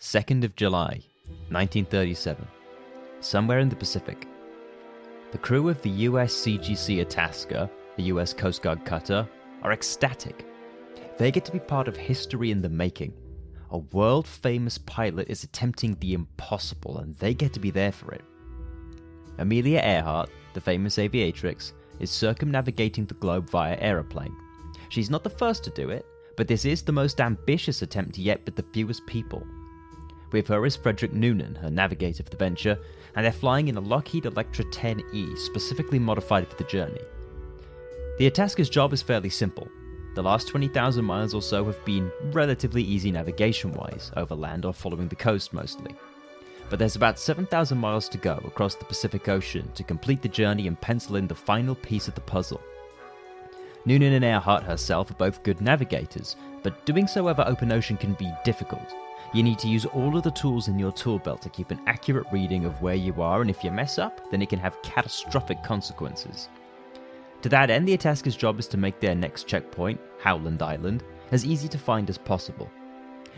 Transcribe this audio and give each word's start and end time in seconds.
2nd 0.00 0.44
of 0.44 0.54
July, 0.54 1.02
1937. 1.50 2.46
Somewhere 3.18 3.58
in 3.58 3.68
the 3.68 3.74
Pacific. 3.74 4.28
The 5.32 5.38
crew 5.38 5.68
of 5.68 5.82
the 5.82 5.90
US 5.90 6.32
CGC 6.32 7.00
Itasca, 7.00 7.68
the 7.96 8.04
US 8.04 8.32
Coast 8.32 8.62
Guard 8.62 8.84
cutter, 8.84 9.28
are 9.62 9.72
ecstatic. 9.72 10.46
They 11.18 11.32
get 11.32 11.44
to 11.46 11.52
be 11.52 11.58
part 11.58 11.88
of 11.88 11.96
history 11.96 12.52
in 12.52 12.62
the 12.62 12.68
making. 12.68 13.12
A 13.72 13.78
world 13.78 14.28
famous 14.28 14.78
pilot 14.78 15.28
is 15.28 15.42
attempting 15.42 15.96
the 15.96 16.14
impossible, 16.14 16.98
and 16.98 17.16
they 17.16 17.34
get 17.34 17.52
to 17.54 17.60
be 17.60 17.72
there 17.72 17.90
for 17.90 18.12
it. 18.12 18.22
Amelia 19.38 19.80
Earhart, 19.80 20.30
the 20.54 20.60
famous 20.60 20.96
aviatrix, 20.98 21.72
is 21.98 22.08
circumnavigating 22.08 23.06
the 23.06 23.14
globe 23.14 23.50
via 23.50 23.76
aeroplane. 23.80 24.36
She's 24.90 25.10
not 25.10 25.24
the 25.24 25.30
first 25.30 25.64
to 25.64 25.70
do 25.70 25.90
it, 25.90 26.06
but 26.36 26.46
this 26.46 26.64
is 26.64 26.82
the 26.82 26.92
most 26.92 27.20
ambitious 27.20 27.82
attempt 27.82 28.16
yet 28.16 28.42
with 28.44 28.54
the 28.54 28.64
fewest 28.72 29.04
people. 29.08 29.44
With 30.30 30.48
her 30.48 30.66
is 30.66 30.76
Frederick 30.76 31.12
Noonan, 31.12 31.54
her 31.56 31.70
navigator 31.70 32.22
for 32.22 32.30
the 32.30 32.36
venture, 32.36 32.78
and 33.14 33.24
they're 33.24 33.32
flying 33.32 33.68
in 33.68 33.76
a 33.76 33.80
Lockheed 33.80 34.26
Electra 34.26 34.64
10E, 34.66 35.38
specifically 35.38 35.98
modified 35.98 36.46
for 36.46 36.56
the 36.56 36.64
journey. 36.64 37.00
The 38.18 38.26
Itasca's 38.30 38.68
job 38.68 38.92
is 38.92 39.00
fairly 39.00 39.30
simple. 39.30 39.68
The 40.14 40.22
last 40.22 40.48
20,000 40.48 41.04
miles 41.04 41.32
or 41.32 41.40
so 41.40 41.64
have 41.64 41.82
been 41.84 42.10
relatively 42.32 42.82
easy 42.82 43.10
navigation 43.10 43.72
wise, 43.72 44.10
over 44.16 44.34
land 44.34 44.64
or 44.64 44.74
following 44.74 45.08
the 45.08 45.16
coast 45.16 45.52
mostly. 45.52 45.94
But 46.68 46.78
there's 46.78 46.96
about 46.96 47.18
7,000 47.18 47.78
miles 47.78 48.08
to 48.10 48.18
go 48.18 48.42
across 48.44 48.74
the 48.74 48.84
Pacific 48.84 49.28
Ocean 49.28 49.70
to 49.74 49.82
complete 49.82 50.20
the 50.20 50.28
journey 50.28 50.66
and 50.66 50.78
pencil 50.80 51.16
in 51.16 51.26
the 51.26 51.34
final 51.34 51.74
piece 51.74 52.08
of 52.08 52.14
the 52.14 52.20
puzzle. 52.20 52.60
Noonan 53.86 54.12
and 54.12 54.24
Earhart 54.24 54.64
herself 54.64 55.10
are 55.10 55.14
both 55.14 55.42
good 55.44 55.62
navigators, 55.62 56.36
but 56.62 56.84
doing 56.84 57.06
so 57.06 57.28
over 57.28 57.44
open 57.46 57.72
ocean 57.72 57.96
can 57.96 58.12
be 58.14 58.30
difficult. 58.44 58.92
You 59.34 59.42
need 59.42 59.58
to 59.58 59.68
use 59.68 59.84
all 59.84 60.16
of 60.16 60.22
the 60.22 60.30
tools 60.30 60.68
in 60.68 60.78
your 60.78 60.92
tool 60.92 61.18
belt 61.18 61.42
to 61.42 61.50
keep 61.50 61.70
an 61.70 61.80
accurate 61.86 62.26
reading 62.32 62.64
of 62.64 62.80
where 62.80 62.94
you 62.94 63.20
are, 63.20 63.42
and 63.42 63.50
if 63.50 63.62
you 63.62 63.70
mess 63.70 63.98
up, 63.98 64.30
then 64.30 64.40
it 64.40 64.48
can 64.48 64.58
have 64.58 64.80
catastrophic 64.82 65.62
consequences. 65.62 66.48
To 67.42 67.48
that 67.50 67.70
end, 67.70 67.86
the 67.86 67.96
Itasca's 67.96 68.36
job 68.36 68.58
is 68.58 68.66
to 68.68 68.78
make 68.78 69.00
their 69.00 69.14
next 69.14 69.46
checkpoint, 69.46 70.00
Howland 70.18 70.62
Island, 70.62 71.04
as 71.30 71.44
easy 71.44 71.68
to 71.68 71.78
find 71.78 72.08
as 72.08 72.18
possible. 72.18 72.70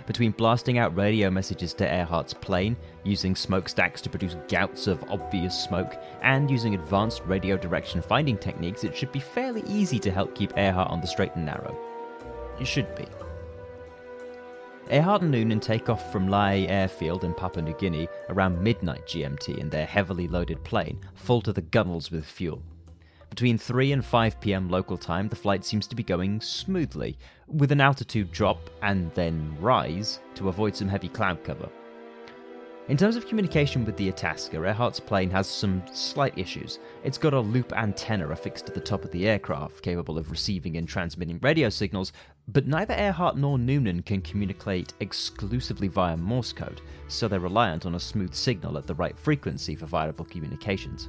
Between 0.06 0.30
blasting 0.30 0.78
out 0.78 0.96
radio 0.96 1.28
messages 1.28 1.74
to 1.74 1.84
Earhart's 1.86 2.34
plane, 2.34 2.76
using 3.04 3.36
smokestacks 3.36 4.00
to 4.00 4.10
produce 4.10 4.36
gouts 4.48 4.86
of 4.86 5.04
obvious 5.10 5.60
smoke, 5.60 5.96
and 6.22 6.50
using 6.50 6.74
advanced 6.74 7.22
radio 7.26 7.56
direction 7.56 8.00
finding 8.00 8.38
techniques, 8.38 8.84
it 8.84 8.96
should 8.96 9.12
be 9.12 9.20
fairly 9.20 9.62
easy 9.66 9.98
to 9.98 10.10
help 10.10 10.34
keep 10.34 10.56
Earhart 10.56 10.90
on 10.90 11.00
the 11.00 11.06
straight 11.06 11.34
and 11.34 11.44
narrow. 11.44 11.76
It 12.60 12.66
should 12.66 12.94
be. 12.94 13.06
Earhart 14.90 15.22
and 15.22 15.30
Noonan 15.30 15.60
take 15.60 15.88
off 15.88 16.10
from 16.10 16.26
Lae 16.26 16.66
Airfield 16.66 17.22
in 17.22 17.32
Papua 17.32 17.62
New 17.62 17.74
Guinea 17.74 18.08
around 18.28 18.60
midnight 18.60 19.06
GMT 19.06 19.56
in 19.56 19.70
their 19.70 19.86
heavily 19.86 20.26
loaded 20.26 20.64
plane, 20.64 20.98
full 21.14 21.40
to 21.42 21.52
the 21.52 21.60
gunnels 21.60 22.10
with 22.10 22.24
fuel. 22.24 22.60
Between 23.28 23.56
3 23.56 23.92
and 23.92 24.04
5 24.04 24.40
pm 24.40 24.68
local 24.68 24.98
time, 24.98 25.28
the 25.28 25.36
flight 25.36 25.64
seems 25.64 25.86
to 25.86 25.94
be 25.94 26.02
going 26.02 26.40
smoothly, 26.40 27.16
with 27.46 27.70
an 27.70 27.80
altitude 27.80 28.32
drop 28.32 28.68
and 28.82 29.12
then 29.12 29.56
rise 29.60 30.18
to 30.34 30.48
avoid 30.48 30.74
some 30.74 30.88
heavy 30.88 31.08
cloud 31.08 31.44
cover. 31.44 31.68
In 32.90 32.96
terms 32.96 33.14
of 33.14 33.28
communication 33.28 33.84
with 33.84 33.96
the 33.96 34.08
Itasca, 34.08 34.56
Earhart's 34.56 34.98
plane 34.98 35.30
has 35.30 35.46
some 35.46 35.80
slight 35.92 36.36
issues. 36.36 36.80
It's 37.04 37.18
got 37.18 37.34
a 37.34 37.38
loop 37.38 37.72
antenna 37.72 38.28
affixed 38.30 38.66
to 38.66 38.72
the 38.72 38.80
top 38.80 39.04
of 39.04 39.12
the 39.12 39.28
aircraft, 39.28 39.80
capable 39.80 40.18
of 40.18 40.32
receiving 40.32 40.76
and 40.76 40.88
transmitting 40.88 41.38
radio 41.40 41.68
signals, 41.68 42.12
but 42.48 42.66
neither 42.66 42.94
Earhart 42.94 43.36
nor 43.36 43.58
Noonan 43.58 44.02
can 44.02 44.20
communicate 44.22 44.92
exclusively 44.98 45.86
via 45.86 46.16
Morse 46.16 46.52
code, 46.52 46.80
so 47.06 47.28
they're 47.28 47.38
reliant 47.38 47.86
on 47.86 47.94
a 47.94 48.00
smooth 48.00 48.34
signal 48.34 48.76
at 48.76 48.88
the 48.88 48.94
right 48.96 49.16
frequency 49.16 49.76
for 49.76 49.86
viable 49.86 50.24
communications. 50.24 51.08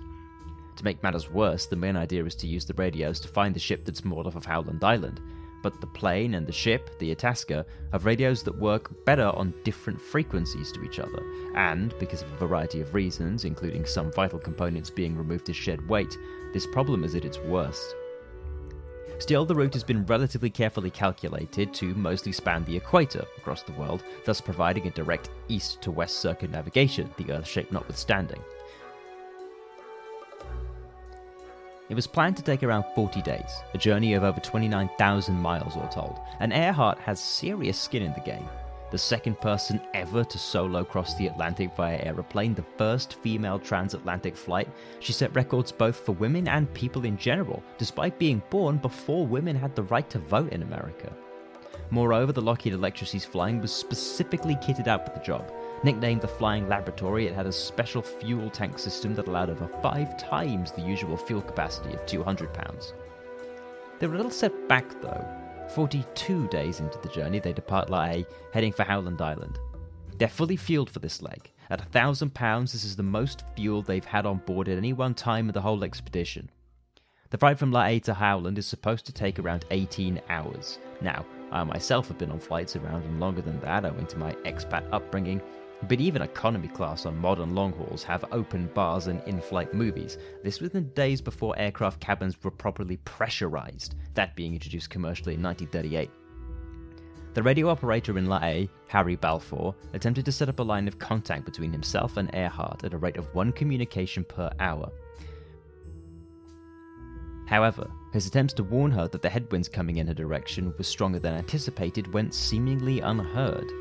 To 0.76 0.84
make 0.84 1.02
matters 1.02 1.32
worse, 1.32 1.66
the 1.66 1.76
main 1.76 1.96
idea 1.96 2.24
is 2.26 2.36
to 2.36 2.48
use 2.48 2.64
the 2.64 2.76
radios 2.76 3.20
to 3.22 3.28
find 3.28 3.56
the 3.56 3.60
ship 3.60 3.86
that's 3.86 4.06
moored 4.06 4.28
off 4.28 4.36
of 4.36 4.46
Howland 4.46 4.84
Island, 4.84 5.20
but 5.62 5.80
the 5.82 5.88
plane 5.88 6.36
and 6.36 6.46
the 6.48 6.52
ship, 6.52 6.98
the 7.00 7.12
Itasca, 7.12 7.66
have 7.92 8.06
radios 8.06 8.44
that 8.44 8.58
work 8.58 9.06
better 9.06 9.28
on 9.36 9.54
different 9.64 10.00
frequencies 10.00 10.72
to 10.72 10.84
each 10.84 11.00
other, 11.00 11.24
and, 11.56 11.94
because 12.00 12.22
of 12.22 12.32
a 12.34 12.38
variety 12.38 12.82
of 12.82 12.94
reasons, 12.94 13.46
including 13.46 13.86
some 13.86 14.12
vital 14.12 14.40
components 14.40 14.90
being 14.90 15.18
removed 15.18 15.46
to 15.46 15.54
shed 15.54 15.88
weight, 15.88 16.18
this 16.54 16.68
problem 16.68 17.04
is 17.04 17.16
at 17.16 17.26
its 17.26 17.40
worst. 17.40 17.96
Still, 19.20 19.46
the 19.46 19.54
route 19.54 19.74
has 19.74 19.84
been 19.84 20.04
relatively 20.08 20.50
carefully 20.50 20.90
calculated 20.90 21.76
to 21.76 21.94
mostly 21.94 22.32
span 22.32 22.66
the 22.66 22.76
equator 22.76 23.24
across 23.38 23.62
the 23.62 23.72
world, 23.74 24.04
thus 24.26 24.42
providing 24.42 24.88
a 24.88 24.92
direct 24.92 25.30
east 25.48 25.80
to 25.84 25.92
west 25.92 26.22
circumnavigation, 26.22 27.08
the 27.18 27.32
Earth 27.32 27.48
shape 27.48 27.72
notwithstanding. 27.72 28.42
It 31.92 31.96
was 31.96 32.08
planned 32.08 32.38
to 32.38 32.42
take 32.42 32.64
around 32.64 32.86
40 32.96 33.22
days, 33.22 33.64
a 33.74 33.78
journey 33.78 34.14
of 34.14 34.24
over 34.24 34.40
29,000 34.40 35.36
miles 35.36 35.76
all 35.76 35.90
told, 35.90 36.22
and 36.40 36.54
Earhart 36.54 36.98
has 37.00 37.20
serious 37.20 37.78
skin 37.78 38.02
in 38.02 38.14
the 38.14 38.22
game. 38.22 38.48
The 38.92 38.98
second 38.98 39.42
person 39.42 39.82
ever 39.94 40.24
to 40.24 40.38
solo 40.38 40.86
cross 40.86 41.16
the 41.16 41.28
Atlantic 41.28 41.76
via 41.76 41.98
aeroplane, 41.98 42.54
the 42.54 42.64
first 42.78 43.16
female 43.16 43.60
transatlantic 43.60 44.38
flight, 44.38 44.70
she 45.02 45.12
set 45.12 45.36
records 45.36 45.74
both 45.74 45.98
for 45.98 46.14
women 46.14 46.48
and 46.48 46.74
people 46.74 47.04
in 47.04 47.18
general, 47.18 47.62
despite 47.78 48.18
being 48.18 48.42
born 48.50 48.78
before 48.78 49.28
women 49.28 49.58
had 49.58 49.76
the 49.76 49.84
right 49.84 50.10
to 50.12 50.20
vote 50.20 50.54
in 50.54 50.62
America. 50.62 51.12
Moreover, 51.90 52.32
the 52.32 52.42
Lockheed 52.42 52.72
Electra 52.72 53.06
she's 53.06 53.26
flying 53.26 53.60
was 53.60 53.76
specifically 53.76 54.56
kitted 54.56 54.88
out 54.88 55.06
for 55.06 55.12
the 55.12 55.26
job, 55.26 55.52
Nicknamed 55.84 56.22
the 56.22 56.28
Flying 56.28 56.68
Laboratory, 56.68 57.26
it 57.26 57.34
had 57.34 57.48
a 57.48 57.52
special 57.52 58.04
fuel 58.04 58.52
tank 58.52 58.78
system 58.78 59.16
that 59.16 59.28
allowed 59.28 59.50
over 59.50 59.68
five 59.82 60.16
times 60.16 60.72
the 60.72 60.82
usual 60.82 61.18
fuel 61.18 61.42
capacity 61.42 61.94
of 61.94 62.06
200 62.06 62.54
pounds. 62.54 62.94
They 64.00 64.06
were 64.06 64.14
a 64.14 64.18
little 64.18 64.32
set 64.32 64.68
back 64.68 65.02
though. 65.02 65.26
42 65.74 66.48
days 66.50 66.82
into 66.82 67.00
the 67.00 67.10
journey, 67.10 67.40
they 67.40 67.54
depart 67.54 67.90
Lae, 67.90 68.26
heading 68.54 68.74
for 68.74 68.84
Howland 68.84 69.22
Island. 69.22 69.58
They're 70.20 70.28
fully 70.28 70.58
fueled 70.58 70.90
for 70.92 71.00
this 71.00 71.22
leg. 71.22 71.52
At 71.72 71.82
a 71.82 71.86
thousand 71.86 72.36
pounds, 72.36 72.74
this 72.74 72.84
is 72.84 72.96
the 72.96 73.04
most 73.04 73.44
fuel 73.56 73.82
they've 73.82 74.06
had 74.06 74.28
on 74.28 74.38
board 74.40 74.68
at 74.68 74.78
any 74.78 74.94
one 74.94 75.16
time 75.16 75.48
of 75.48 75.54
the 75.54 75.62
whole 75.62 75.84
expedition. 75.84 76.52
The 77.32 77.38
flight 77.38 77.58
from 77.58 77.72
Lae 77.72 78.00
to 78.02 78.14
Howland 78.14 78.60
is 78.60 78.68
supposed 78.68 79.06
to 79.08 79.14
take 79.14 79.40
around 79.40 79.66
18 79.72 80.22
hours. 80.30 80.78
Now, 81.00 81.26
I 81.52 81.64
myself 81.64 82.08
have 82.10 82.18
been 82.18 82.32
on 82.32 82.40
flights 82.40 82.76
around 82.76 83.04
and 83.04 83.20
longer 83.20 83.42
than 83.42 83.60
that 83.62 83.86
owing 83.86 84.06
to 84.08 84.18
my 84.18 84.34
expat 84.46 84.86
upbringing, 84.92 85.42
but 85.88 86.00
even 86.00 86.22
economy 86.22 86.68
class 86.68 87.06
on 87.06 87.18
modern 87.18 87.56
long 87.56 87.74
hauls 87.74 88.04
have 88.04 88.26
open 88.32 88.68
bars 88.74 89.08
and 89.08 89.22
in 89.28 89.42
flight 89.42 89.74
movies. 89.74 90.18
This 90.44 90.60
was 90.60 90.72
in 90.72 90.84
the 90.84 90.90
days 90.90 91.22
before 91.22 91.58
aircraft 91.58 92.00
cabins 92.00 92.42
were 92.44 92.52
properly 92.52 92.98
pressurized, 92.98 93.96
that 94.14 94.36
being 94.36 94.54
introduced 94.54 94.90
commercially 94.90 95.36
in 95.36 95.42
1938. 95.42 96.10
The 97.34 97.44
radio 97.44 97.70
operator 97.70 98.18
in 98.18 98.28
Lae, 98.28 98.70
Harry 98.90 99.16
Balfour, 99.16 99.74
attempted 99.94 100.26
to 100.26 100.32
set 100.34 100.50
up 100.50 100.60
a 100.60 100.64
line 100.64 100.88
of 100.88 101.00
contact 101.00 101.46
between 101.46 101.72
himself 101.72 102.18
and 102.18 102.34
Earhart 102.36 102.84
at 102.84 102.94
a 102.94 102.98
rate 102.98 103.16
of 103.16 103.34
one 103.34 103.54
communication 103.54 104.26
per 104.26 104.52
hour. 104.60 104.92
However, 107.48 107.90
his 108.14 108.28
attempts 108.28 108.54
to 108.56 108.64
warn 108.64 108.92
her 108.92 109.08
that 109.08 109.22
the 109.22 109.30
headwinds 109.30 109.70
coming 109.70 109.98
in 109.98 110.08
her 110.08 110.14
direction 110.14 110.74
were 110.78 110.84
stronger 110.84 111.20
than 111.20 111.34
anticipated 111.34 112.14
went 112.14 112.34
seemingly 112.34 113.00
unheard. 113.00 113.72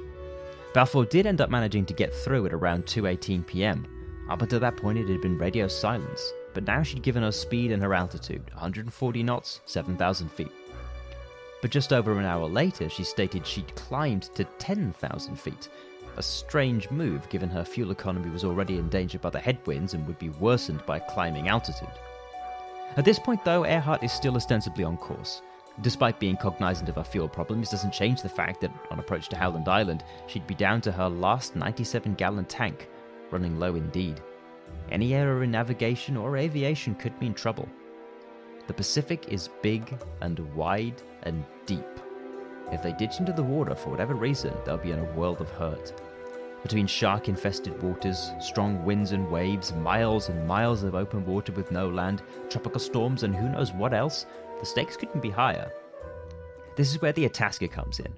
Balfour 0.72 1.04
did 1.04 1.26
end 1.26 1.40
up 1.40 1.50
managing 1.50 1.84
to 1.86 1.94
get 1.94 2.14
through 2.14 2.46
at 2.46 2.52
around 2.52 2.86
2:18 2.86 3.44
p.m. 3.44 3.86
Up 4.30 4.42
until 4.42 4.60
that 4.60 4.76
point, 4.76 4.98
it 4.98 5.08
had 5.08 5.20
been 5.20 5.36
radio 5.36 5.66
silence, 5.66 6.32
but 6.54 6.64
now 6.64 6.84
she'd 6.84 7.02
given 7.02 7.24
her 7.24 7.32
speed 7.32 7.72
and 7.72 7.82
her 7.82 7.92
altitude 7.92 8.48
140 8.52 9.22
knots, 9.24 9.60
7,000 9.66 10.30
feet. 10.30 10.52
But 11.60 11.72
just 11.72 11.92
over 11.92 12.16
an 12.18 12.24
hour 12.24 12.48
later, 12.48 12.88
she 12.88 13.02
stated 13.02 13.44
she'd 13.44 13.74
climbed 13.74 14.22
to 14.36 14.44
10,000 14.44 15.36
feet. 15.36 15.68
A 16.16 16.22
strange 16.22 16.88
move 16.90 17.28
given 17.28 17.48
her 17.48 17.64
fuel 17.64 17.90
economy 17.90 18.30
was 18.30 18.44
already 18.44 18.78
endangered 18.78 19.20
by 19.20 19.30
the 19.30 19.40
headwinds 19.40 19.94
and 19.94 20.06
would 20.06 20.18
be 20.18 20.30
worsened 20.30 20.86
by 20.86 21.00
climbing 21.00 21.48
altitude. 21.48 21.88
At 22.96 23.04
this 23.04 23.18
point, 23.18 23.44
though, 23.44 23.64
Earhart 23.64 24.04
is 24.04 24.12
still 24.12 24.36
ostensibly 24.36 24.84
on 24.84 24.96
course. 24.96 25.42
Despite 25.82 26.20
being 26.20 26.36
cognizant 26.36 26.90
of 26.90 26.96
her 26.96 27.04
fuel 27.04 27.28
problems, 27.28 27.70
doesn't 27.70 27.92
change 27.92 28.20
the 28.20 28.28
fact 28.28 28.60
that 28.60 28.72
on 28.90 28.98
approach 28.98 29.28
to 29.30 29.36
Howland 29.36 29.68
Island, 29.68 30.04
she'd 30.26 30.46
be 30.46 30.54
down 30.54 30.82
to 30.82 30.92
her 30.92 31.08
last 31.08 31.56
97 31.56 32.14
gallon 32.14 32.44
tank, 32.44 32.88
running 33.30 33.58
low 33.58 33.76
indeed. 33.76 34.20
Any 34.90 35.14
error 35.14 35.42
in 35.42 35.50
navigation 35.50 36.16
or 36.16 36.36
aviation 36.36 36.94
could 36.94 37.18
mean 37.20 37.32
trouble. 37.32 37.68
The 38.66 38.74
Pacific 38.74 39.26
is 39.28 39.48
big 39.62 39.98
and 40.20 40.38
wide 40.54 41.02
and 41.22 41.44
deep. 41.64 42.00
If 42.70 42.82
they 42.82 42.92
ditch 42.92 43.18
into 43.18 43.32
the 43.32 43.42
water 43.42 43.74
for 43.74 43.90
whatever 43.90 44.14
reason, 44.14 44.54
they'll 44.64 44.76
be 44.76 44.92
in 44.92 44.98
a 44.98 45.12
world 45.12 45.40
of 45.40 45.50
hurt. 45.50 45.98
Between 46.62 46.86
shark 46.86 47.28
infested 47.28 47.82
waters, 47.82 48.32
strong 48.38 48.84
winds 48.84 49.12
and 49.12 49.30
waves, 49.30 49.72
miles 49.72 50.28
and 50.28 50.46
miles 50.46 50.82
of 50.82 50.94
open 50.94 51.24
water 51.24 51.52
with 51.52 51.72
no 51.72 51.88
land, 51.88 52.22
tropical 52.50 52.80
storms, 52.80 53.22
and 53.22 53.34
who 53.34 53.48
knows 53.48 53.72
what 53.72 53.94
else, 53.94 54.26
the 54.60 54.66
stakes 54.66 54.96
couldn't 54.96 55.22
be 55.22 55.30
higher. 55.30 55.72
This 56.76 56.90
is 56.90 57.02
where 57.02 57.12
the 57.12 57.24
Itasca 57.24 57.68
comes 57.68 57.98
in. 57.98 58.12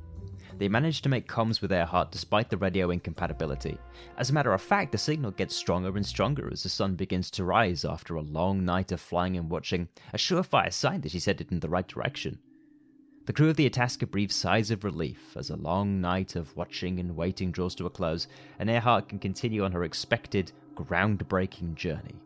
They 0.58 0.68
manage 0.68 1.02
to 1.02 1.08
make 1.08 1.28
comms 1.28 1.62
with 1.62 1.72
Earhart 1.72 2.12
despite 2.12 2.50
the 2.50 2.56
radio 2.56 2.90
incompatibility. 2.90 3.78
As 4.18 4.30
a 4.30 4.32
matter 4.32 4.52
of 4.52 4.60
fact, 4.60 4.92
the 4.92 4.98
signal 4.98 5.30
gets 5.30 5.56
stronger 5.56 5.96
and 5.96 6.04
stronger 6.04 6.48
as 6.52 6.62
the 6.62 6.68
sun 6.68 6.94
begins 6.94 7.30
to 7.32 7.44
rise 7.44 7.84
after 7.84 8.16
a 8.16 8.22
long 8.22 8.64
night 8.64 8.92
of 8.92 9.00
flying 9.00 9.36
and 9.36 9.50
watching, 9.50 9.88
a 10.12 10.18
surefire 10.18 10.72
sign 10.72 11.00
that 11.00 11.12
she's 11.12 11.24
headed 11.24 11.50
in 11.50 11.60
the 11.60 11.68
right 11.68 11.88
direction. 11.88 12.38
The 13.24 13.32
crew 13.32 13.48
of 13.48 13.56
the 13.56 13.66
Itasca 13.66 14.06
breathe 14.06 14.32
sighs 14.32 14.70
of 14.70 14.84
relief 14.84 15.36
as 15.36 15.50
a 15.50 15.56
long 15.56 16.00
night 16.00 16.36
of 16.36 16.56
watching 16.56 16.98
and 16.98 17.16
waiting 17.16 17.52
draws 17.52 17.74
to 17.76 17.86
a 17.86 17.90
close, 17.90 18.26
and 18.58 18.68
Earhart 18.68 19.08
can 19.08 19.20
continue 19.20 19.64
on 19.64 19.72
her 19.72 19.84
expected, 19.84 20.52
groundbreaking 20.74 21.76
journey. 21.76 22.16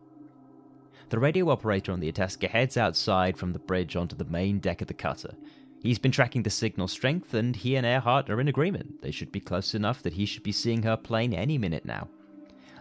The 1.09 1.19
radio 1.19 1.49
operator 1.49 1.91
on 1.91 1.99
the 1.99 2.09
Itasca 2.09 2.47
heads 2.47 2.77
outside 2.77 3.37
from 3.37 3.53
the 3.53 3.59
bridge 3.59 3.95
onto 3.95 4.15
the 4.15 4.25
main 4.25 4.59
deck 4.59 4.81
of 4.81 4.87
the 4.87 4.93
cutter, 4.93 5.33
He's 5.79 5.99
been 5.99 6.11
tracking 6.11 6.43
the 6.43 6.49
signal 6.49 6.87
strength, 6.87 7.33
and 7.33 7.55
he 7.55 7.75
and 7.75 7.85
Earhart 7.85 8.29
are 8.29 8.41
in 8.41 8.47
agreement. 8.47 9.01
They 9.01 9.11
should 9.11 9.31
be 9.31 9.39
close 9.39 9.75
enough 9.75 10.01
that 10.03 10.13
he 10.13 10.25
should 10.25 10.43
be 10.43 10.51
seeing 10.51 10.81
her 10.83 10.97
plane 10.97 11.33
any 11.33 11.57
minute 11.57 11.85
now. 11.85 12.09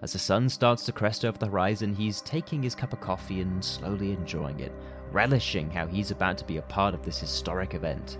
As 0.02 0.12
the 0.12 0.18
sun 0.18 0.48
starts 0.48 0.84
to 0.86 0.92
crest 0.92 1.24
over 1.24 1.38
the 1.38 1.46
horizon, 1.46 1.94
he's 1.94 2.22
taking 2.22 2.62
his 2.62 2.74
cup 2.74 2.92
of 2.92 3.00
coffee 3.00 3.42
and 3.42 3.64
slowly 3.64 4.12
enjoying 4.12 4.60
it, 4.60 4.72
relishing 5.12 5.70
how 5.70 5.86
he's 5.86 6.10
about 6.10 6.38
to 6.38 6.44
be 6.44 6.56
a 6.56 6.62
part 6.62 6.94
of 6.94 7.02
this 7.02 7.18
historic 7.18 7.74
event. 7.74 8.18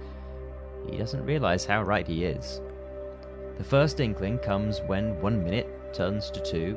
He 0.91 0.99
doesn't 0.99 1.25
realize 1.25 1.65
how 1.65 1.83
right 1.83 2.07
he 2.07 2.25
is. 2.25 2.61
The 3.59 3.65
first 3.65 4.01
inkling 4.01 4.39
comes 4.39 4.81
when 4.87 5.21
one 5.21 5.43
minute 5.43 5.95
turns 5.95 6.31
to 6.31 6.41
two, 6.41 6.77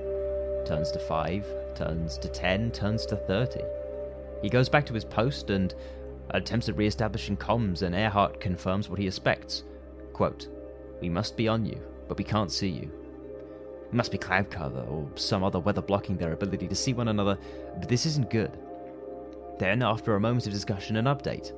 turns 0.66 0.92
to 0.92 1.00
five, 1.00 1.46
turns 1.80 2.18
to 2.18 2.28
ten, 2.28 2.72
turns 2.72 3.06
to 3.06 3.16
thirty. 3.16 3.64
He 4.42 4.50
goes 4.50 4.68
back 4.68 4.86
to 4.86 4.94
his 4.94 5.06
post 5.06 5.50
and 5.50 5.74
attempts 6.31 6.68
at 6.68 6.76
re-establishing 6.76 7.38
comms, 7.38 7.81
and 7.81 7.96
Earhart 7.96 8.42
confirms 8.42 8.90
what 8.90 9.00
he 9.00 9.08
expects. 9.08 9.64
Quote, 10.14 10.50
We 11.02 11.10
must 11.10 11.38
be 11.38 11.48
on 11.48 11.66
you, 11.66 11.81
but 12.08 12.18
we 12.18 12.24
can't 12.26 12.52
see 12.52 12.68
you. 12.68 12.92
It 13.88 13.94
must 13.94 14.12
be 14.12 14.18
cloud 14.18 14.52
cover 14.52 14.81
or 14.81 15.10
some 15.16 15.44
other 15.44 15.60
weather 15.60 15.81
blocking 15.81 16.18
their 16.18 16.34
ability 16.34 16.68
to 16.68 16.76
see 16.76 16.94
one 16.94 17.08
another, 17.08 17.38
but 17.80 17.88
this 17.88 18.06
isn't 18.06 18.30
good. 18.30 18.58
Then, 19.58 19.81
after 19.81 20.16
a 20.16 20.20
moment 20.20 20.46
of 20.48 20.54
discussion 20.54 20.98
and 20.98 21.08
update, 21.08 21.54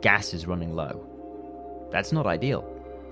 gas 0.00 0.34
is 0.34 0.46
running 0.46 0.74
low. 0.74 1.06
That's 1.90 2.12
not 2.12 2.26
ideal. 2.26 2.66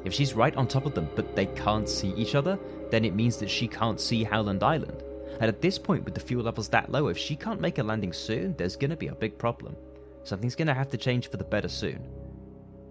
If 0.05 0.15
she's 0.15 0.35
right 0.35 0.57
on 0.57 0.67
top 0.67 0.87
of 0.87 0.95
them, 0.95 1.09
but 1.15 1.37
they 1.37 1.47
can't 1.47 1.89
see 1.89 2.15
each 2.17 2.35
other, 2.35 2.59
then 2.91 3.05
it 3.05 3.15
means 3.15 3.37
that 3.37 3.51
she 3.51 3.69
can't 3.69 4.01
see 4.01 4.25
Howland 4.25 4.63
Island. 4.63 5.05
And 5.39 5.49
at 5.49 5.61
this 5.61 5.79
point, 5.79 6.05
with 6.05 6.15
the 6.15 6.21
fuel 6.21 6.45
levels 6.45 6.69
that 6.71 6.91
low, 6.91 7.09
if 7.09 7.17
she 7.17 7.37
can't 7.37 7.61
make 7.61 7.79
a 7.79 7.83
landing 7.83 8.13
soon, 8.13 8.55
there's 8.57 8.77
gonna 8.77 8.97
be 8.97 9.09
a 9.09 9.15
big 9.15 9.39
problem. 9.39 9.77
Something's 10.25 10.57
to 10.67 10.75
have 10.75 10.91
to 10.91 10.99
change 10.99 11.31
for 11.31 11.37
the 11.37 11.45
better 11.45 11.69
soon. 11.69 12.09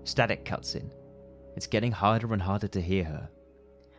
Static 0.03 0.45
cuts 0.45 0.75
in. 0.75 0.91
It's 1.55 1.67
getting 1.67 1.91
harder 1.91 2.33
and 2.33 2.41
harder 2.41 2.67
to 2.69 2.81
hear 2.81 3.03
her. 3.03 3.29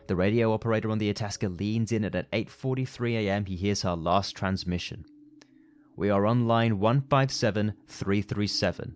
The 0.07 0.15
radio 0.15 0.53
operator 0.53 0.89
on 0.89 0.97
the 0.97 1.09
Itasca 1.09 1.47
leans 1.47 1.91
in 1.91 2.03
and 2.03 2.15
at 2.15 2.31
8:43 2.31 3.17
a.m. 3.17 3.45
he 3.45 3.55
hears 3.55 3.83
her 3.83 3.95
last 3.95 4.35
transmission. 4.35 5.05
We 5.95 6.09
are 6.09 6.25
on 6.25 6.47
line 6.47 6.79
157337. 6.79 8.95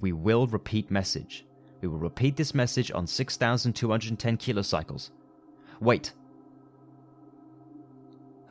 We 0.00 0.12
will 0.12 0.46
repeat 0.46 0.90
message. 0.90 1.46
We 1.80 1.88
will 1.88 1.98
repeat 1.98 2.36
this 2.36 2.54
message 2.54 2.92
on 2.92 3.06
6210 3.06 4.36
kilocycles. 4.36 5.10
Wait. 5.80 6.12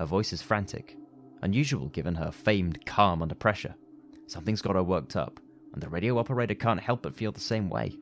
Her 0.01 0.07
voice 0.07 0.33
is 0.33 0.41
frantic, 0.41 0.97
unusual 1.43 1.89
given 1.89 2.15
her 2.15 2.31
famed 2.31 2.83
calm 2.87 3.21
under 3.21 3.35
pressure. 3.35 3.75
Something's 4.25 4.63
got 4.63 4.73
her 4.73 4.81
worked 4.81 5.15
up, 5.15 5.39
and 5.73 5.83
the 5.83 5.89
radio 5.89 6.17
operator 6.17 6.55
can't 6.55 6.79
help 6.79 7.03
but 7.03 7.13
feel 7.13 7.31
the 7.31 7.39
same 7.39 7.69
way. 7.69 7.95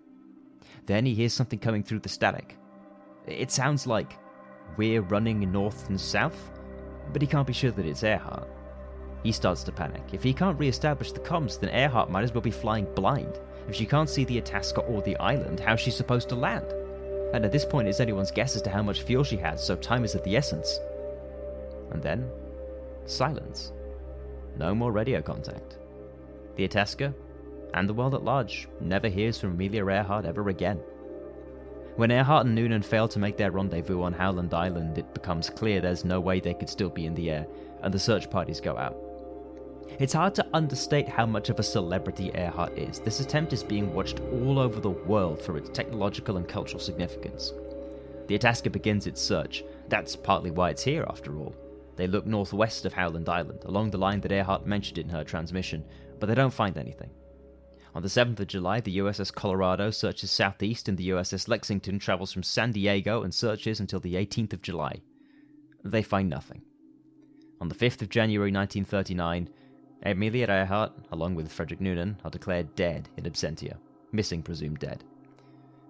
Then 0.85 1.05
he 1.05 1.13
hears 1.13 1.33
something 1.33 1.59
coming 1.59 1.83
through 1.83 1.99
the 1.99 2.07
static. 2.07 2.55
It 3.27 3.51
sounds 3.51 3.85
like 3.85 4.17
we're 4.77 5.01
running 5.01 5.51
north 5.51 5.89
and 5.89 5.99
south, 5.99 6.51
but 7.11 7.21
he 7.21 7.27
can't 7.27 7.45
be 7.45 7.51
sure 7.51 7.71
that 7.71 7.85
it's 7.85 8.03
Earhart. 8.03 8.47
He 9.21 9.33
starts 9.33 9.63
to 9.63 9.73
panic. 9.73 10.13
If 10.13 10.23
he 10.23 10.33
can't 10.33 10.57
re 10.57 10.69
establish 10.69 11.11
the 11.11 11.19
comms, 11.19 11.59
then 11.59 11.69
Earhart 11.69 12.09
might 12.09 12.23
as 12.23 12.33
well 12.33 12.39
be 12.39 12.49
flying 12.49 12.87
blind. 12.95 13.37
If 13.67 13.75
she 13.75 13.85
can't 13.85 14.09
see 14.09 14.23
the 14.23 14.37
Itasca 14.37 14.79
or 14.83 15.01
the 15.01 15.17
island, 15.17 15.59
how's 15.59 15.81
she 15.81 15.91
supposed 15.91 16.29
to 16.29 16.35
land? 16.35 16.71
And 17.33 17.43
at 17.43 17.51
this 17.51 17.65
point, 17.65 17.89
it's 17.89 17.99
anyone's 17.99 18.31
guess 18.31 18.55
as 18.55 18.61
to 18.61 18.69
how 18.69 18.83
much 18.83 19.01
fuel 19.01 19.25
she 19.25 19.35
has, 19.35 19.61
so 19.61 19.75
time 19.75 20.05
is 20.05 20.15
of 20.15 20.23
the 20.23 20.37
essence. 20.37 20.79
And 21.91 22.01
then, 22.01 22.29
silence. 23.05 23.71
No 24.57 24.75
more 24.75 24.91
radio 24.91 25.21
contact. 25.21 25.77
The 26.55 26.65
Itasca, 26.65 27.13
and 27.73 27.87
the 27.87 27.93
world 27.93 28.15
at 28.15 28.23
large, 28.23 28.67
never 28.81 29.07
hears 29.07 29.39
from 29.39 29.51
Amelia 29.51 29.85
Earhart 29.85 30.25
ever 30.25 30.49
again. 30.49 30.79
When 31.95 32.11
Earhart 32.11 32.45
and 32.45 32.55
Noonan 32.55 32.81
fail 32.81 33.07
to 33.09 33.19
make 33.19 33.37
their 33.37 33.51
rendezvous 33.51 34.01
on 34.01 34.13
Howland 34.13 34.53
Island, 34.53 34.97
it 34.97 35.13
becomes 35.13 35.49
clear 35.49 35.81
there's 35.81 36.05
no 36.05 36.19
way 36.19 36.39
they 36.39 36.53
could 36.53 36.69
still 36.69 36.89
be 36.89 37.05
in 37.05 37.13
the 37.13 37.29
air, 37.29 37.47
and 37.81 37.93
the 37.93 37.99
search 37.99 38.29
parties 38.29 38.61
go 38.61 38.77
out. 38.77 38.95
It's 39.99 40.13
hard 40.13 40.33
to 40.35 40.47
understate 40.53 41.09
how 41.09 41.25
much 41.25 41.49
of 41.49 41.59
a 41.59 41.63
celebrity 41.63 42.31
Earhart 42.33 42.77
is. 42.77 42.99
This 42.99 43.19
attempt 43.19 43.51
is 43.51 43.63
being 43.63 43.93
watched 43.93 44.21
all 44.31 44.59
over 44.59 44.79
the 44.79 44.89
world 44.89 45.41
for 45.41 45.57
its 45.57 45.69
technological 45.69 46.37
and 46.37 46.47
cultural 46.47 46.79
significance. 46.79 47.53
The 48.27 48.35
Itasca 48.35 48.69
begins 48.69 49.07
its 49.07 49.21
search. 49.21 49.63
That's 49.89 50.15
partly 50.15 50.51
why 50.51 50.69
it's 50.69 50.83
here, 50.83 51.05
after 51.09 51.37
all. 51.37 51.53
They 51.99 52.07
look 52.07 52.25
northwest 52.25 52.85
of 52.85 52.93
Howland 52.93 53.27
Island, 53.27 53.65
along 53.65 53.89
the 53.89 53.97
line 53.97 54.21
that 54.21 54.31
Earhart 54.31 54.65
mentioned 54.65 54.97
in 54.99 55.09
her 55.09 55.25
transmission, 55.25 55.83
but 56.17 56.27
they 56.27 56.33
don't 56.33 56.53
find 56.53 56.77
anything. 56.77 57.09
On 57.93 58.01
the 58.01 58.07
7th 58.07 58.39
of 58.39 58.47
July, 58.47 58.79
the 58.79 58.99
USS 58.99 59.33
Colorado 59.33 59.91
searches 59.91 60.31
southeast 60.31 60.87
and 60.87 60.97
the 60.97 61.09
USS 61.09 61.49
Lexington 61.49 61.99
travels 61.99 62.31
from 62.31 62.41
San 62.41 62.71
Diego 62.71 63.23
and 63.23 63.33
searches 63.33 63.81
until 63.81 63.99
the 63.99 64.15
18th 64.15 64.53
of 64.53 64.61
July. 64.61 65.01
They 65.83 66.01
find 66.01 66.29
nothing. 66.29 66.61
On 67.59 67.67
the 67.67 67.75
5th 67.75 68.01
of 68.01 68.07
January 68.07 68.49
1939, 68.49 69.49
Amelia 70.03 70.47
Earhart, 70.47 70.93
along 71.11 71.35
with 71.35 71.51
Frederick 71.51 71.81
Noonan, 71.81 72.17
are 72.23 72.31
declared 72.31 72.75
dead 72.75 73.09
in 73.17 73.25
absentia, 73.25 73.75
missing 74.13 74.41
presumed 74.41 74.79
dead. 74.79 75.03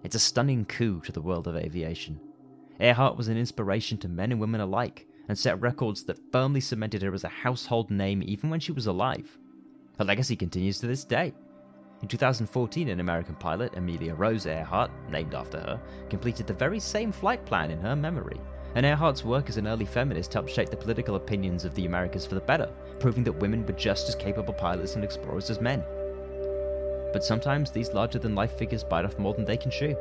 It's 0.04 0.16
a 0.16 0.20
stunning 0.20 0.66
coup 0.66 1.02
to 1.02 1.12
the 1.12 1.22
world 1.22 1.48
of 1.48 1.56
aviation. 1.56 2.20
Earhart 2.80 3.16
was 3.16 3.28
an 3.28 3.38
inspiration 3.38 4.00
to 4.00 4.08
men 4.08 4.32
and 4.32 4.42
women 4.42 4.62
alike, 4.62 5.06
and 5.30 5.38
set 5.38 5.62
records 5.62 6.04
that 6.04 6.20
firmly 6.32 6.60
cemented 6.60 7.02
her 7.02 7.14
as 7.14 7.24
a 7.24 7.30
household 7.30 7.90
name 7.90 8.22
even 8.26 8.50
when 8.50 8.60
she 8.60 8.74
was 8.74 8.88
alive. 8.88 9.38
Her 9.98 10.04
legacy 10.04 10.36
continues 10.36 10.80
to 10.80 10.88
this 10.88 11.06
day. 11.06 11.34
In 12.02 12.08
2014, 12.08 12.90
an 12.90 13.00
American 13.00 13.36
pilot, 13.36 13.76
Amelia 13.78 14.16
Rose 14.16 14.46
Earhart, 14.46 14.90
named 15.10 15.34
after 15.34 15.60
her, 15.60 15.82
completed 16.10 16.48
the 16.48 16.54
very 16.54 16.80
same 16.80 17.12
flight 17.12 17.46
plan 17.46 17.72
in 17.72 17.80
her 17.80 17.96
memory. 17.96 18.40
And 18.76 18.86
Earhart's 18.86 19.26
work 19.26 19.50
as 19.50 19.58
an 19.58 19.68
early 19.68 19.86
feminist 19.86 20.34
helped 20.34 20.50
shape 20.50 20.70
the 20.70 20.78
political 20.78 21.16
opinions 21.16 21.66
of 21.66 21.76
the 21.76 21.86
Americas 21.86 22.26
for 22.26 22.36
the 22.36 22.42
better, 22.42 22.72
proving 23.00 23.24
that 23.26 23.34
women 23.34 23.66
were 23.66 23.74
just 23.74 24.08
as 24.08 24.16
capable 24.16 24.54
pilots 24.54 24.96
and 24.96 25.04
explorers 25.04 25.50
as 25.50 25.60
men. 25.60 25.84
But 27.12 27.24
sometimes 27.24 27.72
these 27.72 27.94
larger 27.94 28.20
than 28.20 28.36
life 28.36 28.58
figures 28.58 28.84
bite 28.84 29.06
off 29.06 29.20
more 29.20 29.34
than 29.34 29.46
they 29.46 29.58
can 29.58 29.72
chew. 29.72 29.96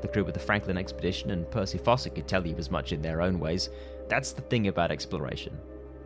The 0.00 0.08
crew 0.08 0.22
of 0.22 0.32
the 0.34 0.40
Franklin 0.40 0.78
expedition 0.78 1.30
and 1.30 1.50
Percy 1.50 1.78
Fawcett 1.78 2.14
could 2.14 2.28
tell 2.28 2.46
you 2.46 2.54
as 2.56 2.70
much 2.70 2.92
in 2.92 3.02
their 3.02 3.20
own 3.22 3.40
ways. 3.40 3.70
That's 4.08 4.32
the 4.32 4.42
thing 4.42 4.68
about 4.68 4.90
exploration. 4.90 5.58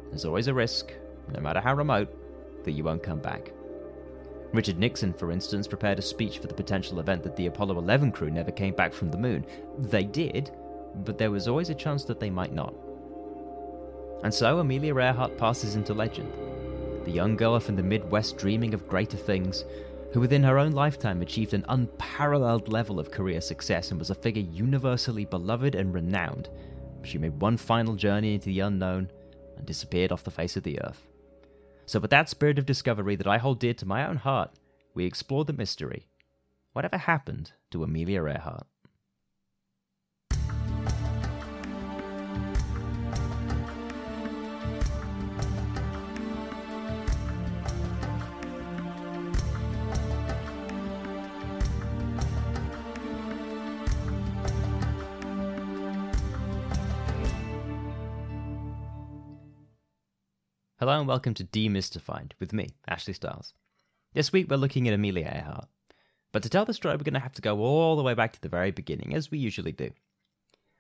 There's 0.09 0.25
always 0.25 0.49
a 0.49 0.55
risk, 0.55 0.93
no 1.33 1.41
matter 1.41 1.61
how 1.61 1.75
remote, 1.75 2.09
that 2.65 2.73
you 2.73 2.85
won't 2.85 3.03
come 3.03 3.21
back. 3.21 3.53
Richard 4.53 4.79
Nixon, 4.79 5.13
for 5.13 5.31
instance, 5.31 5.69
prepared 5.69 5.99
a 5.99 6.03
speech 6.03 6.39
for 6.39 6.49
the 6.49 6.55
potential 6.55 6.99
event 6.99 7.23
that 7.23 7.37
the 7.37 7.47
Apollo 7.47 7.79
11 7.79 8.11
crew 8.11 8.31
never 8.31 8.51
came 8.51 8.75
back 8.75 8.93
from 8.93 9.11
the 9.11 9.19
moon. 9.19 9.47
They 9.79 10.03
did, 10.03 10.51
but 11.05 11.19
there 11.19 11.31
was 11.31 11.47
always 11.47 11.71
a 11.71 11.75
chance 11.75 12.05
that 12.05 12.19
they 12.19 12.31
might 12.31 12.53
not. 12.53 12.75
And 14.25 14.35
so 14.35 14.59
Amelia 14.59 14.97
Earhart 14.97 15.39
passes 15.39 15.77
into 15.77 15.95
legend. 15.95 16.33
The 17.05 17.13
young 17.13 17.37
girl 17.37 17.61
from 17.61 17.77
the 17.77 17.83
Midwest 17.83 18.39
dreaming 18.39 18.75
of 18.75 18.89
greater 18.89 19.17
things, 19.17 19.65
who 20.13 20.21
within 20.21 20.43
her 20.43 20.59
own 20.59 20.73
lifetime 20.73 21.23
achieved 21.23 21.55
an 21.55 21.65
unparalleled 21.69 22.69
level 22.69 22.99
of 22.99 23.13
career 23.13 23.41
success 23.41 23.91
and 23.91 24.01
was 24.01 24.11
a 24.11 24.15
figure 24.15 24.43
universally 24.43 25.25
beloved 25.25 25.77
and 25.77 25.95
renowned. 25.95 26.49
She 27.03 27.19
made 27.19 27.41
one 27.41 27.57
final 27.57 27.95
journey 27.95 28.35
into 28.35 28.47
the 28.47 28.61
unknown 28.61 29.11
and 29.57 29.67
disappeared 29.67 30.13
off 30.13 30.25
the 30.25 30.31
face 30.31 30.57
of 30.57 30.63
the 30.63 30.81
earth. 30.83 31.07
So, 31.87 31.99
with 31.99 32.11
that 32.11 32.29
spirit 32.29 32.59
of 32.59 32.67
discovery 32.67 33.17
that 33.17 33.27
I 33.27 33.39
hold 33.39 33.59
dear 33.59 33.75
to 33.75 33.87
my 33.87 34.07
own 34.07 34.17
heart, 34.17 34.53
we 34.95 35.05
explore 35.05 35.45
the 35.45 35.53
mystery. 35.53 36.07
Whatever 36.73 36.99
happened 36.99 37.53
to 37.71 37.83
Amelia 37.83 38.25
Earhart? 38.25 38.67
Hello 60.81 60.99
and 60.99 61.07
welcome 61.07 61.35
to 61.35 61.45
Demystified 61.45 62.33
with 62.41 62.55
me, 62.55 62.71
Ashley 62.89 63.13
Styles. 63.13 63.53
This 64.15 64.33
week 64.33 64.49
we're 64.49 64.57
looking 64.57 64.89
at 64.89 64.95
Amelia 64.95 65.27
Earhart. 65.27 65.69
But 66.33 66.43
to 66.43 66.49
tell 66.49 66.65
the 66.65 66.73
story, 66.73 66.97
we're 66.97 67.03
going 67.03 67.13
to 67.13 67.21
have 67.21 67.35
to 67.35 67.43
go 67.43 67.59
all 67.59 67.97
the 67.97 68.03
way 68.03 68.15
back 68.15 68.33
to 68.33 68.41
the 68.41 68.49
very 68.49 68.71
beginning, 68.71 69.15
as 69.15 69.31
we 69.31 69.37
usually 69.37 69.73
do. 69.73 69.91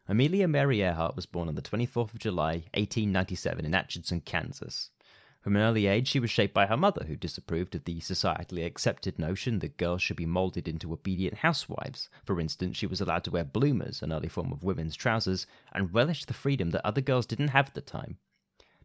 Amelia 0.09 0.49
Mary 0.49 0.81
Earhart 0.81 1.17
was 1.17 1.27
born 1.27 1.49
on 1.49 1.55
the 1.55 1.61
24th 1.61 2.15
of 2.15 2.19
July, 2.19 2.65
1897, 2.73 3.67
in 3.67 3.75
Atchison, 3.75 4.23
Kansas. 4.23 4.89
From 5.43 5.55
an 5.55 5.61
early 5.61 5.87
age, 5.87 6.09
she 6.09 6.19
was 6.19 6.31
shaped 6.31 6.55
by 6.55 6.65
her 6.65 6.79
mother, 6.79 7.05
who 7.05 7.15
disapproved 7.15 7.75
of 7.75 7.85
the 7.85 8.01
societally 8.01 8.65
accepted 8.65 9.19
notion 9.19 9.59
that 9.59 9.77
girls 9.77 10.01
should 10.01 10.17
be 10.17 10.25
molded 10.25 10.67
into 10.67 10.95
obedient 10.95 11.35
housewives. 11.35 12.09
For 12.25 12.41
instance, 12.41 12.79
she 12.79 12.87
was 12.87 13.03
allowed 13.03 13.25
to 13.25 13.31
wear 13.33 13.45
bloomers, 13.45 14.01
an 14.01 14.15
early 14.15 14.29
form 14.29 14.51
of 14.51 14.65
women's 14.65 14.97
trousers, 14.97 15.47
and 15.75 15.93
relished 15.93 16.29
the 16.29 16.33
freedom 16.33 16.71
that 16.71 16.87
other 16.87 17.03
girls 17.03 17.27
didn't 17.27 17.49
have 17.49 17.69
at 17.69 17.75
the 17.75 17.83
time. 17.83 18.17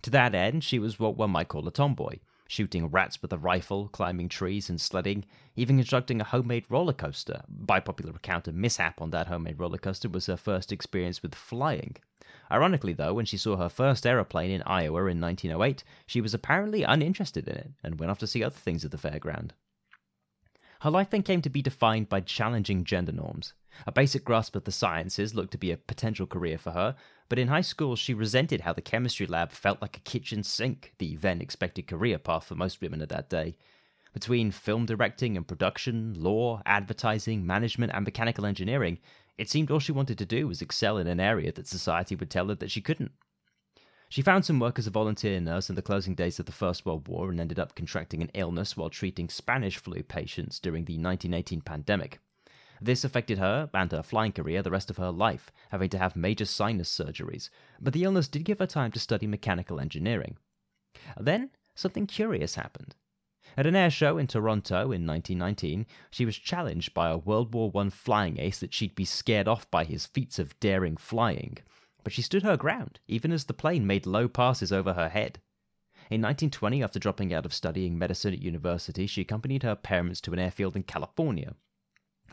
To 0.06 0.12
that 0.12 0.36
end, 0.36 0.64
she 0.64 0.78
was 0.78 1.00
what 1.00 1.18
one 1.18 1.32
might 1.32 1.48
call 1.48 1.68
a 1.68 1.72
tomboy, 1.72 2.20
shooting 2.48 2.92
rats 2.92 3.24
with 3.24 3.34
a 3.34 3.40
rifle, 3.40 3.88
climbing 3.88 4.30
trees 4.30 4.70
and 4.70 4.80
sledding, 4.80 5.26
even 5.56 5.78
constructing 5.78 6.22
a 6.22 6.24
homemade 6.24 6.66
roller 6.70 6.94
coaster. 6.94 7.42
By 7.50 7.80
popular 7.80 8.12
account, 8.12 8.48
a 8.48 8.52
mishap 8.52 9.02
on 9.02 9.10
that 9.10 9.26
homemade 9.26 9.60
roller 9.60 9.80
coaster 9.80 10.08
was 10.08 10.28
her 10.28 10.38
first 10.38 10.72
experience 10.72 11.24
with 11.24 11.34
flying. 11.34 11.96
Ironically, 12.52 12.94
though, 12.94 13.16
when 13.16 13.26
she 13.26 13.36
saw 13.36 13.56
her 13.56 13.68
first 13.68 14.06
aeroplane 14.06 14.52
in 14.52 14.62
Iowa 14.62 15.08
in 15.08 15.20
1908, 15.20 15.84
she 16.06 16.22
was 16.22 16.36
apparently 16.36 16.84
uninterested 16.84 17.48
in 17.48 17.56
it 17.56 17.72
and 17.84 18.00
went 18.00 18.12
off 18.12 18.20
to 18.20 18.28
see 18.28 18.44
other 18.44 18.54
things 18.54 18.86
at 18.86 18.92
the 18.92 18.98
fairground. 18.98 19.54
Her 20.82 20.92
life 20.92 21.10
then 21.10 21.24
came 21.24 21.42
to 21.42 21.50
be 21.50 21.64
defined 21.64 22.10
by 22.10 22.22
challenging 22.22 22.84
gender 22.84 23.12
norms. 23.12 23.54
A 23.88 23.92
basic 23.92 24.24
grasp 24.24 24.56
of 24.56 24.66
the 24.66 24.72
sciences 24.72 25.34
looked 25.34 25.52
to 25.54 25.58
be 25.58 25.72
a 25.72 25.78
potential 25.78 26.28
career 26.28 26.60
for 26.60 26.74
her, 26.74 26.96
but 27.30 27.40
in 27.40 27.48
high 27.48 27.62
school 27.62 27.96
she 27.96 28.14
resented 28.14 28.62
how 28.62 28.74
the 28.74 28.82
chemistry 28.82 29.26
lab 29.26 29.52
felt 29.52 29.82
like 29.82 29.98
a 29.98 30.02
kitchen 30.02 30.44
sink, 30.44 30.94
the 30.98 31.16
then 31.16 31.42
expected 31.42 31.88
career 31.88 32.18
path 32.18 32.46
for 32.46 32.56
most 32.56 32.82
women 32.82 33.02
of 33.02 33.10
that 33.10 33.30
day. 33.30 33.58
Between 34.14 34.52
film 34.52 34.86
directing 34.86 35.36
and 35.36 35.48
production, 35.48 36.14
law, 36.18 36.62
advertising, 36.66 37.46
management, 37.46 37.92
and 37.94 38.06
mechanical 38.06 38.46
engineering, 38.46 39.00
it 39.38 39.50
seemed 39.50 39.70
all 39.70 39.80
she 39.80 39.92
wanted 39.92 40.18
to 40.20 40.26
do 40.26 40.48
was 40.48 40.62
excel 40.62 40.98
in 40.98 41.08
an 41.08 41.20
area 41.20 41.52
that 41.52 41.68
society 41.68 42.16
would 42.16 42.30
tell 42.30 42.48
her 42.48 42.56
that 42.56 42.72
she 42.72 42.80
couldn't. 42.82 43.12
She 44.08 44.22
found 44.22 44.46
some 44.46 44.60
work 44.60 44.80
as 44.80 44.88
a 44.88 44.92
volunteer 44.92 45.40
nurse 45.42 45.70
in 45.70 45.76
the 45.76 45.82
closing 45.82 46.16
days 46.16 46.40
of 46.40 46.46
the 46.46 46.52
First 46.52 46.86
World 46.86 47.08
War 47.08 47.30
and 47.30 47.40
ended 47.40 47.60
up 47.60 47.76
contracting 47.76 48.22
an 48.22 48.32
illness 48.34 48.78
while 48.78 48.90
treating 48.90 49.28
Spanish 49.28 49.78
flu 49.78 50.04
patients 50.04 50.60
during 50.60 50.86
the 50.86 50.94
1918 50.94 51.62
pandemic. 51.62 52.20
This 52.82 53.04
affected 53.04 53.38
her 53.38 53.70
and 53.74 53.92
her 53.92 54.04
flying 54.04 54.32
career 54.32 54.62
the 54.62 54.72
rest 54.72 54.90
of 54.90 54.98
her 54.98 55.12
life, 55.12 55.52
having 55.70 55.90
to 55.90 55.98
have 55.98 56.16
major 56.16 56.46
sinus 56.46 56.90
surgeries, 56.90 57.50
but 57.80 57.94
the 57.94 58.04
illness 58.04 58.28
did 58.28 58.44
give 58.44 58.60
her 58.60 58.68
time 58.68 58.92
to 58.92 59.00
study 59.00 59.28
mechanical 59.28 59.80
engineering. 59.80 60.38
Then, 61.20 61.52
something 61.74 62.08
curious 62.08 62.56
happened. 62.56 62.96
At 63.58 63.68
an 63.68 63.76
air 63.76 63.90
show 63.90 64.18
in 64.18 64.28
Toronto 64.28 64.92
in 64.92 65.06
1919, 65.06 65.86
she 66.12 66.26
was 66.26 66.38
challenged 66.38 66.94
by 66.94 67.10
a 67.10 67.18
World 67.18 67.54
War 67.54 67.72
I 67.76 67.90
flying 67.90 68.40
ace 68.40 68.60
that 68.60 68.74
she'd 68.74 68.96
be 68.96 69.06
scared 69.06 69.48
off 69.48 69.70
by 69.72 69.86
his 69.86 70.06
feats 70.06 70.40
of 70.40 70.60
daring 70.60 70.98
flying. 70.98 71.60
But 72.04 72.12
she 72.12 72.22
stood 72.22 72.44
her 72.44 72.58
ground, 72.58 73.00
even 73.08 73.32
as 73.32 73.46
the 73.46 73.54
plane 73.54 73.88
made 73.88 74.06
low 74.06 74.28
passes 74.28 74.72
over 74.72 74.94
her 74.94 75.10
head. 75.10 75.40
In 76.10 76.22
1920, 76.22 76.84
after 76.84 77.00
dropping 77.00 77.34
out 77.34 77.46
of 77.46 77.54
studying 77.54 77.98
medicine 77.98 78.34
at 78.34 78.42
university, 78.42 79.08
she 79.08 79.22
accompanied 79.22 79.64
her 79.64 79.76
parents 79.76 80.20
to 80.22 80.34
an 80.34 80.40
airfield 80.40 80.76
in 80.76 80.84
California. 80.84 81.56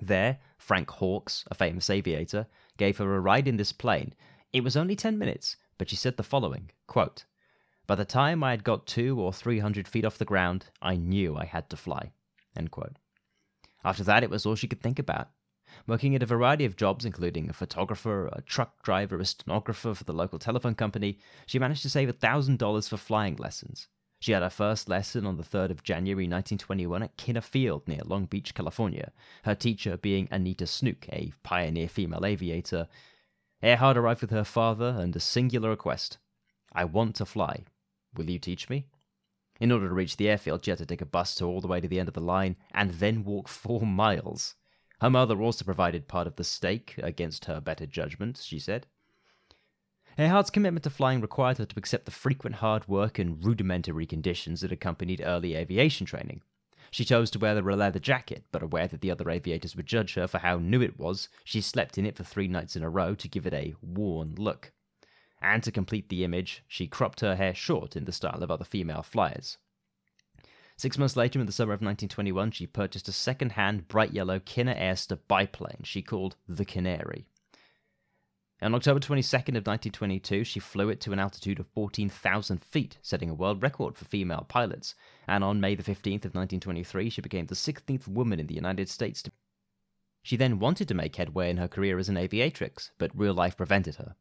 There, 0.01 0.39
Frank 0.59 0.91
Hawks, 0.91 1.45
a 1.51 1.55
famous 1.55 1.91
aviator, 1.91 2.47
gave 2.77 2.99
her 2.99 3.15
a 3.15 3.21
ride 3.21 3.47
in 3.47 3.57
this 3.57 3.73
plane. 3.73 4.15
It 4.53 4.65
was 4.65 4.77
only 4.77 4.97
ten 4.97 5.19
minutes, 5.19 5.57
but 5.79 5.91
she 5.91 5.97
said 5.97 6.17
the 6.17 6.23
following 6.23 6.71
quote, 6.87 7.25
by 7.87 7.97
the 7.97 8.05
time 8.05 8.45
I 8.45 8.53
had 8.53 8.65
got 8.65 8.87
two 8.87 9.21
or 9.21 9.33
three 9.33 9.59
hundred 9.59 9.89
feet 9.89 10.05
off 10.05 10.19
the 10.19 10.25
ground, 10.25 10.67
I 10.81 10.97
knew 10.97 11.37
I 11.37 11.45
had 11.45 11.69
to 11.71 11.77
fly. 11.77 12.13
After 13.85 14.05
that, 14.05 14.23
it 14.23 14.31
was 14.31 14.47
all 14.47 14.55
she 14.55 14.69
could 14.69 14.81
think 14.81 14.99
about. 14.99 15.31
Working 15.87 16.15
at 16.15 16.23
a 16.23 16.27
variety 16.27 16.65
of 16.65 16.77
jobs, 16.77 17.05
including 17.05 17.51
a 17.51 17.53
photographer, 17.53 18.29
a 18.29 18.43
truck 18.43 18.83
driver, 18.83 19.19
a 19.19 19.25
stenographer 19.25 19.95
for 19.95 20.05
the 20.05 20.13
local 20.13 20.39
telephone 20.39 20.75
company, 20.75 21.19
she 21.47 21.59
managed 21.59 21.83
to 21.83 21.91
save 21.91 22.09
$1,000 22.09 22.89
for 22.89 22.97
flying 22.97 23.37
lessons. 23.37 23.89
She 24.23 24.31
had 24.31 24.45
her 24.45 24.51
first 24.51 24.89
lesson 24.89 25.27
on 25.27 25.37
the 25.37 25.43
3rd 25.43 25.73
of 25.73 25.83
January 25.83 26.27
1921 26.27 27.03
at 27.03 27.17
Kinner 27.17 27.41
Field 27.41 27.89
near 27.89 28.03
Long 28.05 28.27
Beach, 28.27 28.55
California, 28.55 29.11
her 29.43 29.57
teacher 29.57 29.97
being 29.97 30.29
Anita 30.31 30.65
Snook, 30.65 31.09
a 31.09 31.33
pioneer 31.43 31.89
female 31.89 32.25
aviator. 32.25 32.87
Earhart 33.65 33.97
arrived 33.97 34.21
with 34.21 34.31
her 34.31 34.45
father 34.45 34.95
and 34.97 35.17
a 35.17 35.19
singular 35.19 35.71
request 35.71 36.19
I 36.73 36.85
want 36.85 37.17
to 37.17 37.27
fly. 37.27 37.65
Will 38.15 38.31
you 38.31 38.39
teach 38.39 38.71
me? 38.71 38.87
In 39.59 39.73
order 39.73 39.89
to 39.89 39.95
reach 39.95 40.17
the 40.17 40.29
airfield, 40.29 40.65
she 40.65 40.71
had 40.71 40.79
to 40.79 40.87
take 40.87 41.03
a 41.03 41.05
bus 41.05 41.35
to 41.35 41.45
all 41.47 41.61
the 41.61 41.67
way 41.67 41.81
to 41.81 41.89
the 41.89 41.99
end 41.99 42.07
of 42.07 42.15
the 42.15 42.21
line 42.21 42.55
and 42.73 42.93
then 42.93 43.25
walk 43.25 43.49
four 43.49 43.81
miles. 43.81 44.55
Her 45.01 45.11
mother 45.11 45.43
also 45.43 45.65
provided 45.65 46.07
part 46.07 46.29
of 46.29 46.37
the 46.37 46.45
stake 46.45 46.95
against 46.99 47.47
her 47.47 47.61
better 47.61 47.87
judgment, 47.87 48.41
she 48.41 48.61
said. 48.61 48.87
Earhart's 50.19 50.51
commitment 50.51 50.85
to 50.85 50.91
flying 50.91 51.21
required 51.21 51.59
her 51.59 51.65
to 51.65 51.79
accept 51.79 52.05
the 52.05 52.11
frequent 52.11 52.57
hard 52.57 52.87
work 52.89 53.19
and 53.19 53.45
rudimentary 53.45 54.07
conditions 54.07 54.61
that 54.61 54.73
accompanied 54.73 55.23
early 55.25 55.55
aviation 55.55 56.07
training. 56.07 56.43
She 56.91 57.05
chose 57.05 57.31
to 57.31 57.39
wear 57.39 57.55
the 57.55 57.63
leather 57.63 57.99
jacket, 57.99 58.45
but 58.53 58.63
aware 58.63 58.87
that 58.89 59.01
the 59.01 59.11
other 59.11 59.31
aviators 59.31 59.75
would 59.75 59.87
judge 59.87 60.15
her 60.15 60.29
for 60.29 60.39
how 60.39 60.59
new 60.59 60.83
it 60.83 60.99
was, 60.99 61.29
she 61.43 61.61
slept 61.61 61.97
in 61.97 62.05
it 62.05 62.17
for 62.17 62.25
three 62.25 62.49
nights 62.49 62.77
in 62.77 62.83
a 62.83 62.91
row 62.91 63.15
to 63.15 63.29
give 63.29 63.47
it 63.47 63.55
a 63.55 63.75
worn 63.81 64.35
look 64.37 64.73
and 65.43 65.63
to 65.65 65.73
complete 65.73 66.09
the 66.09 66.25
image, 66.25 66.63
she 66.69 66.87
cropped 66.87 67.21
her 67.21 67.35
hair 67.35 67.55
short 67.55 67.97
in 67.97 68.05
the 68.05 68.13
style 68.13 68.43
of 68.43 68.51
other 68.51 68.65
female 68.65 69.03
flyers. 69.03 69.59
Six 70.77 70.97
months 70.97 71.17
later, 71.17 71.41
in 71.41 71.47
the 71.47 71.53
summer 71.53 71.73
of 71.73 71.81
1921, 71.81 72.53
she 72.53 72.67
purchased 72.67 73.09
a 73.09 73.13
second 73.13 73.53
hand 73.53 73.89
bright 73.89 74.13
yellow 74.13 74.39
Kinner 74.39 74.75
Airster 74.75 75.19
biplane 75.29 75.83
she 75.85 76.01
called 76.01 76.37
the 76.49 76.65
Canary. 76.65 77.27
On 78.63 78.77
October 78.77 79.01
22nd 79.01 79.57
of 79.57 79.67
1922, 79.67 80.45
she 80.45 80.61
flew 80.61 80.89
it 80.89 81.01
to 81.01 81.13
an 81.13 81.19
altitude 81.19 81.59
of 81.59 81.67
14,000 81.75 82.63
feet, 82.63 82.97
setting 83.03 83.29
a 83.29 83.35
world 83.35 83.61
record 83.61 83.97
for 83.97 84.05
female 84.05 84.47
pilots. 84.49 84.95
And 85.27 85.43
on 85.43 85.61
May 85.61 85.75
the 85.75 85.83
15th 85.83 86.25
of 86.25 86.37
1923, 86.37 87.11
she 87.11 87.21
became 87.21 87.47
the 87.47 87.57
16th 87.57 88.07
woman 88.07 88.39
in 88.39 88.47
the 88.47 88.55
United 88.55 88.89
States 88.89 89.21
to. 89.23 89.33
She 90.23 90.37
then 90.37 90.61
wanted 90.61 90.87
to 90.87 90.95
make 90.95 91.17
headway 91.17 91.51
in 91.51 91.57
her 91.57 91.67
career 91.67 91.99
as 91.99 92.09
an 92.09 92.15
aviatrix, 92.15 92.91
but 92.99 93.11
real 93.19 93.35
life 93.35 93.57
prevented 93.57 93.97
her. 93.97 94.15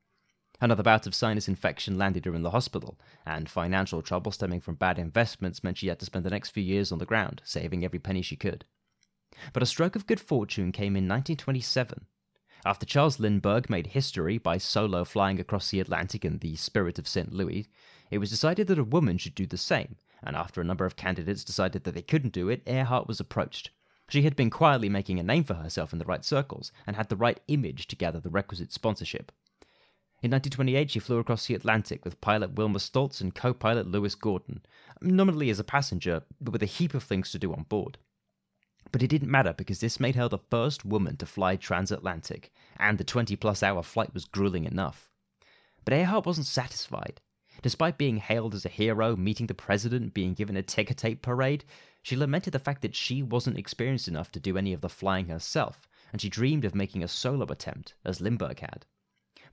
Another 0.60 0.82
bout 0.82 1.06
of 1.06 1.14
sinus 1.14 1.48
infection 1.48 2.00
landed 2.00 2.26
her 2.26 2.34
in 2.34 2.42
the 2.42 2.50
hospital, 2.50 3.00
and 3.28 3.48
financial 3.48 4.02
trouble 4.02 4.32
stemming 4.32 4.62
from 4.62 4.74
bad 4.74 4.98
investments 4.98 5.64
meant 5.64 5.78
she 5.78 5.88
had 5.88 6.00
to 6.00 6.06
spend 6.06 6.26
the 6.26 6.32
next 6.32 6.50
few 6.50 6.64
years 6.64 6.92
on 6.92 6.98
the 6.98 7.06
ground, 7.06 7.44
saving 7.46 7.86
every 7.86 8.00
penny 8.00 8.24
she 8.24 8.36
could. 8.36 8.66
But 9.54 9.62
a 9.62 9.68
stroke 9.68 9.96
of 9.96 10.08
good 10.08 10.20
fortune 10.20 10.72
came 10.72 10.96
in 10.96 11.08
1927. 11.08 12.08
After 12.64 12.86
Charles 12.86 13.20
Lindbergh 13.20 13.72
made 13.72 13.88
history 13.88 14.38
by 14.38 14.60
solo 14.60 15.04
flying 15.04 15.40
across 15.40 15.72
the 15.72 15.80
Atlantic 15.80 16.24
in 16.24 16.38
the 16.38 16.56
Spirit 16.56 17.00
of 17.00 17.08
St. 17.08 17.34
Louis, 17.34 17.68
it 18.12 18.20
was 18.20 18.30
decided 18.30 18.68
that 18.68 18.78
a 18.78 18.84
woman 18.84 19.18
should 19.18 19.34
do 19.34 19.48
the 19.48 19.58
same, 19.58 19.96
and 20.22 20.36
after 20.36 20.62
a 20.62 20.64
number 20.64 20.86
of 20.86 20.96
candidates 20.96 21.44
decided 21.44 21.86
that 21.86 21.96
they 21.96 22.04
couldn't 22.04 22.34
do 22.34 22.50
it, 22.50 22.62
Earhart 22.68 23.08
was 23.08 23.20
approached. 23.20 23.72
She 24.10 24.22
had 24.22 24.36
been 24.36 24.52
quietly 24.52 24.90
making 24.90 25.20
a 25.20 25.24
name 25.24 25.44
for 25.44 25.56
herself 25.56 25.92
in 25.92 25.98
the 25.98 26.06
right 26.06 26.24
circles, 26.24 26.72
and 26.86 26.96
had 26.96 27.10
the 27.10 27.16
right 27.16 27.40
image 27.48 27.88
to 27.88 27.96
gather 27.96 28.20
the 28.20 28.30
requisite 28.30 28.72
sponsorship. 28.72 29.32
In 30.22 30.30
1928, 30.30 30.92
she 30.92 31.00
flew 31.00 31.18
across 31.18 31.48
the 31.48 31.56
Atlantic 31.56 32.06
with 32.06 32.22
pilot 32.22 32.54
Wilmer 32.54 32.78
Stultz 32.78 33.22
and 33.22 33.34
co 33.34 33.56
pilot 33.56 33.88
Louis 33.88 34.14
Gordon, 34.14 34.62
nominally 35.02 35.50
as 35.50 35.58
a 35.58 35.64
passenger, 35.64 36.22
but 36.40 36.52
with 36.52 36.62
a 36.62 36.68
heap 36.68 36.94
of 36.94 37.02
things 37.02 37.32
to 37.32 37.40
do 37.40 37.54
on 37.54 37.64
board. 37.64 37.98
But 38.92 39.02
it 39.02 39.08
didn't 39.08 39.32
matter 39.32 39.54
because 39.54 39.80
this 39.80 40.00
made 40.00 40.16
her 40.16 40.28
the 40.28 40.38
first 40.38 40.84
woman 40.84 41.16
to 41.18 41.26
fly 41.26 41.56
transatlantic, 41.56 42.52
and 42.78 42.98
the 42.98 43.04
20 43.04 43.36
plus 43.38 43.64
hour 43.64 43.84
flight 43.84 44.14
was 44.14 44.26
grueling 44.26 44.66
enough. 44.66 45.10
But 45.86 45.94
Earhart 45.94 46.26
wasn't 46.26 46.48
satisfied. 46.48 47.22
Despite 47.62 47.98
being 47.98 48.18
hailed 48.18 48.54
as 48.54 48.66
a 48.66 48.70
hero, 48.70 49.16
meeting 49.16 49.48
the 49.48 49.54
president, 49.54 50.14
being 50.14 50.34
given 50.34 50.58
a 50.58 50.64
ticker 50.64 50.94
tape 50.94 51.22
parade, 51.22 51.64
she 52.02 52.16
lamented 52.16 52.54
the 52.54 52.60
fact 52.60 52.82
that 52.82 52.96
she 52.96 53.22
wasn't 53.22 53.58
experienced 53.58 54.08
enough 54.08 54.32
to 54.32 54.40
do 54.40 54.58
any 54.58 54.74
of 54.74 54.82
the 54.82 54.90
flying 54.90 55.28
herself, 55.28 55.88
and 56.12 56.22
she 56.22 56.30
dreamed 56.30 56.66
of 56.66 56.76
making 56.76 57.04
a 57.04 57.08
solo 57.08 57.46
attempt, 57.46 57.94
as 58.04 58.20
Lindbergh 58.20 58.60
had. 58.60 58.86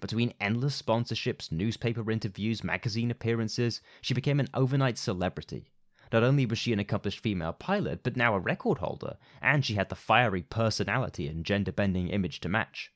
Between 0.01 0.35
endless 0.41 0.81
sponsorships, 0.81 1.53
newspaper 1.53 2.11
interviews, 2.11 2.65
magazine 2.65 3.11
appearances, 3.11 3.81
she 4.01 4.15
became 4.15 4.41
an 4.41 4.49
overnight 4.55 4.97
celebrity. 4.97 5.71
Not 6.13 6.23
only 6.23 6.47
was 6.47 6.59
she 6.59 6.73
an 6.73 6.79
accomplished 6.79 7.21
female 7.21 7.53
pilot, 7.53 8.03
but 8.03 8.17
now 8.17 8.35
a 8.35 8.41
record 8.41 8.79
holder, 8.79 9.17
and 9.43 9.65
she 9.65 9.75
had 9.75 9.89
the 9.89 9.95
fiery 9.95 10.43
personality 10.43 11.29
and 11.29 11.45
gender 11.45 11.73
bending 11.73 12.09
image 12.09 12.41
to 12.41 12.49
match. 12.49 12.93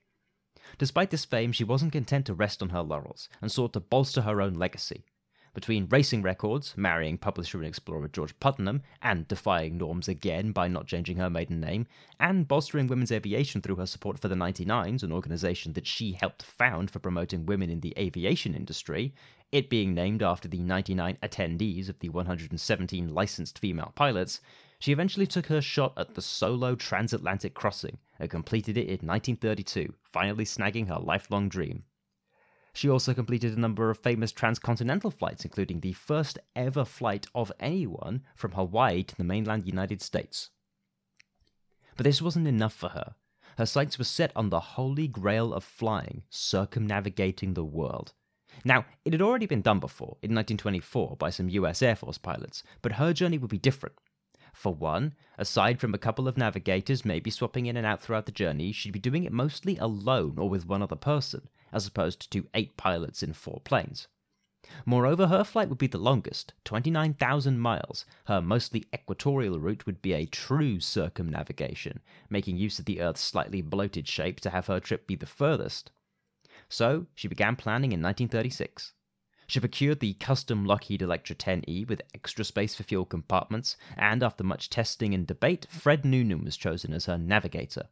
Despite 0.79 1.11
this 1.11 1.25
fame, 1.25 1.53
she 1.53 1.65
wasn't 1.65 1.93
content 1.93 2.27
to 2.27 2.35
rest 2.35 2.63
on 2.63 2.71
her 2.71 2.83
laurels 2.83 3.29
and 3.41 3.51
sought 3.51 3.73
to 3.75 3.81
bolster 3.81 4.23
her 4.23 4.41
own 4.41 4.55
legacy 4.55 5.05
between 5.55 5.89
racing 5.91 6.23
records, 6.23 6.75
marrying 6.77 7.19
publisher 7.19 7.59
and 7.59 7.67
explorer 7.67 8.09
George 8.09 8.39
Putnam, 8.41 8.83
and 9.03 9.29
defying 9.29 9.77
norms 9.77 10.09
again 10.09 10.53
by 10.53 10.69
not 10.69 10.87
changing 10.87 11.19
her 11.19 11.29
maiden 11.29 11.61
name, 11.61 11.87
and 12.19 12.49
bolstering 12.49 12.87
women's 12.87 13.13
aviation 13.13 13.61
through 13.61 13.77
her 13.77 13.87
support 13.87 14.19
for 14.19 14.29
the 14.29 14.35
99s, 14.35 15.03
an 15.03 15.13
organization 15.13 15.73
that 15.75 15.87
she 15.87 16.13
helped 16.13 16.43
found 16.43 16.91
for 16.91 16.99
promoting 16.99 17.47
women 17.47 17.71
in 17.71 17.81
the 17.81 17.95
aviation 17.99 18.55
industry, 18.55 19.15
it 19.51 19.69
being 19.69 19.93
named 19.95 20.23
after 20.23 20.49
the 20.49 20.63
99 20.63 21.19
attendees 21.23 21.89
of 21.89 21.99
the 21.99 22.09
117 22.09 23.09
licensed 23.13 23.59
female 23.59 23.93
pilots, 23.95 24.41
She 24.83 24.91
eventually 24.91 25.29
took 25.29 25.47
her 25.47 25.61
shot 25.61 25.93
at 25.97 26.15
the 26.15 26.21
solo 26.21 26.75
transatlantic 26.75 27.55
crossing 27.55 27.99
and 28.19 28.29
completed 28.29 28.77
it 28.77 28.89
in 28.89 29.07
1932, 29.07 29.95
finally 30.13 30.45
snagging 30.45 30.89
her 30.89 30.99
lifelong 30.99 31.49
dream. 31.49 31.85
She 32.75 32.89
also 32.89 33.13
completed 33.13 33.57
a 33.57 33.61
number 33.61 33.91
of 33.91 33.99
famous 33.99 34.33
transcontinental 34.33 35.11
flights, 35.11 35.45
including 35.45 35.81
the 35.81 35.93
first 35.93 36.39
ever 36.57 36.85
flight 36.85 37.27
of 37.35 37.53
anyone 37.61 38.23
from 38.35 38.53
Hawaii 38.53 39.03
to 39.03 39.15
the 39.15 39.25
mainland 39.25 39.67
United 39.67 40.01
States. 40.01 40.51
But 41.97 42.05
this 42.05 42.23
wasn't 42.23 42.49
enough 42.49 42.73
for 42.73 42.89
her. 42.91 43.15
Her 43.59 43.67
sights 43.67 43.99
were 43.99 44.05
set 44.05 44.33
on 44.35 44.49
the 44.49 44.61
holy 44.61 45.07
grail 45.07 45.53
of 45.53 45.65
flying, 45.65 46.23
circumnavigating 46.31 47.53
the 47.53 47.65
world. 47.65 48.15
Now, 48.65 48.87
it 49.05 49.13
had 49.13 49.23
already 49.23 49.47
been 49.47 49.63
done 49.63 49.79
before, 49.79 50.17
in 50.23 50.35
1924, 50.35 51.17
by 51.17 51.31
some 51.31 51.51
US 51.51 51.83
Air 51.83 51.97
Force 51.97 52.19
pilots, 52.19 52.63
but 52.81 52.93
her 52.93 53.13
journey 53.13 53.37
would 53.39 53.51
be 53.51 53.59
different. 53.59 53.97
For 54.55 54.75
one, 54.75 55.15
aside 55.39 55.81
from 55.81 55.95
a 55.95 55.99
couple 55.99 56.29
of 56.29 56.37
navigators 56.37 57.05
maybe 57.05 57.31
swapping 57.31 57.67
in 57.67 57.77
and 57.77 57.87
out 57.87 58.03
throughout 58.03 58.27
the 58.27 58.33
journey, 58.33 58.73
she'd 58.73 58.93
be 58.93 58.99
doing 58.99 59.25
it 59.25 59.33
mostly 59.33 59.77
alone 59.79 60.39
or 60.39 60.49
with 60.49 60.67
one 60.67 60.83
other 60.83 60.97
person, 60.97 61.49
as 61.73 61.87
opposed 61.87 62.31
to 62.31 62.49
eight 62.55 62.77
pilots 62.77 63.23
in 63.23 63.33
four 63.33 63.61
planes. 63.65 64.09
Moreover, 64.87 65.27
her 65.27 65.43
flight 65.43 65.69
would 65.69 65.79
be 65.79 65.89
the 65.89 65.99
longest, 65.99 66.55
29,000 66.65 67.59
miles. 67.59 68.07
Her 68.27 68.41
mostly 68.41 68.85
equatorial 68.95 69.59
route 69.59 69.87
would 69.87 70.01
be 70.01 70.13
a 70.13 70.25
true 70.25 70.79
circumnavigation, 70.79 72.01
making 72.31 72.59
use 72.59 72.79
of 72.79 72.85
the 72.85 73.01
Earth's 73.01 73.23
slightly 73.23 73.61
bloated 73.61 74.07
shape 74.07 74.39
to 74.41 74.51
have 74.51 74.69
her 74.69 74.79
trip 74.79 75.07
be 75.07 75.17
the 75.17 75.27
furthest. 75.27 75.91
So, 76.69 77.07
she 77.15 77.29
began 77.29 77.57
planning 77.57 77.93
in 77.93 78.01
1936. 78.01 78.95
She 79.49 79.61
procured 79.61 80.01
the 80.01 80.15
custom 80.15 80.65
Lockheed 80.65 81.03
Electra 81.03 81.37
10E 81.37 81.87
with 81.89 82.01
extra 82.15 82.45
space 82.45 82.75
for 82.75 82.85
fuel 82.85 83.05
compartments, 83.05 83.77
and 83.97 84.23
after 84.23 84.45
much 84.45 84.71
testing 84.71 85.13
and 85.13 85.27
debate, 85.27 85.67
Fred 85.69 86.05
Noonan 86.05 86.45
was 86.45 86.57
chosen 86.57 86.95
as 86.95 87.07
her 87.07 87.19
navigator. 87.19 87.89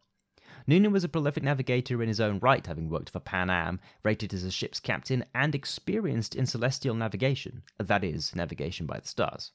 Noonan 0.71 0.93
was 0.93 1.03
a 1.03 1.09
prolific 1.09 1.43
navigator 1.43 2.01
in 2.01 2.07
his 2.07 2.21
own 2.21 2.39
right, 2.39 2.65
having 2.65 2.89
worked 2.89 3.11
for 3.11 3.19
Pan 3.19 3.51
Am, 3.51 3.81
rated 4.05 4.33
as 4.33 4.45
a 4.45 4.53
ship's 4.53 4.79
captain, 4.79 5.25
and 5.35 5.53
experienced 5.53 6.37
in 6.37 6.47
celestial 6.47 6.95
navigation, 6.95 7.65
that 7.79 8.05
is, 8.05 8.37
navigation 8.37 8.87
by 8.87 9.01
the 9.01 9.09
stars. 9.09 9.51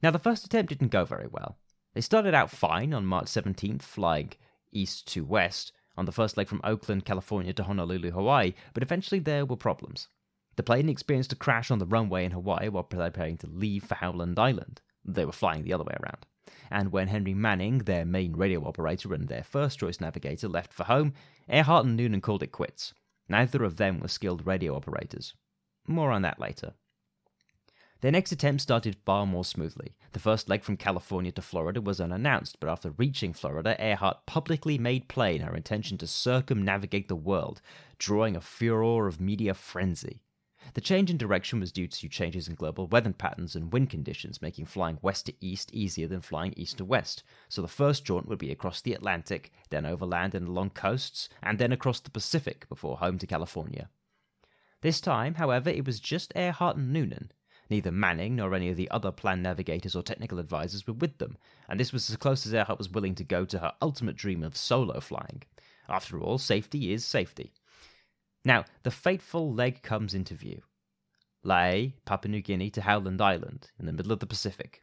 Now, 0.00 0.12
the 0.12 0.20
first 0.20 0.44
attempt 0.44 0.68
didn't 0.68 0.92
go 0.92 1.04
very 1.04 1.26
well. 1.26 1.58
They 1.92 2.02
started 2.02 2.34
out 2.34 2.52
fine 2.52 2.94
on 2.94 3.04
March 3.04 3.26
17th, 3.26 3.82
flying 3.82 4.34
east 4.70 5.08
to 5.08 5.24
west 5.24 5.72
on 5.96 6.04
the 6.04 6.12
first 6.12 6.36
leg 6.36 6.46
from 6.46 6.60
Oakland, 6.62 7.04
California 7.04 7.52
to 7.54 7.64
Honolulu, 7.64 8.12
Hawaii, 8.12 8.54
but 8.74 8.84
eventually 8.84 9.18
there 9.18 9.44
were 9.44 9.56
problems. 9.56 10.06
The 10.54 10.62
plane 10.62 10.88
experienced 10.88 11.32
a 11.32 11.36
crash 11.36 11.72
on 11.72 11.80
the 11.80 11.86
runway 11.86 12.24
in 12.24 12.30
Hawaii 12.30 12.68
while 12.68 12.84
preparing 12.84 13.38
to 13.38 13.48
leave 13.48 13.82
for 13.82 13.96
Howland 13.96 14.38
Island. 14.38 14.82
They 15.04 15.24
were 15.24 15.32
flying 15.32 15.64
the 15.64 15.72
other 15.72 15.82
way 15.82 15.96
around 16.00 16.26
and 16.70 16.92
when 16.92 17.08
Henry 17.08 17.34
Manning, 17.34 17.78
their 17.78 18.04
main 18.04 18.34
radio 18.34 18.66
operator 18.66 19.14
and 19.14 19.28
their 19.28 19.44
first 19.44 19.78
choice 19.78 20.00
navigator, 20.00 20.48
left 20.48 20.72
for 20.72 20.84
home, 20.84 21.14
Earhart 21.48 21.86
and 21.86 21.96
Noonan 21.96 22.20
called 22.20 22.42
it 22.42 22.52
quits. 22.52 22.94
Neither 23.28 23.64
of 23.64 23.76
them 23.76 24.00
were 24.00 24.08
skilled 24.08 24.46
radio 24.46 24.76
operators. 24.76 25.34
More 25.86 26.10
on 26.10 26.22
that 26.22 26.40
later. 26.40 26.74
Their 28.00 28.12
next 28.12 28.32
attempt 28.32 28.60
started 28.60 28.96
far 29.06 29.24
more 29.24 29.46
smoothly. 29.46 29.96
The 30.12 30.18
first 30.18 30.48
leg 30.48 30.62
from 30.62 30.76
California 30.76 31.32
to 31.32 31.40
Florida 31.40 31.80
was 31.80 32.02
unannounced, 32.02 32.60
but 32.60 32.68
after 32.68 32.90
reaching 32.90 33.32
Florida, 33.32 33.76
Earhart 33.82 34.26
publicly 34.26 34.76
made 34.76 35.08
plain 35.08 35.40
her 35.40 35.56
intention 35.56 35.96
to 35.98 36.06
circumnavigate 36.06 37.08
the 37.08 37.16
world, 37.16 37.62
drawing 37.98 38.36
a 38.36 38.42
furor 38.42 39.06
of 39.06 39.22
media 39.22 39.54
frenzy. 39.54 40.20
The 40.72 40.80
change 40.80 41.10
in 41.10 41.18
direction 41.18 41.60
was 41.60 41.70
due 41.70 41.86
to 41.86 42.08
changes 42.08 42.48
in 42.48 42.54
global 42.54 42.86
weather 42.86 43.12
patterns 43.12 43.54
and 43.54 43.72
wind 43.72 43.90
conditions, 43.90 44.40
making 44.40 44.64
flying 44.64 44.98
west 45.02 45.26
to 45.26 45.34
east 45.40 45.72
easier 45.74 46.08
than 46.08 46.22
flying 46.22 46.54
east 46.56 46.78
to 46.78 46.84
west. 46.84 47.22
So 47.48 47.60
the 47.60 47.68
first 47.68 48.04
jaunt 48.04 48.26
would 48.26 48.38
be 48.38 48.50
across 48.50 48.80
the 48.80 48.94
Atlantic, 48.94 49.52
then 49.70 49.84
overland 49.84 50.34
and 50.34 50.48
along 50.48 50.70
coasts, 50.70 51.28
and 51.42 51.58
then 51.58 51.70
across 51.70 52.00
the 52.00 52.10
Pacific 52.10 52.68
before 52.68 52.96
home 52.96 53.18
to 53.18 53.26
California. 53.26 53.90
This 54.80 55.00
time, 55.00 55.34
however, 55.34 55.70
it 55.70 55.84
was 55.84 56.00
just 56.00 56.32
Earhart 56.34 56.76
and 56.76 56.92
Noonan. 56.92 57.30
Neither 57.70 57.92
Manning 57.92 58.36
nor 58.36 58.54
any 58.54 58.68
of 58.68 58.76
the 58.76 58.90
other 58.90 59.10
planned 59.10 59.42
navigators 59.42 59.94
or 59.96 60.02
technical 60.02 60.38
advisors 60.38 60.86
were 60.86 60.94
with 60.94 61.18
them, 61.18 61.38
and 61.68 61.78
this 61.78 61.92
was 61.92 62.10
as 62.10 62.16
close 62.16 62.46
as 62.46 62.52
Earhart 62.52 62.78
was 62.78 62.90
willing 62.90 63.14
to 63.14 63.24
go 63.24 63.44
to 63.44 63.58
her 63.58 63.72
ultimate 63.80 64.16
dream 64.16 64.42
of 64.42 64.56
solo 64.56 65.00
flying. 65.00 65.42
After 65.88 66.20
all, 66.20 66.38
safety 66.38 66.92
is 66.92 67.04
safety. 67.04 67.52
Now, 68.44 68.64
the 68.82 68.90
fateful 68.90 69.52
leg 69.52 69.82
comes 69.82 70.12
into 70.12 70.34
view. 70.34 70.62
Lae, 71.42 71.94
Papua 72.04 72.30
New 72.30 72.42
Guinea 72.42 72.70
to 72.70 72.82
Howland 72.82 73.20
Island, 73.20 73.70
in 73.78 73.86
the 73.86 73.92
middle 73.92 74.12
of 74.12 74.20
the 74.20 74.26
Pacific. 74.26 74.82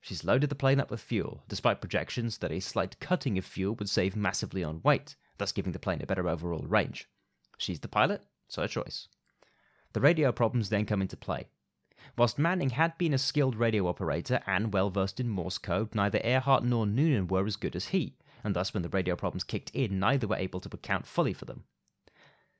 She's 0.00 0.24
loaded 0.24 0.50
the 0.50 0.54
plane 0.54 0.78
up 0.78 0.90
with 0.90 1.00
fuel, 1.00 1.42
despite 1.48 1.80
projections 1.80 2.38
that 2.38 2.52
a 2.52 2.60
slight 2.60 3.00
cutting 3.00 3.36
of 3.38 3.44
fuel 3.44 3.74
would 3.76 3.88
save 3.88 4.14
massively 4.14 4.62
on 4.62 4.82
weight, 4.82 5.16
thus 5.38 5.52
giving 5.52 5.72
the 5.72 5.78
plane 5.78 6.02
a 6.02 6.06
better 6.06 6.28
overall 6.28 6.66
range. 6.66 7.08
She's 7.56 7.80
the 7.80 7.88
pilot, 7.88 8.22
so 8.46 8.62
her 8.62 8.68
choice. 8.68 9.08
The 9.94 10.00
radio 10.00 10.30
problems 10.30 10.68
then 10.68 10.86
come 10.86 11.02
into 11.02 11.16
play. 11.16 11.48
Whilst 12.16 12.38
Manning 12.38 12.70
had 12.70 12.96
been 12.96 13.14
a 13.14 13.18
skilled 13.18 13.56
radio 13.56 13.88
operator 13.88 14.40
and 14.46 14.72
well 14.72 14.90
versed 14.90 15.18
in 15.18 15.28
Morse 15.28 15.58
code, 15.58 15.94
neither 15.94 16.20
Earhart 16.22 16.62
nor 16.62 16.86
Noonan 16.86 17.26
were 17.26 17.46
as 17.46 17.56
good 17.56 17.74
as 17.74 17.88
he, 17.88 18.16
and 18.44 18.54
thus 18.54 18.72
when 18.72 18.82
the 18.82 18.88
radio 18.88 19.16
problems 19.16 19.44
kicked 19.44 19.70
in, 19.70 19.98
neither 19.98 20.26
were 20.26 20.36
able 20.36 20.60
to 20.60 20.70
account 20.72 21.06
fully 21.06 21.32
for 21.32 21.44
them. 21.44 21.64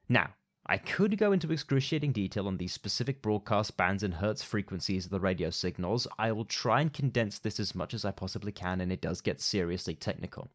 Now, 0.09 0.35
I 0.67 0.79
could 0.79 1.17
go 1.19 1.33
into 1.33 1.51
excruciating 1.51 2.13
detail 2.13 2.47
on 2.47 2.59
the 2.59 2.69
specific 2.69 3.23
broadcast 3.23 3.77
bands 3.77 4.03
and 4.03 4.15
hertz 4.15 4.43
frequencies 4.43 5.07
of 5.07 5.11
the 5.11 5.21
radio 5.21 5.51
signals. 5.51 6.07
I 6.19 6.33
will 6.33 6.45
try 6.45 6.81
and 6.81 6.93
condense 6.93 7.39
this 7.39 7.59
as 7.59 7.75
much 7.75 7.95
as 7.95 8.05
I 8.05 8.11
possibly 8.11 8.53
can, 8.53 8.81
and 8.81 8.93
it 8.93 9.01
does 9.01 9.21
get 9.21 9.41
seriously 9.41 9.95
technical. 9.95 10.49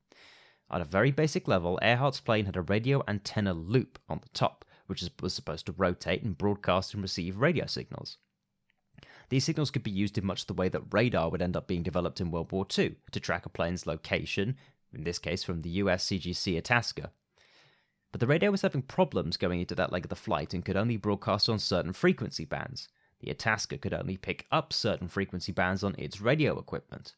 At 0.71 0.81
a 0.81 0.85
very 0.85 1.11
basic 1.11 1.47
level, 1.47 1.79
Earhart's 1.81 2.19
plane 2.19 2.45
had 2.45 2.55
a 2.55 2.61
radio 2.61 3.03
antenna 3.07 3.53
loop 3.53 3.99
on 4.09 4.19
the 4.21 4.29
top, 4.29 4.65
which 4.87 5.03
was 5.21 5.33
supposed 5.33 5.65
to 5.67 5.71
rotate 5.71 6.23
and 6.23 6.37
broadcast 6.37 6.93
and 6.93 7.01
receive 7.01 7.37
radio 7.37 7.65
signals. 7.65 8.17
These 9.29 9.45
signals 9.45 9.71
could 9.71 9.83
be 9.83 9.91
used 9.91 10.17
in 10.17 10.25
much 10.25 10.45
the 10.45 10.53
way 10.53 10.69
that 10.69 10.93
radar 10.93 11.29
would 11.29 11.41
end 11.41 11.57
up 11.57 11.67
being 11.67 11.83
developed 11.83 12.21
in 12.21 12.31
World 12.31 12.51
War 12.51 12.67
II 12.77 12.95
to 13.11 13.19
track 13.19 13.45
a 13.45 13.49
plane's 13.49 13.87
location, 13.87 14.57
in 14.91 15.03
this 15.03 15.19
case 15.19 15.43
from 15.43 15.61
the 15.61 15.69
US 15.71 16.05
CGC 16.05 16.57
Itasca, 16.57 17.11
but 18.13 18.19
the 18.19 18.27
radio 18.27 18.51
was 18.51 18.61
having 18.61 18.83
problems 18.83 19.37
going 19.37 19.59
into 19.59 19.73
that 19.73 19.91
leg 19.91 20.05
of 20.05 20.09
the 20.09 20.15
flight 20.15 20.53
and 20.53 20.63
could 20.63 20.77
only 20.77 20.97
broadcast 20.97 21.49
on 21.49 21.57
certain 21.57 21.91
frequency 21.91 22.45
bands. 22.45 22.87
The 23.19 23.31
Itasca 23.31 23.79
could 23.79 23.93
only 23.93 24.17
pick 24.17 24.45
up 24.51 24.71
certain 24.71 25.07
frequency 25.07 25.51
bands 25.51 25.83
on 25.83 25.95
its 25.97 26.21
radio 26.21 26.59
equipment. 26.59 27.15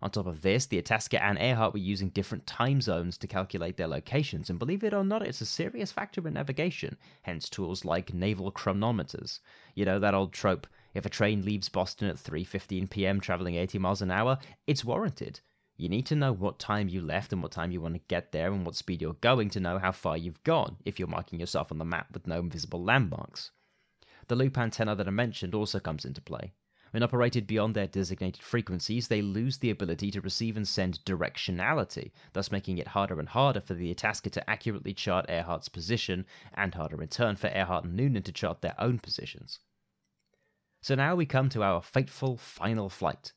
On 0.00 0.10
top 0.10 0.26
of 0.26 0.40
this, 0.40 0.64
the 0.64 0.78
Itasca 0.78 1.22
and 1.22 1.38
Earhart 1.38 1.74
were 1.74 1.78
using 1.78 2.08
different 2.08 2.46
time 2.46 2.80
zones 2.80 3.18
to 3.18 3.28
calculate 3.28 3.76
their 3.76 3.86
locations, 3.86 4.48
and 4.48 4.58
believe 4.58 4.82
it 4.82 4.94
or 4.94 5.04
not, 5.04 5.22
it's 5.22 5.42
a 5.42 5.46
serious 5.46 5.92
factor 5.92 6.26
in 6.26 6.34
navigation, 6.34 6.96
hence 7.22 7.50
tools 7.50 7.84
like 7.84 8.14
naval 8.14 8.50
chronometers. 8.50 9.40
You 9.74 9.84
know, 9.84 9.98
that 9.98 10.14
old 10.14 10.32
trope 10.32 10.66
if 10.94 11.06
a 11.06 11.10
train 11.10 11.42
leaves 11.42 11.68
Boston 11.68 12.08
at 12.08 12.16
3:15 12.16 12.88
p.m. 12.90 13.20
traveling 13.20 13.54
80 13.54 13.78
miles 13.78 14.02
an 14.02 14.10
hour, 14.10 14.38
it's 14.66 14.84
warranted. 14.84 15.40
You 15.82 15.88
need 15.88 16.06
to 16.06 16.14
know 16.14 16.32
what 16.32 16.60
time 16.60 16.88
you 16.88 17.00
left 17.00 17.32
and 17.32 17.42
what 17.42 17.50
time 17.50 17.72
you 17.72 17.80
want 17.80 17.94
to 17.94 18.00
get 18.06 18.30
there 18.30 18.52
and 18.52 18.64
what 18.64 18.76
speed 18.76 19.02
you're 19.02 19.14
going 19.14 19.50
to 19.50 19.58
know 19.58 19.80
how 19.80 19.90
far 19.90 20.16
you've 20.16 20.44
gone 20.44 20.76
if 20.84 20.96
you're 20.96 21.08
marking 21.08 21.40
yourself 21.40 21.72
on 21.72 21.78
the 21.78 21.84
map 21.84 22.06
with 22.12 22.24
no 22.24 22.40
visible 22.40 22.84
landmarks. 22.84 23.50
The 24.28 24.36
loop 24.36 24.56
antenna 24.56 24.94
that 24.94 25.08
I 25.08 25.10
mentioned 25.10 25.56
also 25.56 25.80
comes 25.80 26.04
into 26.04 26.20
play. 26.20 26.52
When 26.92 27.02
operated 27.02 27.48
beyond 27.48 27.74
their 27.74 27.88
designated 27.88 28.44
frequencies, 28.44 29.08
they 29.08 29.22
lose 29.22 29.58
the 29.58 29.70
ability 29.70 30.12
to 30.12 30.20
receive 30.20 30.56
and 30.56 30.68
send 30.68 31.04
directionality, 31.04 32.12
thus 32.32 32.52
making 32.52 32.78
it 32.78 32.86
harder 32.86 33.18
and 33.18 33.30
harder 33.30 33.60
for 33.60 33.74
the 33.74 33.90
Itasca 33.90 34.30
to 34.30 34.48
accurately 34.48 34.94
chart 34.94 35.26
Earhart's 35.28 35.68
position, 35.68 36.26
and 36.54 36.76
harder 36.76 37.02
in 37.02 37.08
turn 37.08 37.34
for 37.34 37.48
Earhart 37.48 37.86
and 37.86 37.96
Noonan 37.96 38.22
to 38.22 38.30
chart 38.30 38.62
their 38.62 38.76
own 38.78 39.00
positions. 39.00 39.58
So 40.80 40.94
now 40.94 41.16
we 41.16 41.26
come 41.26 41.48
to 41.48 41.64
our 41.64 41.82
fateful 41.82 42.36
final 42.36 42.88
flight, 42.88 43.32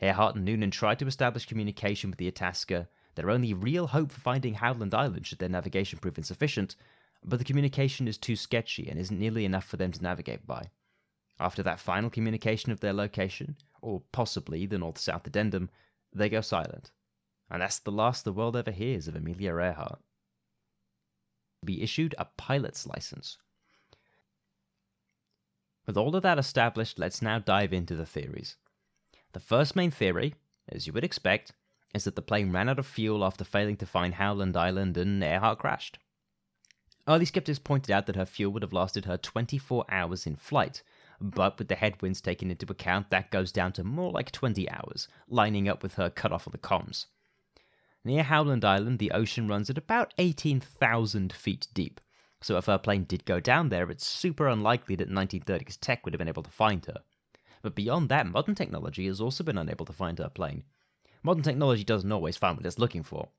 Earhart 0.00 0.36
and 0.36 0.44
Noonan 0.44 0.70
tried 0.70 0.98
to 0.98 1.06
establish 1.06 1.46
communication 1.46 2.10
with 2.10 2.18
the 2.18 2.28
Itasca, 2.28 2.88
their 3.14 3.30
only 3.30 3.54
real 3.54 3.86
hope 3.86 4.12
for 4.12 4.20
finding 4.20 4.54
Howland 4.54 4.94
Island 4.94 5.26
should 5.26 5.38
their 5.38 5.48
navigation 5.48 5.98
prove 5.98 6.18
insufficient, 6.18 6.76
but 7.24 7.38
the 7.38 7.44
communication 7.44 8.06
is 8.06 8.18
too 8.18 8.36
sketchy 8.36 8.88
and 8.88 9.00
isn't 9.00 9.18
nearly 9.18 9.44
enough 9.44 9.64
for 9.64 9.78
them 9.78 9.92
to 9.92 10.02
navigate 10.02 10.46
by. 10.46 10.70
After 11.40 11.62
that 11.62 11.80
final 11.80 12.10
communication 12.10 12.72
of 12.72 12.80
their 12.80 12.92
location, 12.92 13.56
or 13.80 14.02
possibly 14.12 14.66
the 14.66 14.78
north 14.78 14.98
south 14.98 15.26
addendum, 15.26 15.70
they 16.12 16.28
go 16.28 16.40
silent. 16.40 16.92
And 17.50 17.62
that's 17.62 17.78
the 17.78 17.92
last 17.92 18.24
the 18.24 18.32
world 18.32 18.56
ever 18.56 18.70
hears 18.70 19.08
of 19.08 19.16
Amelia 19.16 19.54
Earhart. 19.54 20.00
Be 21.64 21.82
issued 21.82 22.14
a 22.18 22.26
pilot's 22.36 22.86
license. 22.86 23.38
With 25.86 25.96
all 25.96 26.16
of 26.16 26.22
that 26.22 26.38
established, 26.38 26.98
let's 26.98 27.22
now 27.22 27.38
dive 27.38 27.72
into 27.72 27.94
the 27.94 28.06
theories. 28.06 28.56
The 29.36 29.40
first 29.40 29.76
main 29.76 29.90
theory, 29.90 30.34
as 30.66 30.86
you 30.86 30.94
would 30.94 31.04
expect, 31.04 31.52
is 31.94 32.04
that 32.04 32.16
the 32.16 32.22
plane 32.22 32.52
ran 32.52 32.70
out 32.70 32.78
of 32.78 32.86
fuel 32.86 33.22
after 33.22 33.44
failing 33.44 33.76
to 33.76 33.84
find 33.84 34.14
Howland 34.14 34.56
Island 34.56 34.96
and 34.96 35.22
Earhart 35.22 35.58
crashed. 35.58 35.98
Early 37.06 37.26
skeptics 37.26 37.58
pointed 37.58 37.90
out 37.90 38.06
that 38.06 38.16
her 38.16 38.24
fuel 38.24 38.50
would 38.54 38.62
have 38.62 38.72
lasted 38.72 39.04
her 39.04 39.18
24 39.18 39.84
hours 39.90 40.26
in 40.26 40.36
flight, 40.36 40.82
but 41.20 41.58
with 41.58 41.68
the 41.68 41.74
headwinds 41.74 42.22
taken 42.22 42.50
into 42.50 42.64
account, 42.72 43.10
that 43.10 43.30
goes 43.30 43.52
down 43.52 43.72
to 43.72 43.84
more 43.84 44.10
like 44.10 44.32
20 44.32 44.70
hours, 44.70 45.06
lining 45.28 45.68
up 45.68 45.82
with 45.82 45.96
her 45.96 46.08
cut 46.08 46.32
off 46.32 46.46
of 46.46 46.52
the 46.52 46.58
comms. 46.58 47.04
Near 48.06 48.22
Howland 48.22 48.64
Island, 48.64 48.98
the 48.98 49.10
ocean 49.10 49.48
runs 49.48 49.68
at 49.68 49.76
about 49.76 50.14
18,000 50.16 51.30
feet 51.30 51.68
deep, 51.74 52.00
so 52.40 52.56
if 52.56 52.64
her 52.64 52.78
plane 52.78 53.04
did 53.04 53.26
go 53.26 53.38
down 53.38 53.68
there, 53.68 53.90
it's 53.90 54.06
super 54.06 54.48
unlikely 54.48 54.96
that 54.96 55.10
1930s 55.10 55.76
tech 55.78 56.06
would 56.06 56.14
have 56.14 56.18
been 56.20 56.26
able 56.26 56.42
to 56.42 56.50
find 56.50 56.86
her. 56.86 57.02
But 57.66 57.74
beyond 57.74 58.08
that, 58.10 58.28
modern 58.28 58.54
technology 58.54 59.08
has 59.08 59.20
also 59.20 59.42
been 59.42 59.58
unable 59.58 59.84
to 59.86 59.92
find 59.92 60.20
her 60.20 60.28
plane. 60.28 60.62
Modern 61.24 61.42
technology 61.42 61.82
doesn't 61.82 62.12
always 62.12 62.36
find 62.36 62.56
what 62.56 62.64
it's 62.64 62.78
looking 62.78 63.02
for. 63.02 63.30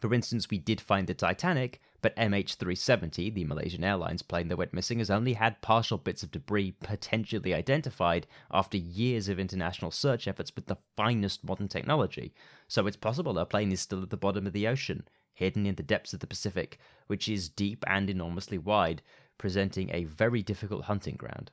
For 0.00 0.14
instance, 0.14 0.48
we 0.48 0.56
did 0.56 0.80
find 0.80 1.06
the 1.06 1.12
Titanic, 1.12 1.82
but 2.00 2.16
MH370, 2.16 3.34
the 3.34 3.44
Malaysian 3.44 3.84
Airlines 3.84 4.22
plane 4.22 4.48
that 4.48 4.56
went 4.56 4.72
missing, 4.72 5.00
has 5.00 5.10
only 5.10 5.34
had 5.34 5.60
partial 5.60 5.98
bits 5.98 6.22
of 6.22 6.30
debris 6.30 6.72
potentially 6.80 7.52
identified 7.52 8.26
after 8.50 8.78
years 8.78 9.28
of 9.28 9.38
international 9.38 9.90
search 9.90 10.26
efforts 10.26 10.50
with 10.56 10.64
the 10.64 10.78
finest 10.96 11.44
modern 11.44 11.68
technology. 11.68 12.32
So 12.68 12.86
it's 12.86 12.96
possible 12.96 13.38
our 13.38 13.44
plane 13.44 13.70
is 13.70 13.82
still 13.82 14.02
at 14.02 14.08
the 14.08 14.16
bottom 14.16 14.46
of 14.46 14.54
the 14.54 14.66
ocean, 14.66 15.06
hidden 15.34 15.66
in 15.66 15.74
the 15.74 15.82
depths 15.82 16.14
of 16.14 16.20
the 16.20 16.26
Pacific, 16.26 16.78
which 17.06 17.28
is 17.28 17.50
deep 17.50 17.84
and 17.86 18.08
enormously 18.08 18.56
wide, 18.56 19.02
presenting 19.36 19.90
a 19.90 20.04
very 20.04 20.40
difficult 20.42 20.84
hunting 20.84 21.16
ground. 21.16 21.50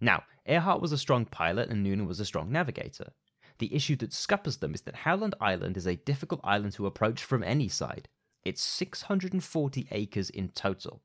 Now, 0.00 0.24
Earhart 0.46 0.80
was 0.80 0.92
a 0.92 0.98
strong 0.98 1.26
pilot 1.26 1.68
and 1.68 1.82
Noonan 1.82 2.06
was 2.06 2.20
a 2.20 2.24
strong 2.24 2.50
navigator. 2.50 3.12
The 3.58 3.74
issue 3.74 3.96
that 3.96 4.14
scuppers 4.14 4.56
them 4.56 4.74
is 4.74 4.80
that 4.82 4.94
Howland 4.94 5.34
Island 5.40 5.76
is 5.76 5.86
a 5.86 5.96
difficult 5.96 6.40
island 6.42 6.72
to 6.74 6.86
approach 6.86 7.22
from 7.22 7.42
any 7.42 7.68
side. 7.68 8.08
It's 8.44 8.62
640 8.62 9.88
acres 9.90 10.30
in 10.30 10.48
total. 10.48 11.02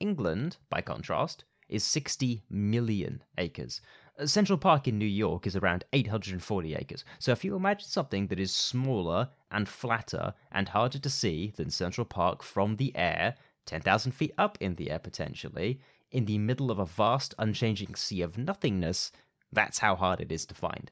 England, 0.00 0.56
by 0.70 0.80
contrast, 0.80 1.44
is 1.68 1.84
60 1.84 2.42
million 2.48 3.22
acres. 3.36 3.80
Uh, 4.18 4.26
Central 4.26 4.58
Park 4.58 4.88
in 4.88 4.98
New 4.98 5.06
York 5.06 5.46
is 5.46 5.56
around 5.56 5.84
840 5.92 6.74
acres. 6.74 7.04
So 7.18 7.32
if 7.32 7.44
you 7.44 7.54
imagine 7.54 7.88
something 7.88 8.26
that 8.28 8.40
is 8.40 8.54
smaller 8.54 9.28
and 9.50 9.68
flatter 9.68 10.34
and 10.52 10.68
harder 10.68 10.98
to 10.98 11.10
see 11.10 11.52
than 11.56 11.70
Central 11.70 12.04
Park 12.04 12.42
from 12.42 12.76
the 12.76 12.96
air, 12.96 13.34
10,000 13.66 14.12
feet 14.12 14.32
up 14.38 14.58
in 14.60 14.74
the 14.76 14.90
air 14.90 14.98
potentially, 14.98 15.80
in 16.14 16.26
the 16.26 16.38
middle 16.38 16.70
of 16.70 16.78
a 16.78 16.86
vast, 16.86 17.34
unchanging 17.38 17.96
sea 17.96 18.22
of 18.22 18.38
nothingness, 18.38 19.10
that's 19.52 19.80
how 19.80 19.96
hard 19.96 20.20
it 20.20 20.30
is 20.30 20.46
to 20.46 20.54
find. 20.54 20.90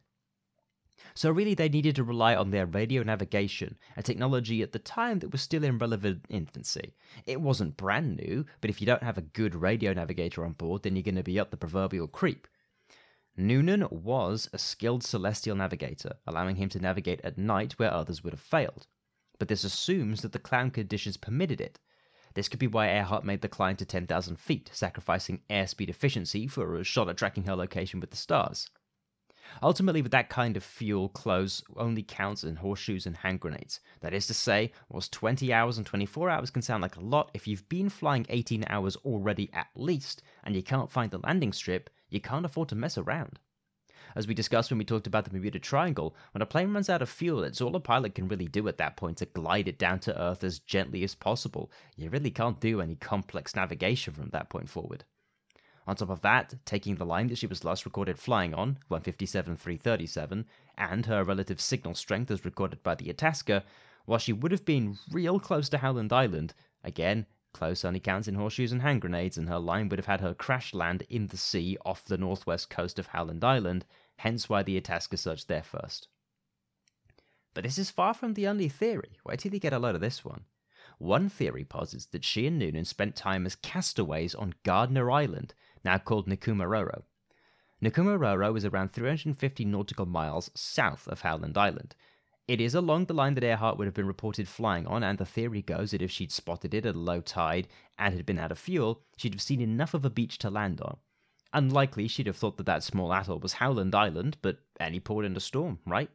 So, 1.14 1.30
really, 1.30 1.54
they 1.54 1.68
needed 1.68 1.96
to 1.96 2.04
rely 2.04 2.34
on 2.34 2.50
their 2.50 2.66
radio 2.66 3.02
navigation, 3.02 3.78
a 3.96 4.02
technology 4.02 4.62
at 4.62 4.72
the 4.72 4.78
time 4.78 5.20
that 5.20 5.30
was 5.30 5.42
still 5.42 5.62
in 5.62 5.78
relevant 5.78 6.24
infancy. 6.28 6.94
It 7.24 7.40
wasn't 7.40 7.76
brand 7.76 8.16
new, 8.16 8.44
but 8.60 8.70
if 8.70 8.80
you 8.80 8.86
don't 8.86 9.02
have 9.02 9.18
a 9.18 9.22
good 9.22 9.54
radio 9.54 9.92
navigator 9.92 10.44
on 10.44 10.52
board, 10.52 10.82
then 10.82 10.96
you're 10.96 11.02
going 11.02 11.14
to 11.16 11.22
be 11.22 11.38
up 11.38 11.50
the 11.50 11.56
proverbial 11.56 12.08
creep. 12.08 12.48
Noonan 13.36 13.86
was 13.90 14.48
a 14.52 14.58
skilled 14.58 15.02
celestial 15.02 15.56
navigator, 15.56 16.16
allowing 16.26 16.56
him 16.56 16.68
to 16.70 16.80
navigate 16.80 17.20
at 17.22 17.38
night 17.38 17.78
where 17.78 17.92
others 17.92 18.22
would 18.22 18.32
have 18.32 18.40
failed. 18.40 18.86
But 19.38 19.48
this 19.48 19.64
assumes 19.64 20.22
that 20.22 20.32
the 20.32 20.38
cloud 20.38 20.72
conditions 20.72 21.16
permitted 21.16 21.60
it. 21.60 21.78
This 22.34 22.48
could 22.48 22.58
be 22.58 22.66
why 22.66 22.88
Earhart 22.88 23.24
made 23.24 23.42
the 23.42 23.48
climb 23.48 23.76
to 23.76 23.84
10,000 23.84 24.36
feet, 24.38 24.70
sacrificing 24.72 25.42
airspeed 25.50 25.88
efficiency 25.88 26.46
for 26.46 26.76
a 26.76 26.84
shot 26.84 27.08
at 27.08 27.16
tracking 27.16 27.44
her 27.44 27.56
location 27.56 28.00
with 28.00 28.10
the 28.10 28.16
stars. 28.16 28.68
Ultimately, 29.62 30.02
with 30.02 30.12
that 30.12 30.30
kind 30.30 30.56
of 30.56 30.64
fuel, 30.64 31.08
clothes 31.08 31.62
only 31.76 32.02
counts 32.02 32.44
in 32.44 32.56
horseshoes 32.56 33.06
and 33.06 33.16
hand 33.16 33.40
grenades. 33.40 33.80
That 34.00 34.14
is 34.14 34.26
to 34.28 34.34
say, 34.34 34.72
whilst 34.88 35.12
20 35.12 35.52
hours 35.52 35.76
and 35.76 35.86
24 35.86 36.30
hours 36.30 36.50
can 36.50 36.62
sound 36.62 36.82
like 36.82 36.96
a 36.96 37.00
lot, 37.00 37.30
if 37.34 37.46
you've 37.46 37.68
been 37.68 37.88
flying 37.88 38.24
18 38.28 38.64
hours 38.68 38.96
already 38.96 39.50
at 39.52 39.68
least, 39.74 40.22
and 40.44 40.54
you 40.54 40.62
can't 40.62 40.90
find 40.90 41.10
the 41.10 41.18
landing 41.18 41.52
strip, 41.52 41.90
you 42.08 42.20
can't 42.20 42.46
afford 42.46 42.68
to 42.70 42.74
mess 42.74 42.96
around. 42.96 43.38
As 44.14 44.26
we 44.26 44.34
discussed 44.34 44.70
when 44.70 44.78
we 44.78 44.84
talked 44.84 45.06
about 45.06 45.24
the 45.24 45.30
Bermuda 45.30 45.58
Triangle, 45.58 46.14
when 46.32 46.42
a 46.42 46.46
plane 46.46 46.72
runs 46.72 46.90
out 46.90 47.02
of 47.02 47.08
fuel, 47.08 47.44
it's 47.44 47.60
all 47.60 47.74
a 47.76 47.80
pilot 47.80 48.14
can 48.14 48.28
really 48.28 48.46
do 48.46 48.68
at 48.68 48.78
that 48.78 48.96
point 48.96 49.18
to 49.18 49.26
glide 49.26 49.68
it 49.68 49.78
down 49.78 50.00
to 50.00 50.20
Earth 50.20 50.44
as 50.44 50.58
gently 50.58 51.02
as 51.04 51.14
possible. 51.14 51.70
You 51.96 52.10
really 52.10 52.30
can't 52.30 52.60
do 52.60 52.80
any 52.80 52.96
complex 52.96 53.56
navigation 53.56 54.12
from 54.12 54.28
that 54.30 54.50
point 54.50 54.68
forward. 54.68 55.04
On 55.86 55.96
top 55.96 56.10
of 56.10 56.20
that, 56.20 56.54
taking 56.64 56.94
the 56.94 57.06
line 57.06 57.26
that 57.28 57.38
she 57.38 57.46
was 57.46 57.64
last 57.64 57.84
recorded 57.84 58.18
flying 58.18 58.54
on, 58.54 58.78
157.337, 58.90 60.44
and 60.78 61.06
her 61.06 61.24
relative 61.24 61.60
signal 61.60 61.94
strength 61.94 62.30
as 62.30 62.44
recorded 62.44 62.82
by 62.82 62.94
the 62.94 63.08
Itasca, 63.08 63.64
while 64.04 64.18
she 64.18 64.32
would 64.32 64.52
have 64.52 64.64
been 64.64 64.98
real 65.10 65.40
close 65.40 65.68
to 65.70 65.78
Howland 65.78 66.12
Island, 66.12 66.54
again, 66.84 67.26
close 67.52 67.84
only 67.84 68.00
counts 68.00 68.28
in 68.28 68.34
horseshoes 68.34 68.72
and 68.72 68.82
hand 68.82 69.00
grenades, 69.00 69.36
and 69.36 69.48
her 69.48 69.58
line 69.58 69.88
would 69.88 69.98
have 69.98 70.06
had 70.06 70.20
her 70.20 70.34
crash 70.34 70.72
land 70.72 71.02
in 71.08 71.26
the 71.26 71.36
sea 71.36 71.76
off 71.84 72.04
the 72.04 72.16
northwest 72.16 72.70
coast 72.70 72.98
of 72.98 73.08
Howland 73.08 73.42
Island, 73.42 73.84
hence 74.22 74.48
why 74.48 74.62
the 74.62 74.76
Itasca 74.76 75.16
searched 75.16 75.48
there 75.48 75.64
first. 75.64 76.06
But 77.54 77.64
this 77.64 77.76
is 77.76 77.90
far 77.90 78.14
from 78.14 78.34
the 78.34 78.46
only 78.46 78.68
theory. 78.68 79.18
Wait 79.26 79.40
till 79.40 79.52
you 79.52 79.58
get 79.58 79.72
a 79.72 79.80
load 79.80 79.96
of 79.96 80.00
this 80.00 80.24
one. 80.24 80.44
One 80.98 81.28
theory 81.28 81.64
posits 81.64 82.06
that 82.06 82.24
she 82.24 82.46
and 82.46 82.56
Noonan 82.56 82.84
spent 82.84 83.16
time 83.16 83.46
as 83.46 83.56
castaways 83.56 84.36
on 84.36 84.54
Gardner 84.62 85.10
Island, 85.10 85.54
now 85.84 85.98
called 85.98 86.28
Nikumaroro. 86.28 87.02
Nikumaroro 87.82 88.56
is 88.56 88.64
around 88.64 88.92
350 88.92 89.64
nautical 89.64 90.06
miles 90.06 90.52
south 90.54 91.08
of 91.08 91.22
Howland 91.22 91.58
Island. 91.58 91.96
It 92.46 92.60
is 92.60 92.76
along 92.76 93.06
the 93.06 93.14
line 93.14 93.34
that 93.34 93.42
Earhart 93.42 93.76
would 93.76 93.88
have 93.88 93.94
been 93.94 94.06
reported 94.06 94.46
flying 94.46 94.86
on, 94.86 95.02
and 95.02 95.18
the 95.18 95.26
theory 95.26 95.62
goes 95.62 95.90
that 95.90 96.02
if 96.02 96.12
she'd 96.12 96.30
spotted 96.30 96.74
it 96.74 96.86
at 96.86 96.94
low 96.94 97.20
tide 97.20 97.66
and 97.98 98.14
had 98.14 98.24
been 98.24 98.38
out 98.38 98.52
of 98.52 98.58
fuel, 98.60 99.02
she'd 99.16 99.34
have 99.34 99.42
seen 99.42 99.60
enough 99.60 99.94
of 99.94 100.04
a 100.04 100.10
beach 100.10 100.38
to 100.38 100.48
land 100.48 100.80
on. 100.80 100.98
Unlikely 101.54 102.08
she'd 102.08 102.26
have 102.26 102.36
thought 102.36 102.56
that 102.56 102.66
that 102.66 102.82
small 102.82 103.12
atoll 103.12 103.38
was 103.38 103.54
Howland 103.54 103.94
Island, 103.94 104.38
but 104.40 104.58
any 104.80 105.00
port 105.00 105.24
in 105.24 105.36
a 105.36 105.40
storm, 105.40 105.78
right? 105.86 106.10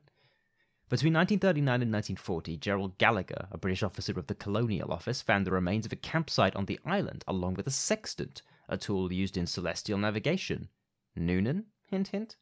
Between 0.90 1.14
1939 1.14 1.82
and 1.82 1.92
1940, 1.92 2.58
Gerald 2.58 2.98
Gallagher, 2.98 3.48
a 3.52 3.58
British 3.58 3.84
officer 3.84 4.18
of 4.18 4.28
the 4.28 4.36
Colonial 4.36 4.92
Office, 4.92 5.22
found 5.22 5.46
the 5.46 5.52
remains 5.52 5.86
of 5.86 5.92
a 5.92 5.98
campsite 5.98 6.56
on 6.56 6.66
the 6.66 6.80
island 6.86 7.24
along 7.28 7.56
with 7.56 7.68
a 7.68 7.72
sextant, 7.72 8.42
a 8.70 8.78
tool 8.78 9.12
used 9.12 9.36
in 9.36 9.46
celestial 9.46 9.98
navigation. 9.98 10.70
Noonan? 11.16 11.66
Hint, 11.88 12.08
hint. 12.10 12.38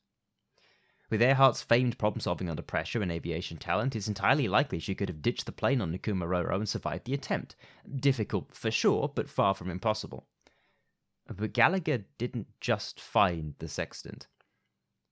With 1.09 1.21
Earhart's 1.21 1.61
famed 1.61 1.97
problem 1.97 2.19
solving 2.19 2.49
under 2.49 2.61
pressure 2.61 3.01
and 3.01 3.11
aviation 3.11 3.57
talent, 3.57 3.95
it's 3.95 4.07
entirely 4.07 4.47
likely 4.47 4.79
she 4.79 4.95
could 4.95 5.09
have 5.09 5.21
ditched 5.21 5.45
the 5.45 5.51
plane 5.51 5.81
on 5.81 5.91
Nikumaroro 5.91 6.55
and 6.55 6.69
survived 6.69 7.05
the 7.05 7.13
attempt. 7.13 7.55
Difficult 7.95 8.53
for 8.53 8.71
sure, 8.71 9.11
but 9.13 9.29
far 9.29 9.53
from 9.53 9.69
impossible. 9.69 10.27
But 11.27 11.53
Gallagher 11.53 12.05
didn't 12.17 12.47
just 12.59 12.99
find 12.99 13.55
the 13.57 13.67
sextant. 13.67 14.27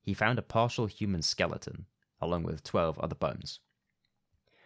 He 0.02 0.14
found 0.14 0.38
a 0.38 0.44
partial 0.44 0.86
human 0.86 1.22
skeleton, 1.22 1.86
along 2.22 2.44
with 2.44 2.64
12 2.64 3.00
other 3.00 3.16
bones. 3.16 3.60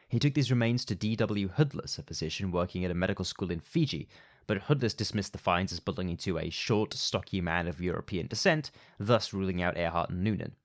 He 0.09 0.19
took 0.19 0.33
these 0.33 0.51
remains 0.51 0.85
to 0.85 0.95
D.W. 0.95 1.49
Hoodless, 1.49 1.97
a 1.97 2.03
physician 2.03 2.51
working 2.51 2.85
at 2.85 2.91
a 2.91 2.95
medical 2.95 3.25
school 3.25 3.51
in 3.51 3.59
Fiji, 3.59 4.07
but 4.45 4.63
Hoodless 4.63 4.93
dismissed 4.93 5.33
the 5.33 5.37
finds 5.37 5.73
as 5.73 5.81
belonging 5.81 6.17
to 6.17 6.37
a 6.37 6.49
short, 6.49 6.93
stocky 6.93 7.41
man 7.41 7.67
of 7.67 7.81
European 7.81 8.27
descent, 8.27 8.71
thus 8.97 9.33
ruling 9.33 9.61
out 9.61 9.77
Earhart 9.77 10.09
and 10.09 10.23
Noonan. 10.23 10.55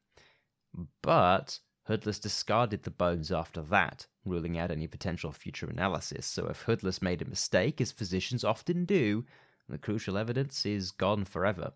But 1.02 1.58
Hoodless 1.88 2.20
discarded 2.20 2.84
the 2.84 2.90
bones 2.92 3.32
after 3.32 3.60
that, 3.62 4.06
ruling 4.24 4.56
out 4.56 4.70
any 4.70 4.86
potential 4.86 5.32
future 5.32 5.68
analysis. 5.68 6.26
So 6.26 6.46
if 6.46 6.62
Hoodless 6.62 7.02
made 7.02 7.20
a 7.20 7.28
mistake, 7.28 7.80
as 7.80 7.90
physicians 7.90 8.44
often 8.44 8.84
do, 8.84 9.24
the 9.68 9.78
crucial 9.78 10.18
evidence 10.18 10.66
is 10.66 10.90
gone 10.90 11.24
forever. 11.24 11.72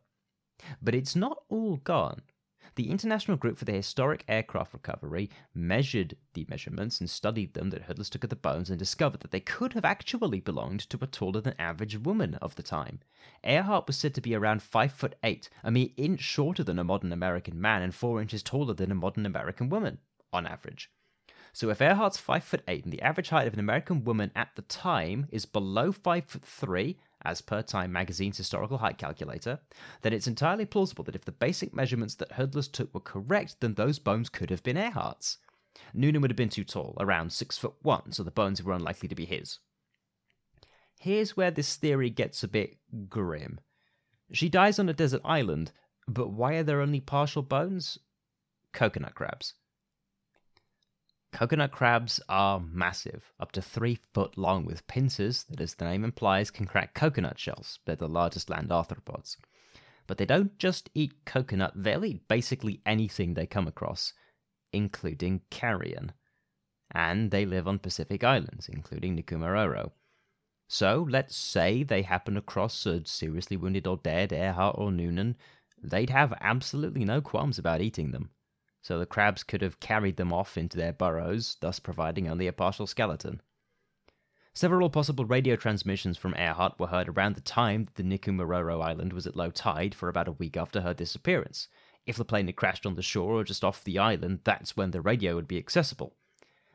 But 0.82 0.94
it's 0.94 1.16
not 1.16 1.42
all 1.48 1.76
gone. 1.76 2.22
The 2.74 2.90
International 2.90 3.36
Group 3.38 3.56
for 3.56 3.64
the 3.64 3.72
Historic 3.72 4.24
Aircraft 4.28 4.74
Recovery 4.74 5.30
measured 5.54 6.16
the 6.34 6.46
measurements 6.50 7.00
and 7.00 7.08
studied 7.08 7.54
them 7.54 7.70
that 7.70 7.82
Hoodless 7.82 8.10
took 8.10 8.24
of 8.24 8.30
the 8.30 8.36
bones 8.36 8.68
and 8.68 8.78
discovered 8.78 9.20
that 9.20 9.30
they 9.30 9.40
could 9.40 9.72
have 9.72 9.84
actually 9.84 10.40
belonged 10.40 10.80
to 10.90 10.98
a 11.00 11.06
taller 11.06 11.40
than 11.40 11.54
average 11.58 11.96
woman 11.96 12.34
of 12.34 12.54
the 12.56 12.62
time. 12.62 13.00
Earhart 13.44 13.86
was 13.86 13.96
said 13.96 14.14
to 14.14 14.20
be 14.20 14.34
around 14.34 14.62
5 14.62 14.92
foot 14.92 15.14
8, 15.22 15.48
a 15.64 15.70
mere 15.70 15.88
inch 15.96 16.20
shorter 16.20 16.62
than 16.62 16.78
a 16.78 16.84
modern 16.84 17.12
American 17.12 17.58
man 17.58 17.80
and 17.82 17.94
4 17.94 18.20
inches 18.20 18.42
taller 18.42 18.74
than 18.74 18.92
a 18.92 18.96
modern 18.96 19.24
American 19.24 19.70
woman, 19.70 19.98
on 20.32 20.46
average. 20.46 20.90
So 21.54 21.70
if 21.70 21.80
Earhart's 21.80 22.18
5 22.18 22.44
foot 22.44 22.62
8 22.68 22.84
and 22.84 22.92
the 22.92 23.00
average 23.00 23.30
height 23.30 23.46
of 23.46 23.54
an 23.54 23.60
American 23.60 24.04
woman 24.04 24.32
at 24.36 24.48
the 24.54 24.62
time 24.62 25.28
is 25.30 25.46
below 25.46 25.92
5 25.92 26.24
foot 26.26 26.42
3 26.44 26.98
as 27.26 27.40
per 27.40 27.62
Time 27.62 27.92
magazine's 27.92 28.36
historical 28.36 28.78
height 28.78 28.98
calculator, 28.98 29.58
then 30.02 30.12
it's 30.12 30.26
entirely 30.26 30.64
plausible 30.64 31.04
that 31.04 31.16
if 31.16 31.24
the 31.24 31.32
basic 31.32 31.74
measurements 31.74 32.14
that 32.14 32.32
Hoodless 32.32 32.68
took 32.68 32.94
were 32.94 33.00
correct, 33.00 33.56
then 33.60 33.74
those 33.74 33.98
bones 33.98 34.28
could 34.28 34.50
have 34.50 34.62
been 34.62 34.76
Earhart's. 34.76 35.38
Noonan 35.92 36.22
would 36.22 36.30
have 36.30 36.36
been 36.36 36.48
too 36.48 36.64
tall, 36.64 36.96
around 36.98 37.32
six 37.32 37.58
foot 37.58 37.74
one, 37.82 38.12
so 38.12 38.22
the 38.22 38.30
bones 38.30 38.62
were 38.62 38.72
unlikely 38.72 39.08
to 39.08 39.14
be 39.14 39.24
his. 39.24 39.58
Here's 40.98 41.36
where 41.36 41.50
this 41.50 41.76
theory 41.76 42.10
gets 42.10 42.42
a 42.42 42.48
bit 42.48 42.78
grim. 43.08 43.60
She 44.32 44.48
dies 44.48 44.78
on 44.78 44.88
a 44.88 44.94
desert 44.94 45.20
island, 45.24 45.72
but 46.08 46.30
why 46.30 46.54
are 46.54 46.62
there 46.62 46.80
only 46.80 47.00
partial 47.00 47.42
bones? 47.42 47.98
Coconut 48.72 49.14
crabs. 49.14 49.54
Coconut 51.32 51.72
crabs 51.72 52.20
are 52.28 52.60
massive, 52.60 53.32
up 53.40 53.52
to 53.52 53.60
three 53.60 53.98
foot 54.14 54.38
long, 54.38 54.64
with 54.64 54.86
pincers 54.86 55.44
that, 55.44 55.60
as 55.60 55.74
the 55.74 55.84
name 55.84 56.04
implies, 56.04 56.50
can 56.50 56.66
crack 56.66 56.94
coconut 56.94 57.38
shells. 57.38 57.78
They're 57.84 57.96
the 57.96 58.08
largest 58.08 58.48
land 58.48 58.70
arthropods. 58.70 59.36
But 60.06 60.18
they 60.18 60.24
don't 60.24 60.56
just 60.58 60.88
eat 60.94 61.24
coconut, 61.24 61.72
they'll 61.74 62.04
eat 62.04 62.28
basically 62.28 62.80
anything 62.86 63.34
they 63.34 63.46
come 63.46 63.66
across, 63.66 64.12
including 64.72 65.42
carrion. 65.50 66.12
And 66.92 67.30
they 67.30 67.44
live 67.44 67.66
on 67.66 67.80
Pacific 67.80 68.22
Islands, 68.22 68.68
including 68.68 69.16
Nikumaroro. 69.16 69.92
So, 70.68 71.06
let's 71.08 71.36
say 71.36 71.82
they 71.82 72.02
happen 72.02 72.36
across 72.36 72.86
a 72.86 73.04
seriously 73.04 73.56
wounded 73.56 73.86
or 73.86 73.96
dead 73.96 74.32
Earhart 74.32 74.76
or 74.78 74.90
Noonan, 74.90 75.36
they'd 75.82 76.10
have 76.10 76.32
absolutely 76.40 77.04
no 77.04 77.20
qualms 77.20 77.58
about 77.58 77.80
eating 77.80 78.12
them. 78.12 78.30
So 78.86 79.00
the 79.00 79.04
crabs 79.04 79.42
could 79.42 79.62
have 79.62 79.80
carried 79.80 80.16
them 80.16 80.32
off 80.32 80.56
into 80.56 80.76
their 80.76 80.92
burrows, 80.92 81.56
thus 81.60 81.80
providing 81.80 82.28
only 82.28 82.46
a 82.46 82.52
partial 82.52 82.86
skeleton. 82.86 83.42
Several 84.54 84.88
possible 84.90 85.24
radio 85.24 85.56
transmissions 85.56 86.16
from 86.16 86.36
Earhart 86.36 86.78
were 86.78 86.86
heard 86.86 87.08
around 87.08 87.34
the 87.34 87.40
time 87.40 87.86
that 87.86 87.96
the 87.96 88.04
Nikumaroro 88.04 88.80
island 88.80 89.12
was 89.12 89.26
at 89.26 89.34
low 89.34 89.50
tide 89.50 89.92
for 89.92 90.08
about 90.08 90.28
a 90.28 90.38
week 90.38 90.56
after 90.56 90.82
her 90.82 90.94
disappearance. 90.94 91.66
If 92.06 92.14
the 92.14 92.24
plane 92.24 92.46
had 92.46 92.54
crashed 92.54 92.86
on 92.86 92.94
the 92.94 93.02
shore 93.02 93.32
or 93.32 93.42
just 93.42 93.64
off 93.64 93.82
the 93.82 93.98
island, 93.98 94.42
that's 94.44 94.76
when 94.76 94.92
the 94.92 95.00
radio 95.00 95.34
would 95.34 95.48
be 95.48 95.58
accessible. 95.58 96.14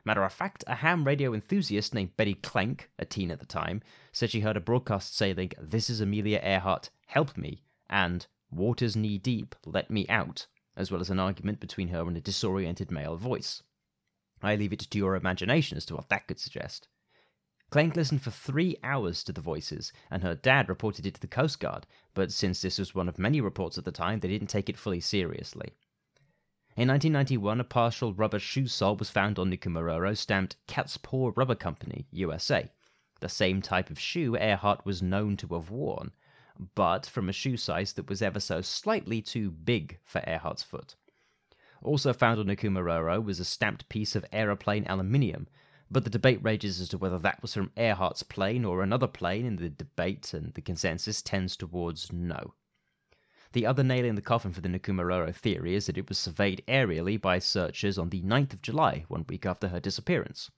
Matter 0.04 0.26
of 0.26 0.34
fact, 0.34 0.66
a 0.68 0.76
ham 0.76 1.06
radio 1.06 1.34
enthusiast 1.34 1.94
named 1.94 2.18
Betty 2.18 2.36
Klenk, 2.36 2.90
a 3.00 3.06
teen 3.06 3.32
at 3.32 3.40
the 3.40 3.46
time, 3.46 3.82
said 4.12 4.32
she 4.32 4.42
heard 4.42 4.58
a 4.58 4.60
broadcast 4.60 5.16
saying, 5.16 5.54
This 5.58 5.90
is 5.90 6.02
Amelia 6.02 6.42
Earhart, 6.44 6.90
help 7.06 7.38
me, 7.38 7.64
and 7.90 8.28
Water's 8.52 8.98
knee 8.98 9.18
deep, 9.18 9.56
let 9.66 9.90
me 9.90 10.06
out, 10.10 10.48
as 10.76 10.92
well 10.92 11.02
as 11.02 11.10
an 11.10 11.20
argument 11.20 11.60
between 11.60 11.90
her 11.90 12.02
and 12.02 12.16
a 12.18 12.22
disoriented 12.22 12.92
male 12.92 13.18
voice. 13.18 13.64
I 14.42 14.56
leave 14.56 14.74
it 14.74 14.80
to 14.80 14.98
your 14.98 15.16
imagination 15.16 15.78
as 15.78 15.86
to 15.86 15.96
what 15.96 16.10
that 16.10 16.28
could 16.28 16.40
suggest. 16.40 16.88
Klenk 17.72 17.96
listened 17.96 18.22
for 18.22 18.32
three 18.32 18.76
hours 18.84 19.24
to 19.24 19.32
the 19.32 19.40
voices, 19.40 19.94
and 20.10 20.24
her 20.24 20.36
dad 20.36 20.68
reported 20.68 21.06
it 21.06 21.14
to 21.16 21.22
the 21.22 21.28
Coast 21.28 21.60
Guard, 21.60 21.88
but 22.14 22.32
since 22.32 22.62
this 22.62 22.78
was 22.78 22.94
one 22.94 23.08
of 23.08 23.18
many 23.18 23.40
reports 23.40 23.78
at 23.78 23.86
the 23.86 23.92
time, 23.92 24.20
they 24.20 24.28
didn't 24.28 24.50
take 24.50 24.68
it 24.68 24.78
fully 24.78 25.00
seriously. 25.00 25.74
In 26.76 26.88
1991, 26.88 27.60
a 27.60 27.64
partial 27.64 28.14
rubber 28.14 28.40
shoe 28.40 28.68
sole 28.68 28.96
was 28.96 29.10
found 29.10 29.40
on 29.40 29.50
Nikumaroro 29.50 30.18
stamped 30.18 30.58
Cat's 30.68 30.98
Paw 30.98 31.32
Rubber 31.36 31.56
Company, 31.56 32.08
USA, 32.12 32.70
the 33.22 33.30
same 33.30 33.62
type 33.62 33.90
of 33.90 34.00
shoe 34.00 34.36
Earhart 34.36 34.86
was 34.86 35.02
known 35.02 35.38
to 35.38 35.48
have 35.50 35.70
worn, 35.70 36.12
but 36.76 37.06
from 37.06 37.28
a 37.28 37.34
shoe 37.34 37.58
size 37.58 37.94
that 37.94 38.10
was 38.10 38.22
ever 38.22 38.40
so 38.40 38.62
slightly 38.62 39.22
too 39.22 39.50
big 39.52 39.98
for 40.04 40.22
Earhart's 40.22 40.64
foot. 40.64 40.96
Also 41.82 42.14
found 42.14 42.40
on 42.40 42.46
Nikumaroro 42.46 43.24
was 43.24 43.40
a 43.40 43.46
stamped 43.46 43.90
piece 43.90 44.16
of 44.16 44.26
aeroplane 44.32 44.86
aluminium, 44.88 45.48
but 45.90 46.04
the 46.04 46.10
debate 46.10 46.40
rages 46.44 46.80
as 46.80 46.90
to 46.90 46.98
whether 46.98 47.18
that 47.18 47.42
was 47.42 47.54
from 47.54 47.72
Earhart's 47.76 48.24
plane 48.24 48.64
or 48.64 48.84
another 48.84 49.08
plane, 49.08 49.46
and 49.46 49.58
the 49.58 49.70
debate 49.70 50.34
and 50.34 50.54
the 50.54 50.62
consensus 50.62 51.22
tends 51.22 51.58
towards 51.58 52.14
no. 52.14 52.54
The 53.54 53.66
other 53.66 53.84
nail 53.84 54.06
in 54.06 54.16
the 54.16 54.22
coffin 54.22 54.54
for 54.54 54.62
the 54.62 54.70
Nikumaroro 54.70 55.36
theory 55.36 55.76
is 55.76 55.88
that 55.88 55.98
it 55.98 56.08
was 56.08 56.18
surveyed 56.18 56.64
aerially 56.68 57.20
by 57.20 57.40
searchers 57.40 57.98
on 57.98 58.10
the 58.10 58.22
9th 58.22 58.54
of 58.54 58.62
July, 58.62 59.04
one 59.08 59.26
week 59.28 59.46
after 59.46 59.68
her 59.70 59.80
disappearance. 59.80 60.52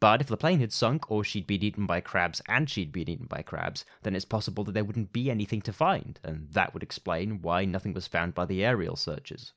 But 0.00 0.22
if 0.22 0.28
the 0.28 0.38
plane 0.38 0.60
had 0.60 0.72
sunk, 0.72 1.10
or 1.10 1.22
she'd 1.22 1.46
been 1.46 1.62
eaten 1.62 1.84
by 1.84 2.00
crabs 2.00 2.40
and 2.48 2.70
she'd 2.70 2.90
been 2.90 3.10
eaten 3.10 3.26
by 3.26 3.42
crabs, 3.42 3.84
then 4.02 4.16
it's 4.16 4.24
possible 4.24 4.64
that 4.64 4.72
there 4.72 4.84
wouldn't 4.84 5.12
be 5.12 5.30
anything 5.30 5.60
to 5.62 5.74
find, 5.74 6.18
and 6.24 6.48
that 6.52 6.72
would 6.72 6.82
explain 6.82 7.42
why 7.42 7.66
nothing 7.66 7.92
was 7.92 8.06
found 8.06 8.34
by 8.34 8.46
the 8.46 8.64
aerial 8.64 8.96
searches. 8.96 9.52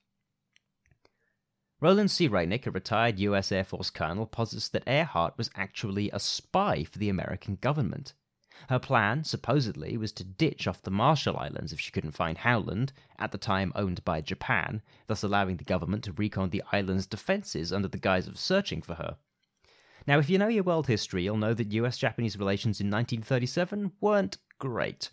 Rollin 1.79 2.09
C. 2.09 2.27
Reineck, 2.27 2.67
a 2.67 2.71
retired 2.71 3.19
US 3.19 3.53
Air 3.53 3.63
Force 3.63 3.89
colonel, 3.89 4.25
posits 4.25 4.67
that 4.69 4.87
Earhart 4.87 5.37
was 5.37 5.49
actually 5.55 6.09
a 6.11 6.19
spy 6.19 6.83
for 6.83 6.99
the 6.99 7.09
American 7.09 7.55
government. 7.55 8.13
Her 8.67 8.79
plan, 8.79 9.23
supposedly, 9.23 9.95
was 9.95 10.11
to 10.13 10.25
ditch 10.25 10.67
off 10.67 10.81
the 10.81 10.91
Marshall 10.91 11.37
Islands 11.37 11.71
if 11.71 11.79
she 11.79 11.91
couldn't 11.91 12.11
find 12.11 12.37
Howland, 12.37 12.91
at 13.17 13.31
the 13.31 13.37
time 13.37 13.71
owned 13.75 14.03
by 14.03 14.19
Japan, 14.19 14.81
thus 15.07 15.23
allowing 15.23 15.55
the 15.55 15.63
government 15.63 16.03
to 16.03 16.11
recon 16.11 16.49
the 16.49 16.63
island's 16.73 17.07
defenses 17.07 17.71
under 17.71 17.87
the 17.87 17.97
guise 17.97 18.27
of 18.27 18.37
searching 18.37 18.81
for 18.81 18.95
her. 18.95 19.17
Now, 20.05 20.19
if 20.19 20.29
you 20.29 20.37
know 20.37 20.49
your 20.49 20.63
world 20.63 20.87
history, 20.87 21.23
you'll 21.23 21.37
know 21.37 21.53
that 21.53 21.71
US 21.71 21.97
Japanese 21.97 22.37
relations 22.37 22.81
in 22.81 22.87
1937 22.87 23.93
weren't 24.01 24.37
great. 24.59 25.09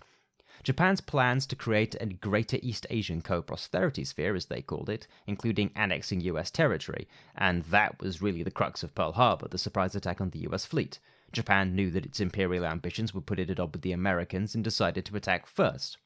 Japan's 0.64 1.00
plans 1.00 1.46
to 1.46 1.56
create 1.56 1.94
a 2.00 2.06
Greater 2.06 2.58
East 2.60 2.86
Asian 2.90 3.22
co 3.22 3.40
prosperity 3.40 4.04
sphere, 4.04 4.34
as 4.34 4.46
they 4.46 4.60
called 4.60 4.90
it, 4.90 5.06
including 5.26 5.70
annexing 5.76 6.20
US 6.22 6.50
territory, 6.50 7.06
and 7.36 7.62
that 7.64 8.00
was 8.00 8.20
really 8.20 8.42
the 8.42 8.50
crux 8.50 8.82
of 8.82 8.94
Pearl 8.94 9.12
Harbor, 9.12 9.46
the 9.48 9.58
surprise 9.58 9.94
attack 9.94 10.20
on 10.20 10.30
the 10.30 10.40
US 10.50 10.66
fleet. 10.66 10.98
Japan 11.32 11.76
knew 11.76 11.90
that 11.92 12.04
its 12.04 12.18
imperial 12.18 12.66
ambitions 12.66 13.14
would 13.14 13.26
put 13.26 13.38
it 13.38 13.48
at 13.48 13.60
odds 13.60 13.74
with 13.74 13.82
the 13.82 13.92
Americans 13.92 14.56
and 14.56 14.64
decided 14.64 15.04
to 15.06 15.16
attack 15.16 15.46
first. 15.46 15.98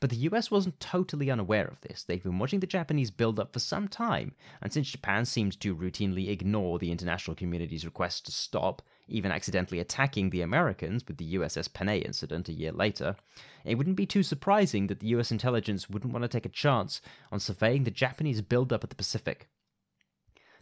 But 0.00 0.10
the 0.10 0.28
US 0.28 0.50
wasn't 0.50 0.80
totally 0.80 1.30
unaware 1.30 1.66
of 1.66 1.80
this. 1.80 2.02
They'd 2.02 2.22
been 2.22 2.38
watching 2.38 2.60
the 2.60 2.66
Japanese 2.66 3.10
build 3.10 3.38
up 3.38 3.52
for 3.52 3.58
some 3.58 3.88
time, 3.88 4.34
and 4.60 4.72
since 4.72 4.90
Japan 4.90 5.24
seemed 5.24 5.60
to 5.60 5.76
routinely 5.76 6.28
ignore 6.28 6.78
the 6.78 6.90
international 6.90 7.36
community's 7.36 7.84
request 7.84 8.26
to 8.26 8.32
stop, 8.32 8.82
even 9.08 9.30
accidentally 9.30 9.80
attacking 9.80 10.30
the 10.30 10.42
Americans 10.42 11.04
with 11.06 11.16
the 11.16 11.34
USS 11.34 11.72
Panay 11.72 11.98
incident 11.98 12.48
a 12.48 12.52
year 12.52 12.72
later, 12.72 13.16
it 13.64 13.76
wouldn't 13.76 13.96
be 13.96 14.06
too 14.06 14.22
surprising 14.22 14.86
that 14.88 15.00
the 15.00 15.08
US 15.08 15.30
intelligence 15.30 15.88
wouldn't 15.88 16.12
want 16.12 16.22
to 16.22 16.28
take 16.28 16.46
a 16.46 16.50
chance 16.50 17.00
on 17.30 17.40
surveying 17.40 17.84
the 17.84 17.90
Japanese 17.90 18.42
build-up 18.42 18.82
at 18.82 18.90
the 18.90 18.96
Pacific. 18.96 19.48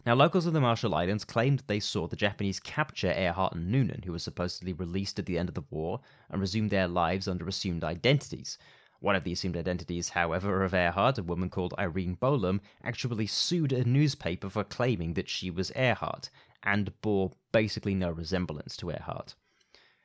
Now, 0.05 0.13
locals 0.13 0.45
of 0.45 0.53
the 0.53 0.61
Marshall 0.61 0.93
Islands 0.93 1.25
claimed 1.25 1.63
they 1.65 1.79
saw 1.79 2.07
the 2.07 2.15
Japanese 2.15 2.59
capture 2.59 3.11
Earhart 3.11 3.55
and 3.55 3.71
Noonan, 3.71 4.03
who 4.05 4.11
were 4.11 4.19
supposedly 4.19 4.71
released 4.71 5.17
at 5.17 5.25
the 5.25 5.39
end 5.39 5.49
of 5.49 5.55
the 5.55 5.63
war, 5.71 5.99
and 6.29 6.39
resumed 6.39 6.69
their 6.69 6.87
lives 6.87 7.27
under 7.27 7.47
assumed 7.47 7.83
identities. 7.83 8.59
One 9.05 9.15
of 9.15 9.23
the 9.23 9.33
assumed 9.33 9.55
identities, 9.55 10.09
however, 10.09 10.63
of 10.63 10.73
Earhart, 10.73 11.19
a 11.19 11.23
woman 11.23 11.51
called 11.51 11.75
Irene 11.77 12.15
Bolam, 12.15 12.59
actually 12.83 13.27
sued 13.27 13.71
a 13.71 13.85
newspaper 13.85 14.49
for 14.49 14.63
claiming 14.63 15.13
that 15.13 15.29
she 15.29 15.51
was 15.51 15.71
Earhart, 15.75 16.31
and 16.63 16.99
bore 17.01 17.33
basically 17.51 17.93
no 17.93 18.09
resemblance 18.09 18.75
to 18.77 18.89
Earhart. 18.89 19.35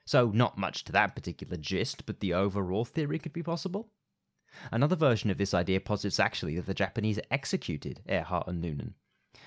So, 0.05 0.31
not 0.33 0.59
much 0.59 0.85
to 0.85 0.93
that 0.93 1.15
particular 1.15 1.57
gist, 1.57 2.05
but 2.05 2.21
the 2.21 2.35
overall 2.35 2.85
theory 2.85 3.19
could 3.19 3.33
be 3.33 3.43
possible. 3.43 3.89
Another 4.71 4.97
version 4.97 5.31
of 5.31 5.39
this 5.39 5.55
idea 5.55 5.81
posits 5.81 6.21
actually 6.21 6.57
that 6.57 6.67
the 6.67 6.75
Japanese 6.75 7.19
executed 7.31 8.03
Earhart 8.07 8.49
and 8.49 8.61
Noonan. 8.61 8.97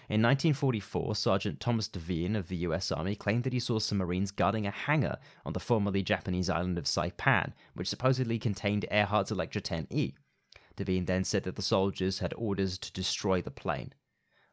In 0.10 0.22
1944, 0.22 1.15
Sergeant 1.15 1.60
Thomas 1.60 1.88
Devine 1.88 2.36
of 2.36 2.48
the 2.48 2.58
US 2.58 2.91
Army 2.91 3.15
claimed 3.15 3.43
that 3.43 3.54
he 3.54 3.60
saw 3.60 3.80
some 3.80 3.98
Marines 3.98 4.32
guarding 4.32 4.65
a 4.65 4.72
hangar 4.72 5.17
on 5.46 5.54
the 5.54 5.60
formerly 5.60 6.04
Japanese 6.04 6.50
island 6.50 6.78
of 6.78 6.86
Saipan, 6.86 7.54
which 7.74 7.89
supposedly 7.89 8.39
contained 8.39 8.86
Earhart's 8.91 9.32
Electra 9.32 9.62
10E. 9.62 10.13
Devine 10.76 11.06
then 11.06 11.24
said 11.24 11.43
that 11.43 11.56
the 11.56 11.62
soldiers 11.62 12.19
had 12.19 12.34
orders 12.36 12.78
to 12.78 12.93
destroy 12.93 13.41
the 13.41 13.52
plane. 13.52 13.93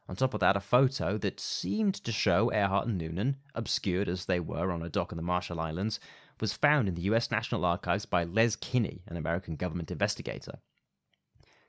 On 0.09 0.15
top 0.15 0.33
of 0.33 0.39
that, 0.41 0.57
a 0.57 0.59
photo 0.59 1.17
that 1.19 1.39
seemed 1.39 1.95
to 1.95 2.11
show 2.11 2.51
Earhart 2.51 2.87
and 2.87 2.97
Noonan, 2.97 3.37
obscured 3.55 4.09
as 4.09 4.25
they 4.25 4.39
were 4.39 4.71
on 4.71 4.83
a 4.83 4.89
dock 4.89 5.11
in 5.11 5.15
the 5.15 5.23
Marshall 5.23 5.59
Islands, 5.59 5.99
was 6.39 6.53
found 6.53 6.89
in 6.89 6.95
the 6.95 7.03
US 7.03 7.31
National 7.31 7.63
Archives 7.63 8.05
by 8.05 8.25
Les 8.25 8.55
Kinney, 8.55 9.03
an 9.07 9.15
American 9.15 9.55
government 9.55 9.91
investigator. 9.91 10.59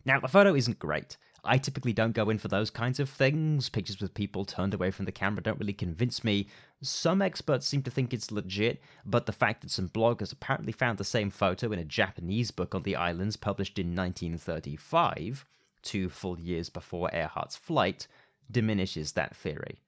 Now, 0.04 0.18
the 0.18 0.28
photo 0.28 0.54
isn't 0.54 0.80
great. 0.80 1.16
I 1.44 1.58
typically 1.58 1.92
don't 1.92 2.14
go 2.14 2.30
in 2.30 2.38
for 2.38 2.46
those 2.46 2.70
kinds 2.70 3.00
of 3.00 3.10
things. 3.10 3.68
Pictures 3.68 4.00
with 4.00 4.14
people 4.14 4.44
turned 4.44 4.74
away 4.74 4.92
from 4.92 5.06
the 5.06 5.12
camera 5.12 5.42
don't 5.42 5.58
really 5.58 5.72
convince 5.72 6.22
me. 6.22 6.46
Some 6.82 7.20
experts 7.20 7.66
seem 7.66 7.82
to 7.82 7.90
think 7.90 8.14
it's 8.14 8.30
legit, 8.30 8.80
but 9.04 9.26
the 9.26 9.32
fact 9.32 9.62
that 9.62 9.72
some 9.72 9.88
bloggers 9.88 10.32
apparently 10.32 10.70
found 10.70 10.98
the 10.98 11.04
same 11.04 11.30
photo 11.30 11.72
in 11.72 11.80
a 11.80 11.84
Japanese 11.84 12.52
book 12.52 12.76
on 12.76 12.84
the 12.84 12.94
islands 12.94 13.36
published 13.36 13.76
in 13.80 13.88
1935, 13.88 15.44
two 15.82 16.08
full 16.08 16.38
years 16.38 16.70
before 16.70 17.10
Earhart's 17.12 17.56
flight, 17.56 18.06
diminishes 18.48 19.12
that 19.12 19.34
theory. 19.34 19.80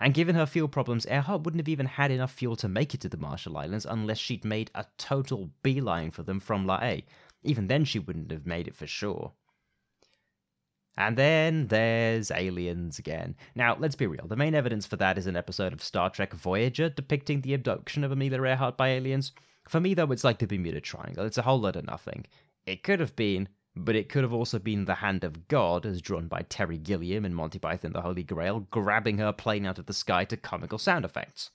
And 0.00 0.14
given 0.14 0.34
her 0.34 0.46
fuel 0.46 0.66
problems, 0.66 1.04
Earhart 1.04 1.42
wouldn't 1.42 1.60
have 1.60 1.68
even 1.68 1.86
had 1.86 2.10
enough 2.10 2.32
fuel 2.32 2.56
to 2.56 2.68
make 2.68 2.94
it 2.94 3.02
to 3.02 3.10
the 3.10 3.18
Marshall 3.18 3.58
Islands 3.58 3.86
unless 3.88 4.18
she'd 4.18 4.46
made 4.46 4.70
a 4.74 4.86
total 4.96 5.50
beeline 5.62 6.10
for 6.10 6.22
them 6.22 6.40
from 6.40 6.66
Lae. 6.66 7.04
Even 7.44 7.66
then, 7.66 7.84
she 7.84 7.98
wouldn't 7.98 8.30
have 8.30 8.46
made 8.46 8.66
it 8.66 8.74
for 8.74 8.86
sure. 8.86 9.32
And 10.96 11.16
then 11.16 11.68
there's 11.68 12.30
aliens 12.30 12.98
again. 12.98 13.34
Now, 13.54 13.76
let's 13.78 13.94
be 13.94 14.06
real. 14.06 14.26
The 14.26 14.36
main 14.36 14.54
evidence 14.54 14.86
for 14.86 14.96
that 14.96 15.16
is 15.16 15.26
an 15.26 15.36
episode 15.36 15.72
of 15.72 15.82
Star 15.82 16.10
Trek 16.10 16.34
Voyager 16.34 16.90
depicting 16.90 17.40
the 17.40 17.54
abduction 17.54 18.04
of 18.04 18.12
Amelia 18.12 18.42
Earhart 18.42 18.76
by 18.76 18.90
aliens. 18.90 19.32
For 19.68 19.80
me, 19.80 19.94
though, 19.94 20.10
it's 20.12 20.24
like 20.24 20.38
the 20.38 20.46
Bermuda 20.46 20.80
Triangle. 20.80 21.24
It's 21.24 21.38
a 21.38 21.42
whole 21.42 21.60
lot 21.60 21.76
of 21.76 21.86
nothing. 21.86 22.26
It 22.66 22.82
could 22.82 23.00
have 23.00 23.16
been, 23.16 23.48
but 23.74 23.96
it 23.96 24.10
could 24.10 24.22
have 24.22 24.34
also 24.34 24.58
been 24.58 24.84
the 24.84 24.96
hand 24.96 25.24
of 25.24 25.48
God, 25.48 25.86
as 25.86 26.02
drawn 26.02 26.28
by 26.28 26.42
Terry 26.42 26.78
Gilliam 26.78 27.24
in 27.24 27.32
Monty 27.32 27.58
Python 27.58 27.92
the 27.92 28.02
Holy 28.02 28.22
Grail, 28.22 28.60
grabbing 28.70 29.18
her 29.18 29.32
plane 29.32 29.64
out 29.64 29.78
of 29.78 29.86
the 29.86 29.94
sky 29.94 30.26
to 30.26 30.36
comical 30.36 30.78
sound 30.78 31.06
effects. 31.06 31.50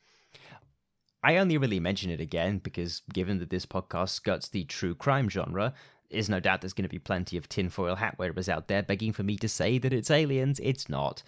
I 1.23 1.37
only 1.37 1.57
really 1.57 1.79
mention 1.79 2.09
it 2.09 2.21
again 2.21 2.59
because, 2.59 3.01
given 3.13 3.39
that 3.39 3.49
this 3.49 3.65
podcast 3.65 4.09
skirts 4.09 4.47
the 4.47 4.63
true 4.63 4.95
crime 4.95 5.29
genre, 5.29 5.73
is 6.09 6.29
no 6.29 6.39
doubt 6.39 6.61
there's 6.61 6.73
going 6.73 6.83
to 6.83 6.89
be 6.89 6.99
plenty 6.99 7.37
of 7.37 7.49
tinfoil 7.49 7.95
hat 7.95 8.17
wearers 8.17 8.49
out 8.49 8.67
there 8.67 8.83
begging 8.83 9.13
for 9.13 9.23
me 9.23 9.35
to 9.37 9.49
say 9.49 9.77
that 9.77 9.93
it's 9.93 10.11
aliens. 10.11 10.59
It's 10.63 10.89
not. 10.89 11.23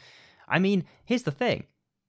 I 0.47 0.59
mean, 0.59 0.85
here's 1.05 1.23
the 1.23 1.31
thing. 1.31 1.65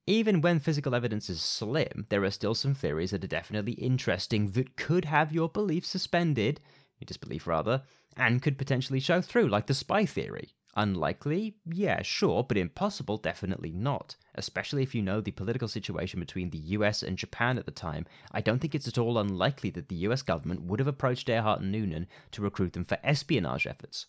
Even 0.07 0.41
when 0.41 0.61
physical 0.61 0.95
evidence 0.95 1.29
is 1.31 1.41
slim, 1.41 2.07
there 2.09 2.25
are 2.25 2.31
still 2.31 2.55
some 2.55 2.75
theories 2.75 3.11
that 3.11 3.23
are 3.23 3.29
definitely 3.29 3.73
interesting 3.73 4.53
that 4.53 4.77
could 4.77 5.05
have 5.05 5.33
your 5.33 5.49
belief 5.49 5.85
suspended 5.85 6.61
your 7.01 7.07
disbelief 7.07 7.47
rather, 7.47 7.83
and 8.17 8.43
could 8.43 8.59
potentially 8.59 9.01
show 9.01 9.21
through, 9.21 9.49
like 9.49 9.67
the 9.67 9.75
spy 9.75 10.05
theory. 10.05 10.51
Unlikely? 10.81 11.57
Yeah, 11.71 12.01
sure, 12.01 12.43
but 12.43 12.57
impossible? 12.57 13.19
Definitely 13.19 13.71
not. 13.71 14.17
Especially 14.35 14.83
if 14.83 14.95
you 14.95 15.03
know 15.03 15.21
the 15.21 15.31
political 15.31 15.69
situation 15.69 16.21
between 16.21 16.49
the 16.49 16.59
US 16.79 17.03
and 17.03 17.19
Japan 17.19 17.59
at 17.59 17.67
the 17.67 17.71
time, 17.71 18.07
I 18.33 18.41
don't 18.41 18.61
think 18.61 18.75
it's 18.75 18.89
at 18.89 18.97
all 18.97 19.19
unlikely 19.19 19.69
that 19.73 19.91
the 19.91 19.97
US 20.07 20.23
government 20.23 20.63
would 20.63 20.79
have 20.79 20.89
approached 20.89 21.29
Earhart 21.29 21.61
and 21.61 21.71
Noonan 21.71 22.07
to 22.31 22.41
recruit 22.41 22.73
them 22.73 22.85
for 22.85 22.97
espionage 23.05 23.67
efforts. 23.67 24.07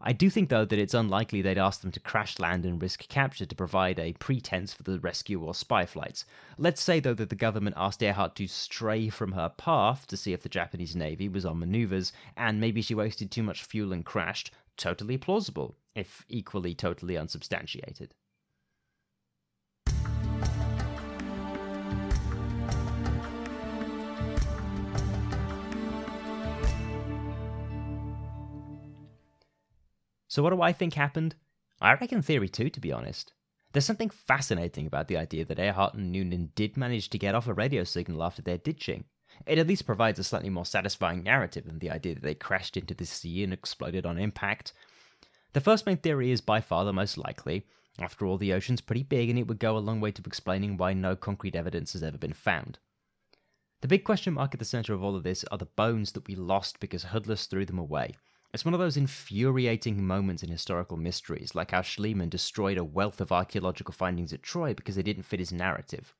I 0.00 0.14
do 0.14 0.30
think, 0.30 0.48
though, 0.48 0.64
that 0.64 0.78
it's 0.78 0.94
unlikely 0.94 1.42
they'd 1.42 1.58
ask 1.58 1.82
them 1.82 1.92
to 1.92 2.00
crash 2.00 2.38
land 2.38 2.64
and 2.64 2.80
risk 2.80 3.06
capture 3.10 3.44
to 3.44 3.54
provide 3.54 3.98
a 3.98 4.14
pretense 4.14 4.72
for 4.72 4.82
the 4.82 4.98
rescue 5.00 5.42
or 5.42 5.54
spy 5.54 5.84
flights. 5.84 6.24
Let's 6.56 6.80
say, 6.80 7.00
though, 7.00 7.12
that 7.12 7.28
the 7.28 7.36
government 7.36 7.76
asked 7.76 8.02
Earhart 8.02 8.36
to 8.36 8.46
stray 8.46 9.10
from 9.10 9.32
her 9.32 9.50
path 9.50 10.06
to 10.06 10.16
see 10.16 10.32
if 10.32 10.42
the 10.42 10.48
Japanese 10.48 10.96
Navy 10.96 11.28
was 11.28 11.44
on 11.44 11.58
maneuvers, 11.58 12.10
and 12.38 12.58
maybe 12.58 12.80
she 12.80 12.94
wasted 12.94 13.30
too 13.30 13.42
much 13.42 13.62
fuel 13.62 13.92
and 13.92 14.02
crashed. 14.02 14.50
Totally 14.78 15.18
plausible, 15.18 15.76
if 15.94 16.24
equally 16.28 16.74
totally 16.74 17.16
unsubstantiated. 17.16 18.14
So, 30.30 30.44
what 30.44 30.50
do 30.50 30.62
I 30.62 30.72
think 30.72 30.94
happened? 30.94 31.34
I 31.80 31.94
reckon 31.94 32.22
theory 32.22 32.48
two, 32.48 32.70
to 32.70 32.80
be 32.80 32.92
honest. 32.92 33.32
There's 33.72 33.84
something 33.84 34.10
fascinating 34.10 34.86
about 34.86 35.08
the 35.08 35.16
idea 35.16 35.44
that 35.44 35.58
Earhart 35.58 35.94
and 35.94 36.12
Noonan 36.12 36.52
did 36.54 36.76
manage 36.76 37.10
to 37.10 37.18
get 37.18 37.34
off 37.34 37.48
a 37.48 37.52
radio 37.52 37.82
signal 37.82 38.22
after 38.22 38.40
their 38.40 38.58
ditching. 38.58 39.06
It 39.46 39.58
at 39.58 39.66
least 39.66 39.86
provides 39.86 40.18
a 40.18 40.24
slightly 40.24 40.50
more 40.50 40.66
satisfying 40.66 41.24
narrative 41.24 41.66
than 41.66 41.80
the 41.80 41.90
idea 41.90 42.14
that 42.14 42.22
they 42.22 42.34
crashed 42.34 42.76
into 42.76 42.94
the 42.94 43.06
sea 43.06 43.42
and 43.42 43.52
exploded 43.52 44.06
on 44.06 44.18
impact. 44.18 44.72
The 45.52 45.60
first 45.60 45.84
main 45.84 45.96
theory 45.96 46.30
is 46.30 46.40
by 46.40 46.60
far 46.60 46.84
the 46.84 46.92
most 46.92 47.18
likely. 47.18 47.66
After 47.98 48.24
all, 48.24 48.38
the 48.38 48.52
ocean's 48.52 48.80
pretty 48.80 49.02
big 49.02 49.30
and 49.30 49.38
it 49.38 49.48
would 49.48 49.58
go 49.58 49.76
a 49.76 49.78
long 49.78 50.00
way 50.00 50.12
to 50.12 50.22
explaining 50.24 50.76
why 50.76 50.92
no 50.92 51.16
concrete 51.16 51.56
evidence 51.56 51.92
has 51.92 52.02
ever 52.02 52.18
been 52.18 52.32
found. 52.32 52.78
The 53.80 53.88
big 53.88 54.04
question 54.04 54.34
mark 54.34 54.54
at 54.54 54.58
the 54.58 54.64
center 54.64 54.94
of 54.94 55.02
all 55.02 55.16
of 55.16 55.22
this 55.22 55.44
are 55.50 55.58
the 55.58 55.64
bones 55.66 56.12
that 56.12 56.28
we 56.28 56.36
lost 56.36 56.78
because 56.78 57.04
Hoodless 57.04 57.46
threw 57.46 57.64
them 57.64 57.78
away. 57.78 58.14
It's 58.52 58.64
one 58.64 58.74
of 58.74 58.80
those 58.80 58.96
infuriating 58.96 60.04
moments 60.04 60.42
in 60.42 60.50
historical 60.50 60.96
mysteries, 60.96 61.54
like 61.54 61.70
how 61.70 61.82
Schliemann 61.82 62.30
destroyed 62.30 62.78
a 62.78 62.84
wealth 62.84 63.20
of 63.20 63.32
archaeological 63.32 63.94
findings 63.94 64.32
at 64.32 64.42
Troy 64.42 64.74
because 64.74 64.96
they 64.96 65.02
didn't 65.02 65.22
fit 65.22 65.40
his 65.40 65.52
narrative. 65.52 66.14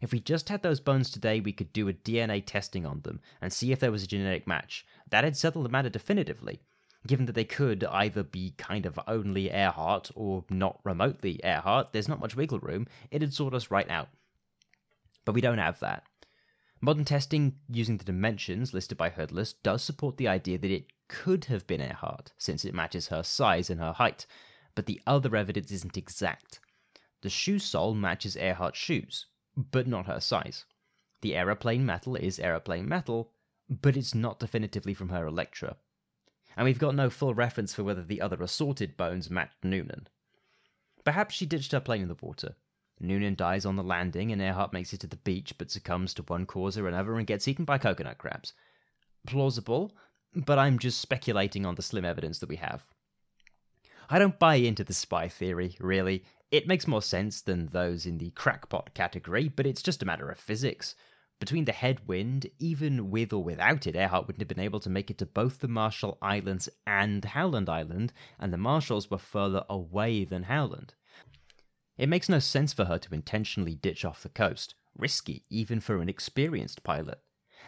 If 0.00 0.12
we 0.12 0.20
just 0.20 0.48
had 0.48 0.62
those 0.62 0.80
bones 0.80 1.10
today, 1.10 1.40
we 1.40 1.52
could 1.52 1.72
do 1.72 1.88
a 1.88 1.92
DNA 1.92 2.44
testing 2.44 2.86
on 2.86 3.00
them 3.00 3.20
and 3.40 3.52
see 3.52 3.72
if 3.72 3.80
there 3.80 3.92
was 3.92 4.02
a 4.02 4.06
genetic 4.06 4.46
match. 4.46 4.86
That'd 5.08 5.36
settle 5.36 5.62
the 5.62 5.68
matter 5.68 5.88
definitively, 5.88 6.60
given 7.08 7.26
that 7.26 7.34
they 7.34 7.44
could 7.44 7.82
either 7.84 8.22
be 8.22 8.54
kind 8.56 8.86
of 8.86 9.00
only 9.08 9.50
Earhart 9.50 10.10
or 10.14 10.44
not 10.48 10.78
remotely 10.84 11.40
Earhart, 11.42 11.92
there's 11.92 12.08
not 12.08 12.20
much 12.20 12.36
wiggle 12.36 12.60
room, 12.60 12.86
it'd 13.10 13.34
sort 13.34 13.54
us 13.54 13.70
right 13.70 13.90
out. 13.90 14.08
But 15.24 15.34
we 15.34 15.40
don't 15.40 15.58
have 15.58 15.80
that. 15.80 16.04
Modern 16.80 17.04
testing 17.04 17.56
using 17.68 17.96
the 17.96 18.04
dimensions 18.04 18.72
listed 18.72 18.96
by 18.96 19.10
Hoodless 19.10 19.54
does 19.54 19.82
support 19.82 20.16
the 20.16 20.28
idea 20.28 20.58
that 20.58 20.70
it 20.70 20.92
could 21.08 21.46
have 21.46 21.66
been 21.66 21.80
Earhart, 21.80 22.32
since 22.38 22.64
it 22.64 22.74
matches 22.74 23.08
her 23.08 23.24
size 23.24 23.68
and 23.68 23.80
her 23.80 23.92
height, 23.92 24.26
but 24.76 24.86
the 24.86 25.00
other 25.06 25.34
evidence 25.34 25.72
isn't 25.72 25.96
exact. 25.96 26.60
The 27.22 27.30
shoe 27.30 27.58
sole 27.58 27.94
matches 27.94 28.36
Earhart's 28.36 28.78
shoes, 28.78 29.26
but 29.56 29.88
not 29.88 30.06
her 30.06 30.20
size. 30.20 30.66
The 31.22 31.34
aeroplane 31.34 31.84
metal 31.84 32.14
is 32.14 32.38
aeroplane 32.38 32.88
metal, 32.88 33.32
but 33.68 33.96
it's 33.96 34.14
not 34.14 34.38
definitively 34.38 34.94
from 34.94 35.08
her 35.08 35.26
Electra. 35.26 35.76
And 36.58 36.64
we've 36.64 36.78
got 36.80 36.96
no 36.96 37.08
full 37.08 37.34
reference 37.34 37.72
for 37.72 37.84
whether 37.84 38.02
the 38.02 38.20
other 38.20 38.42
assorted 38.42 38.96
bones 38.96 39.30
matched 39.30 39.62
Noonan. 39.62 40.08
Perhaps 41.04 41.36
she 41.36 41.46
ditched 41.46 41.70
her 41.70 41.78
plane 41.78 42.02
in 42.02 42.08
the 42.08 42.16
water. 42.20 42.56
Noonan 42.98 43.36
dies 43.36 43.64
on 43.64 43.76
the 43.76 43.82
landing, 43.84 44.32
and 44.32 44.42
Earhart 44.42 44.72
makes 44.72 44.92
it 44.92 44.98
to 45.00 45.06
the 45.06 45.18
beach 45.18 45.54
but 45.56 45.70
succumbs 45.70 46.12
to 46.14 46.24
one 46.24 46.46
cause 46.46 46.76
or 46.76 46.88
another 46.88 47.16
and 47.16 47.28
gets 47.28 47.46
eaten 47.46 47.64
by 47.64 47.78
coconut 47.78 48.18
crabs. 48.18 48.54
Plausible, 49.24 49.92
but 50.34 50.58
I'm 50.58 50.80
just 50.80 51.00
speculating 51.00 51.64
on 51.64 51.76
the 51.76 51.82
slim 51.82 52.04
evidence 52.04 52.40
that 52.40 52.48
we 52.48 52.56
have. 52.56 52.84
I 54.10 54.18
don't 54.18 54.40
buy 54.40 54.56
into 54.56 54.82
the 54.82 54.92
spy 54.92 55.28
theory, 55.28 55.76
really. 55.78 56.24
It 56.50 56.66
makes 56.66 56.88
more 56.88 57.02
sense 57.02 57.40
than 57.40 57.66
those 57.66 58.04
in 58.04 58.18
the 58.18 58.30
crackpot 58.30 58.94
category, 58.94 59.48
but 59.48 59.64
it's 59.64 59.82
just 59.82 60.02
a 60.02 60.06
matter 60.06 60.28
of 60.28 60.40
physics. 60.40 60.96
Between 61.40 61.64
the 61.64 61.72
headwind, 61.72 62.48
even 62.58 63.10
with 63.10 63.32
or 63.32 63.44
without 63.44 63.86
it, 63.86 63.94
Earhart 63.94 64.26
wouldn't 64.26 64.40
have 64.40 64.48
been 64.48 64.64
able 64.64 64.80
to 64.80 64.90
make 64.90 65.10
it 65.10 65.18
to 65.18 65.26
both 65.26 65.58
the 65.58 65.68
Marshall 65.68 66.18
Islands 66.20 66.68
and 66.86 67.24
Howland 67.24 67.68
Island, 67.68 68.12
and 68.38 68.52
the 68.52 68.58
Marshalls 68.58 69.10
were 69.10 69.18
further 69.18 69.64
away 69.70 70.24
than 70.24 70.44
Howland. 70.44 70.94
It 71.96 72.08
makes 72.08 72.28
no 72.28 72.38
sense 72.38 72.72
for 72.72 72.86
her 72.86 72.98
to 72.98 73.14
intentionally 73.14 73.74
ditch 73.74 74.04
off 74.04 74.22
the 74.22 74.28
coast, 74.28 74.74
risky 74.96 75.44
even 75.48 75.80
for 75.80 76.00
an 76.00 76.08
experienced 76.08 76.82
pilot 76.82 77.20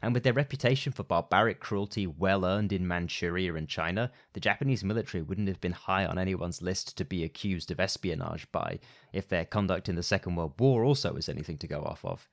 and 0.02 0.14
with 0.14 0.22
their 0.22 0.32
reputation 0.32 0.92
for 0.92 1.02
barbaric 1.02 1.60
cruelty 1.60 2.06
well 2.06 2.44
earned 2.44 2.72
in 2.72 2.86
Manchuria 2.86 3.54
and 3.54 3.68
China, 3.68 4.10
the 4.32 4.40
Japanese 4.40 4.84
military 4.84 5.22
wouldn't 5.22 5.48
have 5.48 5.60
been 5.60 5.72
high 5.72 6.06
on 6.06 6.18
anyone's 6.18 6.62
list 6.62 6.96
to 6.96 7.04
be 7.04 7.24
accused 7.24 7.70
of 7.70 7.80
espionage 7.80 8.50
by, 8.50 8.78
if 9.12 9.28
their 9.28 9.44
conduct 9.44 9.88
in 9.88 9.96
the 9.96 10.02
Second 10.02 10.36
World 10.36 10.54
War 10.58 10.84
also 10.84 11.16
is 11.16 11.28
anything 11.28 11.58
to 11.58 11.66
go 11.66 11.82
off 11.82 12.04
of. 12.04 12.28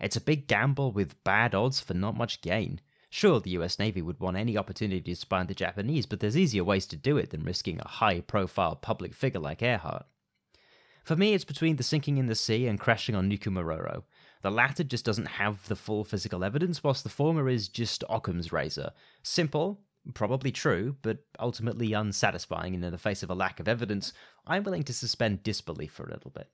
It's 0.00 0.16
a 0.16 0.20
big 0.20 0.46
gamble 0.46 0.92
with 0.92 1.22
bad 1.24 1.54
odds 1.54 1.80
for 1.80 1.94
not 1.94 2.16
much 2.16 2.40
gain. 2.40 2.80
Sure, 3.08 3.40
the 3.40 3.50
US 3.50 3.78
Navy 3.78 4.02
would 4.02 4.20
want 4.20 4.36
any 4.36 4.58
opportunity 4.58 5.00
to 5.00 5.16
spy 5.16 5.40
on 5.40 5.46
the 5.46 5.54
Japanese, 5.54 6.06
but 6.06 6.20
there's 6.20 6.36
easier 6.36 6.64
ways 6.64 6.86
to 6.86 6.96
do 6.96 7.16
it 7.16 7.30
than 7.30 7.44
risking 7.44 7.80
a 7.80 7.88
high 7.88 8.20
profile 8.20 8.76
public 8.76 9.14
figure 9.14 9.40
like 9.40 9.62
Earhart. 9.62 10.06
For 11.04 11.16
me, 11.16 11.34
it's 11.34 11.44
between 11.44 11.76
the 11.76 11.84
sinking 11.84 12.18
in 12.18 12.26
the 12.26 12.34
sea 12.34 12.66
and 12.66 12.80
crashing 12.80 13.14
on 13.14 13.30
Nikumaroro. 13.30 14.02
The 14.42 14.50
latter 14.50 14.84
just 14.84 15.04
doesn't 15.04 15.26
have 15.26 15.66
the 15.68 15.76
full 15.76 16.04
physical 16.04 16.42
evidence, 16.44 16.82
whilst 16.82 17.04
the 17.04 17.10
former 17.10 17.48
is 17.48 17.68
just 17.68 18.02
Occam's 18.10 18.52
razor. 18.52 18.92
Simple, 19.22 19.80
probably 20.14 20.50
true, 20.52 20.96
but 21.02 21.18
ultimately 21.38 21.92
unsatisfying, 21.92 22.74
and 22.74 22.84
in 22.84 22.92
the 22.92 22.98
face 22.98 23.22
of 23.22 23.30
a 23.30 23.34
lack 23.34 23.60
of 23.60 23.68
evidence, 23.68 24.12
I'm 24.46 24.64
willing 24.64 24.82
to 24.82 24.92
suspend 24.92 25.42
disbelief 25.42 25.92
for 25.92 26.06
a 26.06 26.12
little 26.12 26.32
bit. 26.32 26.50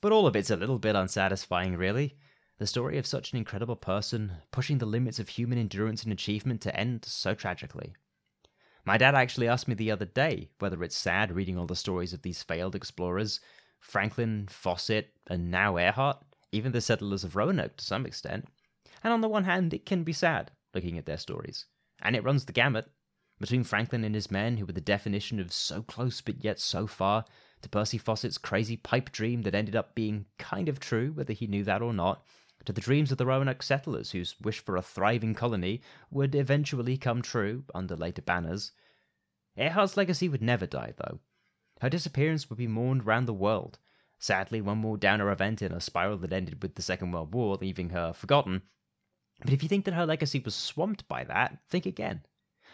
But 0.00 0.12
all 0.12 0.26
of 0.26 0.36
it's 0.36 0.50
a 0.50 0.56
little 0.56 0.78
bit 0.78 0.94
unsatisfying, 0.94 1.76
really. 1.76 2.16
The 2.58 2.66
story 2.66 2.98
of 2.98 3.06
such 3.06 3.32
an 3.32 3.38
incredible 3.38 3.76
person, 3.76 4.32
pushing 4.50 4.78
the 4.78 4.86
limits 4.86 5.20
of 5.20 5.28
human 5.28 5.58
endurance 5.58 6.02
and 6.02 6.12
achievement 6.12 6.60
to 6.62 6.76
end 6.76 7.04
so 7.04 7.34
tragically. 7.34 7.94
My 8.84 8.98
dad 8.98 9.14
actually 9.14 9.46
asked 9.46 9.68
me 9.68 9.74
the 9.74 9.92
other 9.92 10.06
day 10.06 10.48
whether 10.58 10.82
it's 10.82 10.96
sad 10.96 11.30
reading 11.30 11.56
all 11.56 11.66
the 11.66 11.76
stories 11.76 12.12
of 12.12 12.22
these 12.22 12.42
failed 12.42 12.74
explorers 12.74 13.40
Franklin, 13.78 14.48
Fawcett, 14.50 15.12
and 15.28 15.50
now 15.50 15.76
Earhart 15.76 16.24
even 16.52 16.72
the 16.72 16.80
settlers 16.80 17.24
of 17.24 17.36
Roanoke 17.36 17.76
to 17.76 17.84
some 17.84 18.06
extent. 18.06 18.46
And 19.04 19.12
on 19.12 19.20
the 19.20 19.28
one 19.28 19.44
hand, 19.44 19.74
it 19.74 19.86
can 19.86 20.02
be 20.02 20.12
sad 20.12 20.50
looking 20.74 20.98
at 20.98 21.06
their 21.06 21.16
stories. 21.16 21.66
And 22.00 22.16
it 22.16 22.24
runs 22.24 22.44
the 22.44 22.52
gamut 22.52 22.90
between 23.38 23.64
Franklin 23.64 24.02
and 24.02 24.14
his 24.14 24.30
men, 24.30 24.56
who 24.56 24.66
were 24.66 24.72
the 24.72 24.80
definition 24.80 25.38
of 25.38 25.52
so 25.52 25.82
close 25.82 26.20
but 26.20 26.42
yet 26.42 26.58
so 26.58 26.86
far, 26.86 27.24
to 27.62 27.68
Percy 27.68 27.98
Fawcett's 27.98 28.38
crazy 28.38 28.76
pipe 28.76 29.12
dream 29.12 29.42
that 29.42 29.54
ended 29.54 29.76
up 29.76 29.94
being 29.94 30.26
kind 30.38 30.68
of 30.68 30.80
true, 30.80 31.12
whether 31.12 31.32
he 31.32 31.46
knew 31.46 31.64
that 31.64 31.82
or 31.82 31.92
not, 31.92 32.24
to 32.68 32.72
the 32.72 32.80
dreams 32.80 33.10
of 33.10 33.18
the 33.18 33.26
Roanoke 33.26 33.62
settlers 33.62 34.12
whose 34.12 34.38
wish 34.40 34.60
for 34.60 34.76
a 34.76 34.82
thriving 34.82 35.34
colony 35.34 35.80
would 36.10 36.34
eventually 36.34 36.96
come 36.96 37.22
true 37.22 37.64
under 37.74 37.96
later 37.96 38.22
banners. 38.22 38.70
Earhart's 39.56 39.96
legacy 39.96 40.28
would 40.28 40.42
never 40.42 40.66
die, 40.66 40.92
though. 40.96 41.18
Her 41.80 41.90
disappearance 41.90 42.48
would 42.48 42.58
be 42.58 42.68
mourned 42.68 43.06
round 43.06 43.26
the 43.26 43.32
world, 43.32 43.78
Sadly, 44.18 44.60
one 44.60 44.78
more 44.78 44.96
downer 44.96 45.30
event 45.30 45.62
in 45.62 45.72
a 45.72 45.80
spiral 45.80 46.18
that 46.18 46.32
ended 46.32 46.62
with 46.62 46.74
the 46.74 46.82
Second 46.82 47.12
World 47.12 47.32
War, 47.32 47.56
leaving 47.56 47.90
her 47.90 48.12
forgotten. 48.12 48.62
But 49.40 49.52
if 49.52 49.62
you 49.62 49.68
think 49.68 49.84
that 49.84 49.94
her 49.94 50.06
legacy 50.06 50.40
was 50.44 50.56
swamped 50.56 51.06
by 51.06 51.22
that, 51.24 51.58
think 51.68 51.86
again. 51.86 52.22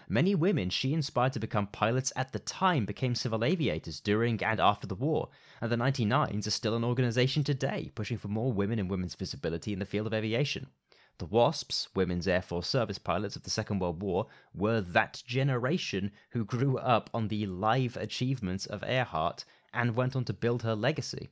Many 0.09 0.35
women 0.35 0.69
she 0.71 0.93
inspired 0.93 1.33
to 1.33 1.40
become 1.40 1.69
pilots 1.69 2.12
at 2.14 2.33
the 2.33 2.38
time 2.38 2.85
became 2.85 3.14
civil 3.14 3.45
aviators 3.45 4.01
during 4.01 4.43
and 4.45 4.61
after 4.61 4.87
the 4.87 4.95
war, 4.95 5.31
and 5.61 5.73
the 5.73 5.77
99s 5.77 6.47
are 6.47 6.51
still 6.51 6.77
an 6.77 6.85
organization 6.85 7.43
today 7.43 7.90
pushing 7.95 8.19
for 8.19 8.29
more 8.29 8.53
women 8.53 8.79
and 8.79 8.90
women's 8.90 9.15
visibility 9.15 9.73
in 9.73 9.79
the 9.79 9.87
field 9.87 10.07
of 10.07 10.15
aviation. 10.15 10.67
The 11.19 11.27
WASPs, 11.27 11.88
Women's 11.94 12.27
Air 12.27 12.42
Force 12.42 12.69
Service 12.69 12.98
pilots 12.98 13.37
of 13.37 13.44
the 13.44 13.50
Second 13.50 13.79
World 13.79 14.02
War, 14.02 14.27
were 14.52 14.81
that 14.81 15.23
generation 15.25 16.11
who 16.31 16.44
grew 16.44 16.77
up 16.77 17.09
on 17.15 17.29
the 17.29 17.46
live 17.46 17.96
achievements 17.96 18.67
of 18.67 18.83
Earhart 18.83 19.44
and 19.73 19.96
went 19.96 20.17
on 20.17 20.25
to 20.25 20.33
build 20.33 20.65
her 20.65 20.75
legacy. 20.75 21.31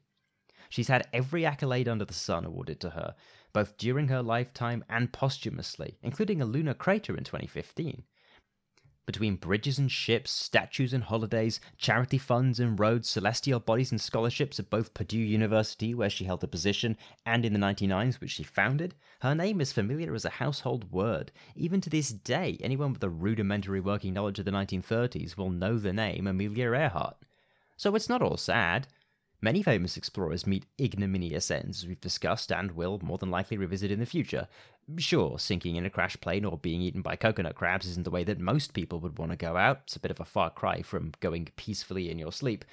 She's 0.69 0.89
had 0.89 1.09
every 1.13 1.45
accolade 1.45 1.89
under 1.89 2.05
the 2.05 2.15
sun 2.15 2.45
awarded 2.45 2.81
to 2.81 2.91
her, 2.91 3.17
both 3.53 3.77
during 3.77 4.09
her 4.09 4.23
lifetime 4.23 4.85
and 4.89 5.13
posthumously, 5.13 5.99
including 6.01 6.41
a 6.41 6.47
lunar 6.47 6.75
crater 6.75 7.17
in 7.17 7.25
2015. 7.25 8.05
Between 9.05 9.35
bridges 9.35 9.81
and 9.81 9.91
ships, 9.91 10.31
statues 10.31 10.93
and 10.93 11.03
holidays, 11.03 11.59
charity 11.77 12.19
funds 12.19 12.61
and 12.61 12.79
roads, 12.79 13.09
celestial 13.09 13.59
bodies 13.59 13.91
and 13.91 14.01
scholarships 14.01 14.61
at 14.61 14.71
both 14.71 14.95
Purdue 14.95 15.19
University, 15.19 15.93
where 15.93 16.09
she 16.09 16.25
held 16.25 16.45
a 16.45 16.47
position, 16.47 16.97
and 17.27 17.45
in 17.45 17.53
the 17.53 17.59
99s, 17.59 18.21
which 18.21 18.31
she 18.31 18.45
founded, 18.45 18.95
her 19.21 19.35
name 19.35 19.61
is 19.61 19.73
familiar 19.73 20.15
as 20.15 20.25
a 20.25 20.31
household 20.31 20.93
word. 20.93 21.33
Even 21.57 21.81
to 21.81 21.91
this 21.91 22.11
day, 22.11 22.59
anyone 22.61 22.93
with 22.93 23.03
a 23.03 23.09
rudimentary 23.09 23.81
working 23.81 24.15
knowledge 24.15 24.39
of 24.39 24.45
the 24.45 24.53
1930s 24.53 25.37
will 25.37 25.51
know 25.51 25.79
the 25.79 25.93
name 25.93 26.29
Amelia 26.29 26.73
Earhart. 26.73 27.17
So 27.77 27.97
it's 27.97 28.09
not 28.09 28.23
all 28.23 28.37
sad. 28.37 28.87
Many 29.45 29.61
famous 29.61 29.97
explorers 29.97 30.47
meet 30.47 30.67
ignominious 30.81 31.51
ends, 31.51 31.83
as 31.83 31.89
we've 31.89 32.01
discussed 32.01 32.53
and 32.53 32.71
will 32.71 33.01
more 33.03 33.19
than 33.19 33.33
likely 33.33 33.57
revisit 33.57 33.91
in 33.91 33.99
the 33.99 34.07
future. 34.07 34.47
Sure, 34.99 35.37
sinking 35.37 35.75
in 35.75 35.85
a 35.85 35.91
crash 35.91 36.17
plane 36.21 36.45
or 36.45 36.57
being 36.57 36.81
eaten 36.81 37.03
by 37.03 37.17
coconut 37.17 37.57
crabs 37.57 37.85
isn't 37.89 38.05
the 38.05 38.11
way 38.13 38.23
that 38.23 38.39
most 38.39 38.73
people 38.73 39.01
would 39.01 39.19
want 39.19 39.33
to 39.33 39.37
go 39.37 39.57
out. 39.57 39.81
It's 39.83 39.97
a 39.97 40.01
bit 40.01 40.13
of 40.13 40.21
a 40.21 40.25
far 40.25 40.49
cry 40.51 40.83
from 40.83 41.11
going 41.19 41.49
peacefully 41.57 42.09
in 42.09 42.21
your 42.21 42.31
sleep. 42.31 42.65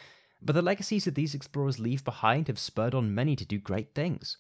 But 0.43 0.53
the 0.53 0.61
legacies 0.61 1.05
that 1.05 1.15
these 1.15 1.34
explorers 1.34 1.80
leave 1.80 2.03
behind 2.03 2.47
have 2.49 2.59
spurred 2.59 2.93
on 2.93 3.15
many 3.15 3.36
to 3.36 3.45
do 3.45 3.57
great 3.57 3.95
things. 3.95 4.38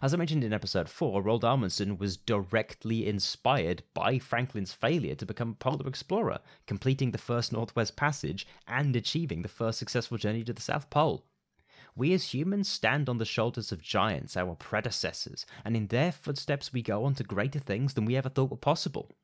As 0.00 0.14
I 0.14 0.18
mentioned 0.18 0.44
in 0.44 0.52
episode 0.52 0.88
4, 0.88 1.20
Roald 1.20 1.42
Amundsen 1.42 1.98
was 1.98 2.16
directly 2.16 3.08
inspired 3.08 3.82
by 3.92 4.20
Franklin's 4.20 4.72
failure 4.72 5.16
to 5.16 5.26
become 5.26 5.50
a 5.50 5.54
polar 5.54 5.88
explorer, 5.88 6.38
completing 6.68 7.10
the 7.10 7.18
first 7.18 7.52
Northwest 7.52 7.96
Passage 7.96 8.46
and 8.68 8.94
achieving 8.94 9.42
the 9.42 9.48
first 9.48 9.80
successful 9.80 10.16
journey 10.16 10.44
to 10.44 10.52
the 10.52 10.62
South 10.62 10.90
Pole. 10.90 11.24
We 11.96 12.12
as 12.12 12.34
humans 12.34 12.68
stand 12.68 13.08
on 13.08 13.16
the 13.16 13.24
shoulders 13.24 13.72
of 13.72 13.80
giants, 13.80 14.36
our 14.36 14.54
predecessors, 14.54 15.46
and 15.64 15.74
in 15.74 15.86
their 15.86 16.12
footsteps 16.12 16.70
we 16.70 16.82
go 16.82 17.04
on 17.04 17.14
to 17.14 17.24
greater 17.24 17.58
things 17.58 17.94
than 17.94 18.04
we 18.04 18.16
ever 18.16 18.28
thought 18.28 18.50
were 18.50 18.58
possible. 18.58 19.16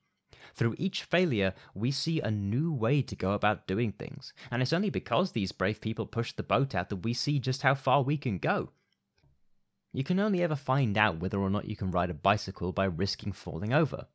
Through 0.54 0.76
each 0.78 1.02
failure, 1.02 1.52
we 1.74 1.90
see 1.90 2.20
a 2.20 2.30
new 2.30 2.72
way 2.72 3.02
to 3.02 3.14
go 3.14 3.32
about 3.32 3.66
doing 3.66 3.92
things, 3.92 4.32
and 4.50 4.62
it's 4.62 4.72
only 4.72 4.88
because 4.88 5.32
these 5.32 5.52
brave 5.52 5.82
people 5.82 6.06
pushed 6.06 6.38
the 6.38 6.42
boat 6.42 6.74
out 6.74 6.88
that 6.88 7.04
we 7.04 7.12
see 7.12 7.38
just 7.38 7.60
how 7.60 7.74
far 7.74 8.02
we 8.02 8.16
can 8.16 8.38
go. 8.38 8.70
You 9.92 10.02
can 10.02 10.18
only 10.18 10.42
ever 10.42 10.56
find 10.56 10.96
out 10.96 11.20
whether 11.20 11.38
or 11.38 11.50
not 11.50 11.66
you 11.66 11.76
can 11.76 11.90
ride 11.90 12.08
a 12.08 12.14
bicycle 12.14 12.72
by 12.72 12.86
risking 12.86 13.32
falling 13.32 13.74
over. 13.74 14.06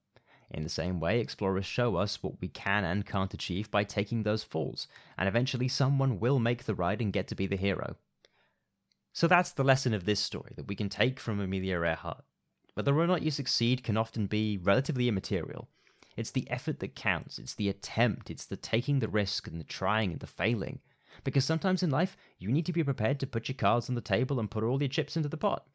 In 0.49 0.64
the 0.64 0.70
same 0.70 0.99
way, 0.99 1.20
explorers 1.20 1.66
show 1.68 1.97
us 1.97 2.24
what 2.24 2.41
we 2.41 2.47
can 2.47 2.84
and 2.84 3.05
can't 3.05 3.34
achieve 3.34 3.70
by 3.70 3.84
taking 3.84 4.24
those 4.24 4.43
falls, 4.43 4.88
and 5.16 5.28
eventually 5.28 5.68
someone 5.68 6.20
will 6.20 6.39
make 6.39 6.64
the 6.64 6.74
ride 6.74 7.01
and 7.01 7.14
get 7.14 7.28
to 7.28 7.36
be 7.36 7.45
the 7.45 7.55
hero. 7.55 7.97
So 9.18 9.28
that's 9.28 9.53
the 9.53 9.63
lesson 9.63 9.95
of 9.95 10.05
this 10.05 10.20
story 10.20 10.51
that 10.57 10.68
we 10.68 10.76
can 10.76 10.89
take 10.89 11.20
from 11.20 11.39
Amelia 11.39 11.82
Earhart. 11.82 12.24
Whether 12.76 12.95
or 12.95 13.07
not 13.07 13.24
you 13.24 13.32
succeed 13.32 13.84
can 13.84 13.97
often 13.97 14.28
be 14.28 14.59
relatively 14.59 15.07
immaterial. 15.07 15.70
It's 16.15 16.30
the 16.30 16.47
effort 16.51 16.78
that 16.82 16.93
counts, 16.93 17.39
it's 17.39 17.55
the 17.55 17.68
attempt, 17.68 18.30
it's 18.30 18.45
the 18.45 18.55
taking 18.55 18.99
the 18.99 19.07
risk 19.07 19.47
and 19.47 19.59
the 19.59 19.63
trying 19.63 20.11
and 20.11 20.20
the 20.20 20.28
failing. 20.28 20.82
Because 21.24 21.45
sometimes 21.45 21.82
in 21.82 21.89
life, 21.89 22.15
you 22.38 22.51
need 22.51 22.68
to 22.68 22.72
be 22.72 22.84
prepared 22.84 23.20
to 23.22 23.26
put 23.26 23.49
your 23.49 23.55
cards 23.55 23.89
on 23.89 23.95
the 23.95 24.01
table 24.01 24.39
and 24.39 24.51
put 24.51 24.63
all 24.63 24.80
your 24.80 24.88
chips 24.88 25.18
into 25.18 25.30
the 25.30 25.36
pot. 25.36 25.65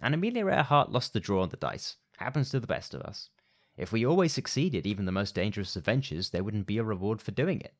And 0.00 0.14
Amelia 0.14 0.46
Earhart 0.46 0.92
lost 0.92 1.14
the 1.14 1.18
draw 1.18 1.42
on 1.42 1.48
the 1.48 1.56
dice. 1.56 1.96
Happens 2.18 2.50
to 2.50 2.60
the 2.60 2.68
best 2.68 2.94
of 2.94 3.02
us. 3.02 3.28
If 3.76 3.90
we 3.90 4.06
always 4.06 4.32
succeeded 4.32 4.86
even 4.86 5.04
the 5.04 5.10
most 5.10 5.34
dangerous 5.34 5.74
adventures, 5.74 6.30
there 6.30 6.44
wouldn't 6.44 6.68
be 6.68 6.78
a 6.78 6.84
reward 6.84 7.20
for 7.20 7.32
doing 7.32 7.60
it. 7.60 7.74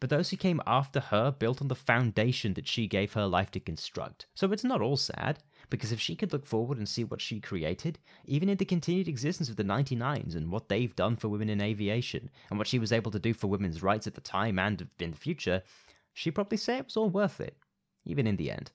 But 0.00 0.10
those 0.10 0.30
who 0.30 0.36
came 0.36 0.60
after 0.66 1.00
her 1.00 1.30
built 1.30 1.60
on 1.60 1.68
the 1.68 1.74
foundation 1.74 2.54
that 2.54 2.68
she 2.68 2.86
gave 2.86 3.12
her 3.12 3.26
life 3.26 3.50
to 3.52 3.60
construct. 3.60 4.26
So 4.34 4.52
it's 4.52 4.64
not 4.64 4.80
all 4.80 4.96
sad, 4.96 5.38
because 5.70 5.92
if 5.92 6.00
she 6.00 6.16
could 6.16 6.32
look 6.32 6.46
forward 6.46 6.78
and 6.78 6.88
see 6.88 7.04
what 7.04 7.20
she 7.20 7.40
created, 7.40 7.98
even 8.24 8.48
in 8.48 8.56
the 8.56 8.64
continued 8.64 9.08
existence 9.08 9.48
of 9.48 9.56
the 9.56 9.64
99s 9.64 10.36
and 10.36 10.50
what 10.50 10.68
they've 10.68 10.94
done 10.96 11.16
for 11.16 11.28
women 11.28 11.48
in 11.48 11.60
aviation, 11.60 12.30
and 12.50 12.58
what 12.58 12.68
she 12.68 12.78
was 12.78 12.92
able 12.92 13.10
to 13.10 13.18
do 13.18 13.34
for 13.34 13.48
women's 13.48 13.82
rights 13.82 14.06
at 14.06 14.14
the 14.14 14.20
time 14.20 14.58
and 14.58 14.86
in 14.98 15.10
the 15.10 15.16
future, 15.16 15.62
she'd 16.14 16.34
probably 16.34 16.58
say 16.58 16.78
it 16.78 16.84
was 16.84 16.96
all 16.96 17.10
worth 17.10 17.40
it, 17.40 17.56
even 18.04 18.26
in 18.26 18.36
the 18.36 18.50
end. 18.50 18.70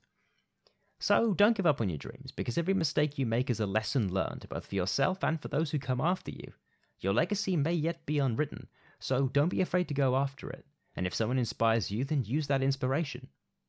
So 1.00 1.34
don't 1.34 1.56
give 1.56 1.66
up 1.66 1.80
on 1.80 1.88
your 1.88 1.98
dreams, 1.98 2.32
because 2.32 2.56
every 2.56 2.74
mistake 2.74 3.18
you 3.18 3.26
make 3.26 3.50
is 3.50 3.60
a 3.60 3.66
lesson 3.66 4.12
learned, 4.12 4.46
both 4.48 4.66
for 4.66 4.74
yourself 4.74 5.22
and 5.22 5.40
for 5.40 5.48
those 5.48 5.70
who 5.70 5.78
come 5.78 6.00
after 6.00 6.30
you. 6.30 6.52
Your 7.00 7.12
legacy 7.12 7.56
may 7.56 7.74
yet 7.74 8.06
be 8.06 8.18
unwritten, 8.18 8.68
so 9.00 9.28
don't 9.28 9.48
be 9.48 9.60
afraid 9.60 9.88
to 9.88 9.94
go 9.94 10.16
after 10.16 10.48
it. 10.48 10.64
And 10.96 11.06
if 11.06 11.14
someone 11.14 11.38
inspires 11.38 11.90
you, 11.90 12.04
then 12.04 12.24
use 12.24 12.46
that 12.46 12.62
inspiration. 12.62 13.28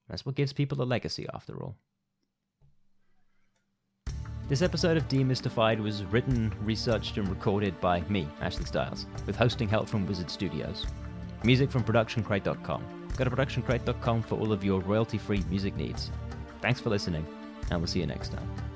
That's 0.10 0.26
what 0.26 0.36
gives 0.36 0.54
people 0.54 0.82
a 0.82 0.84
legacy, 0.84 1.28
after 1.34 1.62
all. 1.62 1.78
This 4.48 4.62
episode 4.62 4.96
of 4.96 5.08
Demystified 5.08 5.80
was 5.80 6.04
written, 6.04 6.54
researched, 6.62 7.18
and 7.18 7.28
recorded 7.28 7.80
by 7.82 8.02
me, 8.02 8.28
Ashley 8.42 8.66
Styles, 8.66 9.08
with 9.26 9.36
hosting 9.36 9.68
help 9.68 9.90
from 9.90 10.06
Wizard 10.06 10.30
Studios. 10.30 10.86
Music 11.44 11.72
from 11.72 11.84
ProductionCrate.com. 11.84 13.10
Go 13.18 13.24
to 13.24 13.30
ProductionCrate.com 13.32 14.22
for 14.22 14.40
all 14.40 14.52
of 14.52 14.64
your 14.64 14.82
royalty 14.82 15.18
free 15.18 15.44
music 15.50 15.76
needs. 15.76 16.12
Thanks 16.62 16.80
for 16.80 16.92
listening, 16.92 17.26
and 17.72 17.80
we'll 17.80 17.88
see 17.88 18.02
you 18.02 18.08
next 18.08 18.34
time. 18.34 18.75